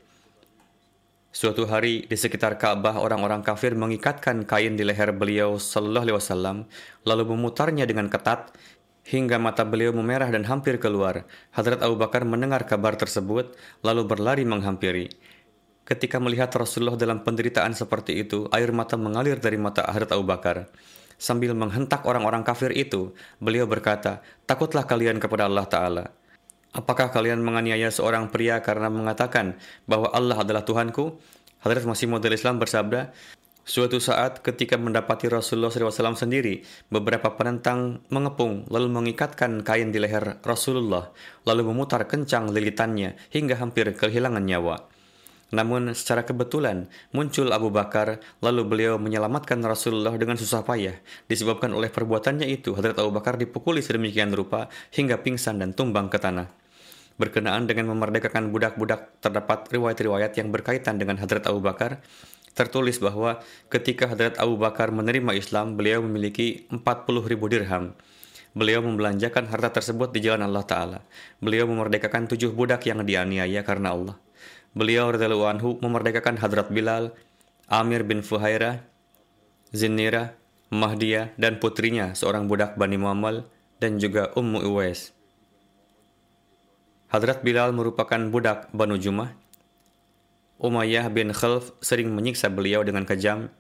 Suatu 1.34 1.66
hari 1.66 2.06
di 2.06 2.14
sekitar 2.14 2.62
Ka'bah 2.62 3.02
orang-orang 3.02 3.42
kafir 3.42 3.74
mengikatkan 3.74 4.46
kain 4.46 4.78
di 4.78 4.86
leher 4.86 5.10
beliau 5.10 5.58
sallallahu 5.58 6.06
alaihi 6.06 6.18
wasallam 6.22 6.58
lalu 7.10 7.34
memutarnya 7.34 7.90
dengan 7.90 8.06
ketat 8.06 8.54
hingga 9.10 9.42
mata 9.42 9.66
beliau 9.66 9.90
memerah 9.98 10.30
dan 10.30 10.46
hampir 10.46 10.78
keluar. 10.78 11.26
Hadrat 11.50 11.82
Abu 11.82 11.98
Bakar 11.98 12.22
mendengar 12.24 12.70
kabar 12.70 12.94
tersebut 12.94 13.58
lalu 13.82 14.06
berlari 14.06 14.46
menghampiri. 14.46 15.10
Ketika 15.84 16.22
melihat 16.22 16.54
Rasulullah 16.54 16.96
dalam 16.96 17.26
penderitaan 17.26 17.74
seperti 17.76 18.24
itu, 18.24 18.48
air 18.56 18.72
mata 18.72 18.96
mengalir 18.96 19.36
dari 19.42 19.58
mata 19.58 19.84
Hadrat 19.90 20.14
Abu 20.14 20.24
Bakar. 20.30 20.70
Sambil 21.24 21.56
menghentak 21.56 22.04
orang-orang 22.04 22.44
kafir 22.44 22.76
itu, 22.76 23.16
beliau 23.40 23.64
berkata, 23.64 24.20
"Takutlah 24.44 24.84
kalian 24.84 25.24
kepada 25.24 25.48
Allah 25.48 25.64
Ta'ala." 25.64 26.06
Apakah 26.76 27.16
kalian 27.16 27.40
menganiaya 27.40 27.88
seorang 27.88 28.28
pria 28.28 28.60
karena 28.60 28.92
mengatakan 28.92 29.56
bahwa 29.88 30.12
Allah 30.12 30.44
adalah 30.44 30.68
Tuhanku? 30.68 31.16
Hadrat 31.64 31.88
Masih 31.88 32.12
Maud 32.12 32.28
Islam 32.28 32.60
bersabda, 32.60 33.16
Suatu 33.64 34.04
saat 34.04 34.44
ketika 34.44 34.76
mendapati 34.76 35.32
Rasulullah 35.32 35.72
SAW 35.72 36.20
sendiri, 36.20 36.68
beberapa 36.92 37.32
penentang 37.40 38.04
mengepung 38.12 38.68
lalu 38.68 38.92
mengikatkan 38.92 39.64
kain 39.64 39.96
di 39.96 40.04
leher 40.04 40.44
Rasulullah, 40.44 41.16
lalu 41.48 41.72
memutar 41.72 42.04
kencang 42.04 42.52
lilitannya 42.52 43.16
hingga 43.32 43.56
hampir 43.64 43.88
kehilangan 43.96 44.44
nyawa. 44.44 44.92
Namun 45.54 45.94
secara 45.94 46.26
kebetulan 46.26 46.90
muncul 47.14 47.54
Abu 47.54 47.70
Bakar 47.70 48.18
lalu 48.42 48.66
beliau 48.66 48.98
menyelamatkan 48.98 49.62
Rasulullah 49.62 50.18
dengan 50.18 50.34
susah 50.34 50.66
payah. 50.66 50.98
Disebabkan 51.30 51.70
oleh 51.78 51.94
perbuatannya 51.94 52.50
itu, 52.50 52.74
Hadrat 52.74 52.98
Abu 52.98 53.14
Bakar 53.14 53.38
dipukuli 53.38 53.86
sedemikian 53.86 54.34
rupa 54.34 54.74
hingga 54.90 55.22
pingsan 55.22 55.62
dan 55.62 55.78
tumbang 55.78 56.10
ke 56.10 56.18
tanah. 56.18 56.50
Berkenaan 57.22 57.70
dengan 57.70 57.94
memerdekakan 57.94 58.50
budak-budak, 58.50 59.22
terdapat 59.22 59.70
riwayat-riwayat 59.70 60.34
yang 60.42 60.50
berkaitan 60.50 60.98
dengan 60.98 61.22
Hadrat 61.22 61.46
Abu 61.46 61.62
Bakar. 61.62 62.02
Tertulis 62.58 62.98
bahwa 62.98 63.38
ketika 63.70 64.10
Hadrat 64.10 64.42
Abu 64.42 64.58
Bakar 64.58 64.90
menerima 64.90 65.38
Islam, 65.38 65.78
beliau 65.78 66.02
memiliki 66.02 66.66
40 66.74 67.30
ribu 67.30 67.46
dirham. 67.46 67.94
Beliau 68.58 68.82
membelanjakan 68.86 69.50
harta 69.50 69.70
tersebut 69.82 70.14
di 70.14 70.26
jalan 70.26 70.50
Allah 70.50 70.66
Ta'ala. 70.66 71.00
Beliau 71.42 71.70
memerdekakan 71.70 72.30
tujuh 72.30 72.54
budak 72.54 72.86
yang 72.86 73.02
dianiaya 73.02 73.62
karena 73.66 73.94
Allah. 73.94 74.18
Beliau 74.74 75.14
radhiyallahu 75.14 75.46
anhu 75.46 75.70
memerdekakan 75.86 76.42
Hadrat 76.42 76.74
Bilal, 76.74 77.14
Amir 77.70 78.02
bin 78.02 78.26
Fuhaira, 78.26 78.82
Zinnira, 79.70 80.34
Mahdiyah, 80.74 81.30
dan 81.38 81.62
putrinya 81.62 82.18
seorang 82.18 82.50
budak 82.50 82.74
Bani 82.74 82.98
Muammal 82.98 83.46
dan 83.78 84.02
juga 84.02 84.34
Ummu 84.34 84.66
Uwais. 84.66 85.14
Hadrat 87.14 87.46
Bilal 87.46 87.70
merupakan 87.78 88.18
budak 88.18 88.74
Banu 88.74 88.98
Jumah. 88.98 89.38
Umayyah 90.58 91.06
bin 91.14 91.30
Khalf 91.30 91.70
sering 91.78 92.10
menyiksa 92.10 92.50
beliau 92.50 92.82
dengan 92.82 93.06
kejam. 93.06 93.54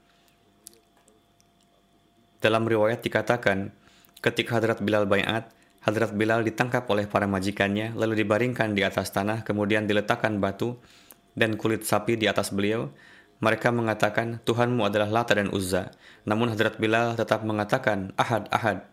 Dalam 2.42 2.66
riwayat 2.66 3.06
dikatakan, 3.06 3.70
ketika 4.18 4.58
Hadrat 4.58 4.82
Bilal 4.82 5.06
bayat, 5.06 5.54
Hadrat 5.84 6.16
Bilal 6.16 6.48
ditangkap 6.48 6.88
oleh 6.88 7.12
para 7.12 7.28
majikannya, 7.28 7.92
lalu 8.00 8.24
dibaringkan 8.24 8.72
di 8.72 8.88
atas 8.88 9.12
tanah, 9.12 9.44
kemudian 9.44 9.84
diletakkan 9.84 10.40
batu 10.40 10.80
dan 11.36 11.60
kulit 11.60 11.84
sapi 11.84 12.16
di 12.16 12.32
atas 12.32 12.56
beliau. 12.56 12.88
Mereka 13.44 13.76
mengatakan, 13.76 14.40
Tuhanmu 14.48 14.88
adalah 14.88 15.12
Lata 15.12 15.36
dan 15.36 15.52
Uzza. 15.52 15.92
Namun 16.24 16.56
Hadrat 16.56 16.80
Bilal 16.80 17.20
tetap 17.20 17.44
mengatakan, 17.44 18.16
Ahad, 18.16 18.48
Ahad. 18.48 18.88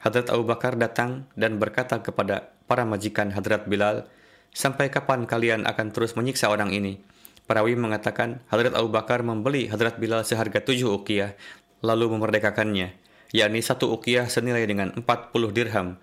Hadrat 0.00 0.32
Abu 0.32 0.48
Bakar 0.48 0.80
datang 0.80 1.28
dan 1.36 1.60
berkata 1.60 2.00
kepada 2.00 2.56
para 2.64 2.88
majikan 2.88 3.28
Hadrat 3.28 3.68
Bilal, 3.68 4.08
sampai 4.56 4.88
kapan 4.88 5.28
kalian 5.28 5.68
akan 5.68 5.92
terus 5.92 6.16
menyiksa 6.16 6.48
orang 6.48 6.72
ini? 6.72 7.04
Perawi 7.44 7.76
mengatakan, 7.76 8.40
Hadrat 8.48 8.72
Abu 8.72 8.88
Bakar 8.88 9.20
membeli 9.20 9.68
Hadrat 9.68 10.00
Bilal 10.00 10.24
seharga 10.24 10.64
tujuh 10.64 10.96
ukiyah, 10.96 11.36
lalu 11.84 12.16
memerdekakannya, 12.16 13.03
yakni 13.34 13.58
satu 13.58 13.90
ukiyah 13.90 14.30
senilai 14.30 14.62
dengan 14.64 14.94
40 14.94 15.50
dirham. 15.50 15.98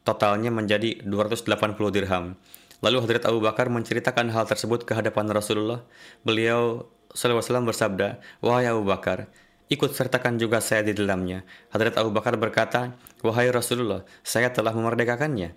totalnya 0.00 0.48
menjadi 0.48 1.04
280 1.04 1.44
dirham. 1.92 2.32
Lalu 2.80 3.04
Hadrat 3.04 3.28
Abu 3.28 3.44
Bakar 3.44 3.68
menceritakan 3.68 4.32
hal 4.32 4.48
tersebut 4.48 4.88
ke 4.88 4.96
hadapan 4.96 5.28
Rasulullah. 5.28 5.84
Beliau 6.24 6.88
SAW 7.12 7.68
bersabda, 7.68 8.16
Wahai 8.40 8.72
Abu 8.72 8.88
Bakar, 8.88 9.28
ikut 9.68 9.92
sertakan 9.92 10.40
juga 10.40 10.64
saya 10.64 10.80
di 10.80 10.96
dalamnya. 10.96 11.44
Hadrat 11.68 12.00
Abu 12.00 12.16
Bakar 12.16 12.40
berkata, 12.40 12.96
Wahai 13.20 13.52
Rasulullah, 13.52 14.08
saya 14.24 14.48
telah 14.48 14.72
memerdekakannya. 14.72 15.52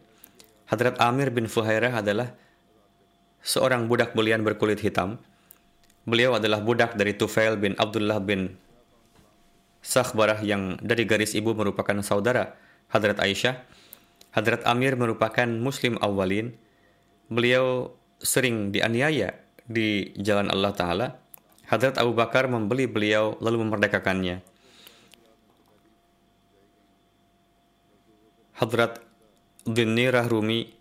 Hadrat 0.67 0.99
Amir 0.99 1.31
bin 1.31 1.47
Fuhairah 1.47 2.03
adalah 2.03 2.35
seorang 3.39 3.87
budak 3.87 4.11
belian 4.11 4.43
berkulit 4.43 4.83
hitam. 4.83 5.23
Beliau 6.03 6.35
adalah 6.35 6.59
budak 6.59 6.99
dari 6.99 7.15
Tufail 7.15 7.55
bin 7.55 7.79
Abdullah 7.79 8.19
bin 8.19 8.59
Sakhbarah 9.83 10.39
yang 10.41 10.79
dari 10.79 11.03
garis 11.03 11.35
ibu 11.35 11.51
merupakan 11.51 11.99
saudara 11.99 12.55
Hadrat 12.87 13.19
Aisyah. 13.19 13.59
Hadrat 14.31 14.63
Amir 14.65 14.95
merupakan 14.95 15.45
muslim 15.45 15.99
awalin 15.99 16.55
beliau 17.27 17.93
sering 18.23 18.71
dianiaya 18.71 19.35
di 19.67 20.15
jalan 20.17 20.47
Allah 20.49 20.73
Ta'ala, 20.73 21.07
Hadrat 21.67 21.99
Abu 21.99 22.15
Bakar 22.15 22.47
membeli 22.47 22.87
beliau 22.87 23.35
lalu 23.43 23.67
memerdekakannya. 23.67 24.43
Hadrat 28.53 29.03
Dinirah 29.67 30.27
Rumi 30.27 30.71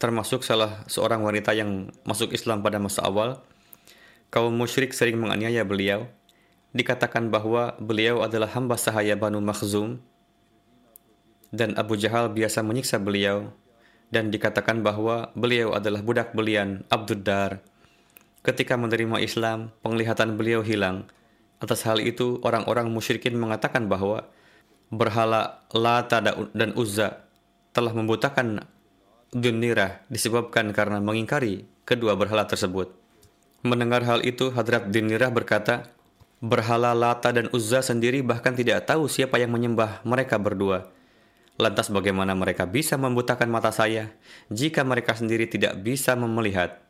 termasuk 0.00 0.40
salah 0.40 0.84
seorang 0.88 1.20
wanita 1.20 1.52
yang 1.52 1.92
masuk 2.08 2.32
Islam 2.32 2.64
pada 2.64 2.80
masa 2.80 3.04
awal. 3.04 3.44
Kaum 4.32 4.54
musyrik 4.54 4.96
sering 4.96 5.20
menganiaya 5.20 5.66
beliau. 5.66 6.08
Dikatakan 6.70 7.34
bahwa 7.34 7.74
beliau 7.82 8.22
adalah 8.22 8.46
hamba 8.54 8.78
sahaya 8.78 9.18
Banu 9.18 9.42
Makhzum 9.42 9.98
dan 11.50 11.74
Abu 11.74 11.98
Jahal 11.98 12.30
biasa 12.30 12.62
menyiksa 12.62 13.02
beliau 13.02 13.50
dan 14.10 14.30
dikatakan 14.30 14.82
bahwa 14.82 15.34
beliau 15.34 15.74
adalah 15.74 16.02
budak 16.02 16.30
belian 16.34 16.86
Abduddar. 16.90 17.62
Ketika 18.46 18.78
menerima 18.78 19.18
Islam, 19.22 19.74
penglihatan 19.82 20.38
beliau 20.38 20.62
hilang. 20.62 21.06
Atas 21.60 21.84
hal 21.84 22.00
itu, 22.00 22.40
orang-orang 22.40 22.88
musyrikin 22.88 23.36
mengatakan 23.36 23.84
bahwa 23.84 24.24
berhala 24.88 25.62
Lata 25.70 26.18
dan 26.24 26.70
Uzza 26.74 27.28
telah 27.70 27.94
membutakan 27.94 28.64
Dunirah 29.30 30.02
disebabkan 30.10 30.74
karena 30.74 30.98
mengingkari 30.98 31.62
kedua 31.86 32.18
berhala 32.18 32.50
tersebut. 32.50 32.90
Mendengar 33.62 34.02
hal 34.02 34.26
itu, 34.26 34.50
Hadrat 34.50 34.90
Dunirah 34.90 35.30
berkata, 35.30 35.86
Berhala 36.40 36.96
Lata 36.96 37.36
dan 37.36 37.52
Uzza 37.52 37.84
sendiri 37.84 38.24
bahkan 38.24 38.56
tidak 38.56 38.88
tahu 38.88 39.12
siapa 39.12 39.36
yang 39.36 39.52
menyembah 39.52 40.00
mereka 40.08 40.40
berdua. 40.40 40.88
Lantas 41.60 41.92
bagaimana 41.92 42.32
mereka 42.32 42.64
bisa 42.64 42.96
membutakan 42.96 43.52
mata 43.52 43.68
saya 43.68 44.16
jika 44.48 44.80
mereka 44.80 45.12
sendiri 45.12 45.44
tidak 45.44 45.76
bisa 45.84 46.16
melihat? 46.16 46.80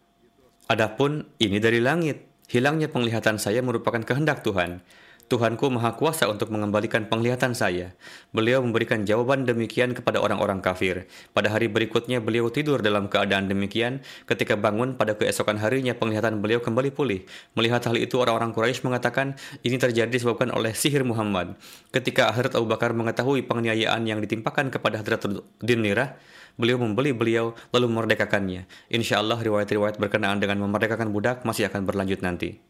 Adapun 0.70 1.26
ini 1.42 1.58
dari 1.58 1.82
langit, 1.82 2.30
hilangnya 2.46 2.86
penglihatan 2.94 3.42
saya 3.42 3.58
merupakan 3.58 3.98
kehendak 4.06 4.46
Tuhan. 4.46 4.86
Tuhanku 5.30 5.70
maha 5.70 5.94
kuasa 5.94 6.26
untuk 6.26 6.50
mengembalikan 6.50 7.06
penglihatan 7.06 7.54
saya. 7.54 7.94
Beliau 8.34 8.66
memberikan 8.66 9.06
jawaban 9.06 9.46
demikian 9.46 9.94
kepada 9.94 10.18
orang-orang 10.18 10.58
kafir. 10.58 11.06
Pada 11.30 11.54
hari 11.54 11.70
berikutnya 11.70 12.18
beliau 12.18 12.50
tidur 12.50 12.82
dalam 12.82 13.06
keadaan 13.06 13.46
demikian. 13.46 14.02
Ketika 14.26 14.58
bangun 14.58 14.98
pada 14.98 15.14
keesokan 15.14 15.62
harinya 15.62 15.94
penglihatan 15.94 16.42
beliau 16.42 16.58
kembali 16.58 16.90
pulih. 16.90 17.30
Melihat 17.54 17.86
hal 17.86 17.94
itu 18.02 18.18
orang-orang 18.18 18.50
Quraisy 18.50 18.82
mengatakan 18.82 19.38
ini 19.62 19.78
terjadi 19.78 20.10
disebabkan 20.10 20.50
oleh 20.50 20.74
sihir 20.74 21.06
Muhammad. 21.06 21.54
Ketika 21.94 22.34
Hadrat 22.34 22.58
Abu 22.58 22.66
Bakar 22.66 22.90
mengetahui 22.90 23.46
penganiayaan 23.46 24.02
yang 24.10 24.18
ditimpakan 24.18 24.74
kepada 24.74 24.98
Hadrat 24.98 25.30
Dinirah, 25.62 26.18
beliau 26.58 26.82
membeli 26.82 27.14
beliau 27.14 27.54
lalu 27.70 27.86
memerdekakannya. 27.86 28.66
Insya 28.90 29.22
Allah 29.22 29.38
riwayat-riwayat 29.38 29.94
berkenaan 30.02 30.42
dengan 30.42 30.58
memerdekakan 30.66 31.14
budak 31.14 31.46
masih 31.46 31.70
akan 31.70 31.86
berlanjut 31.86 32.18
nanti. 32.18 32.69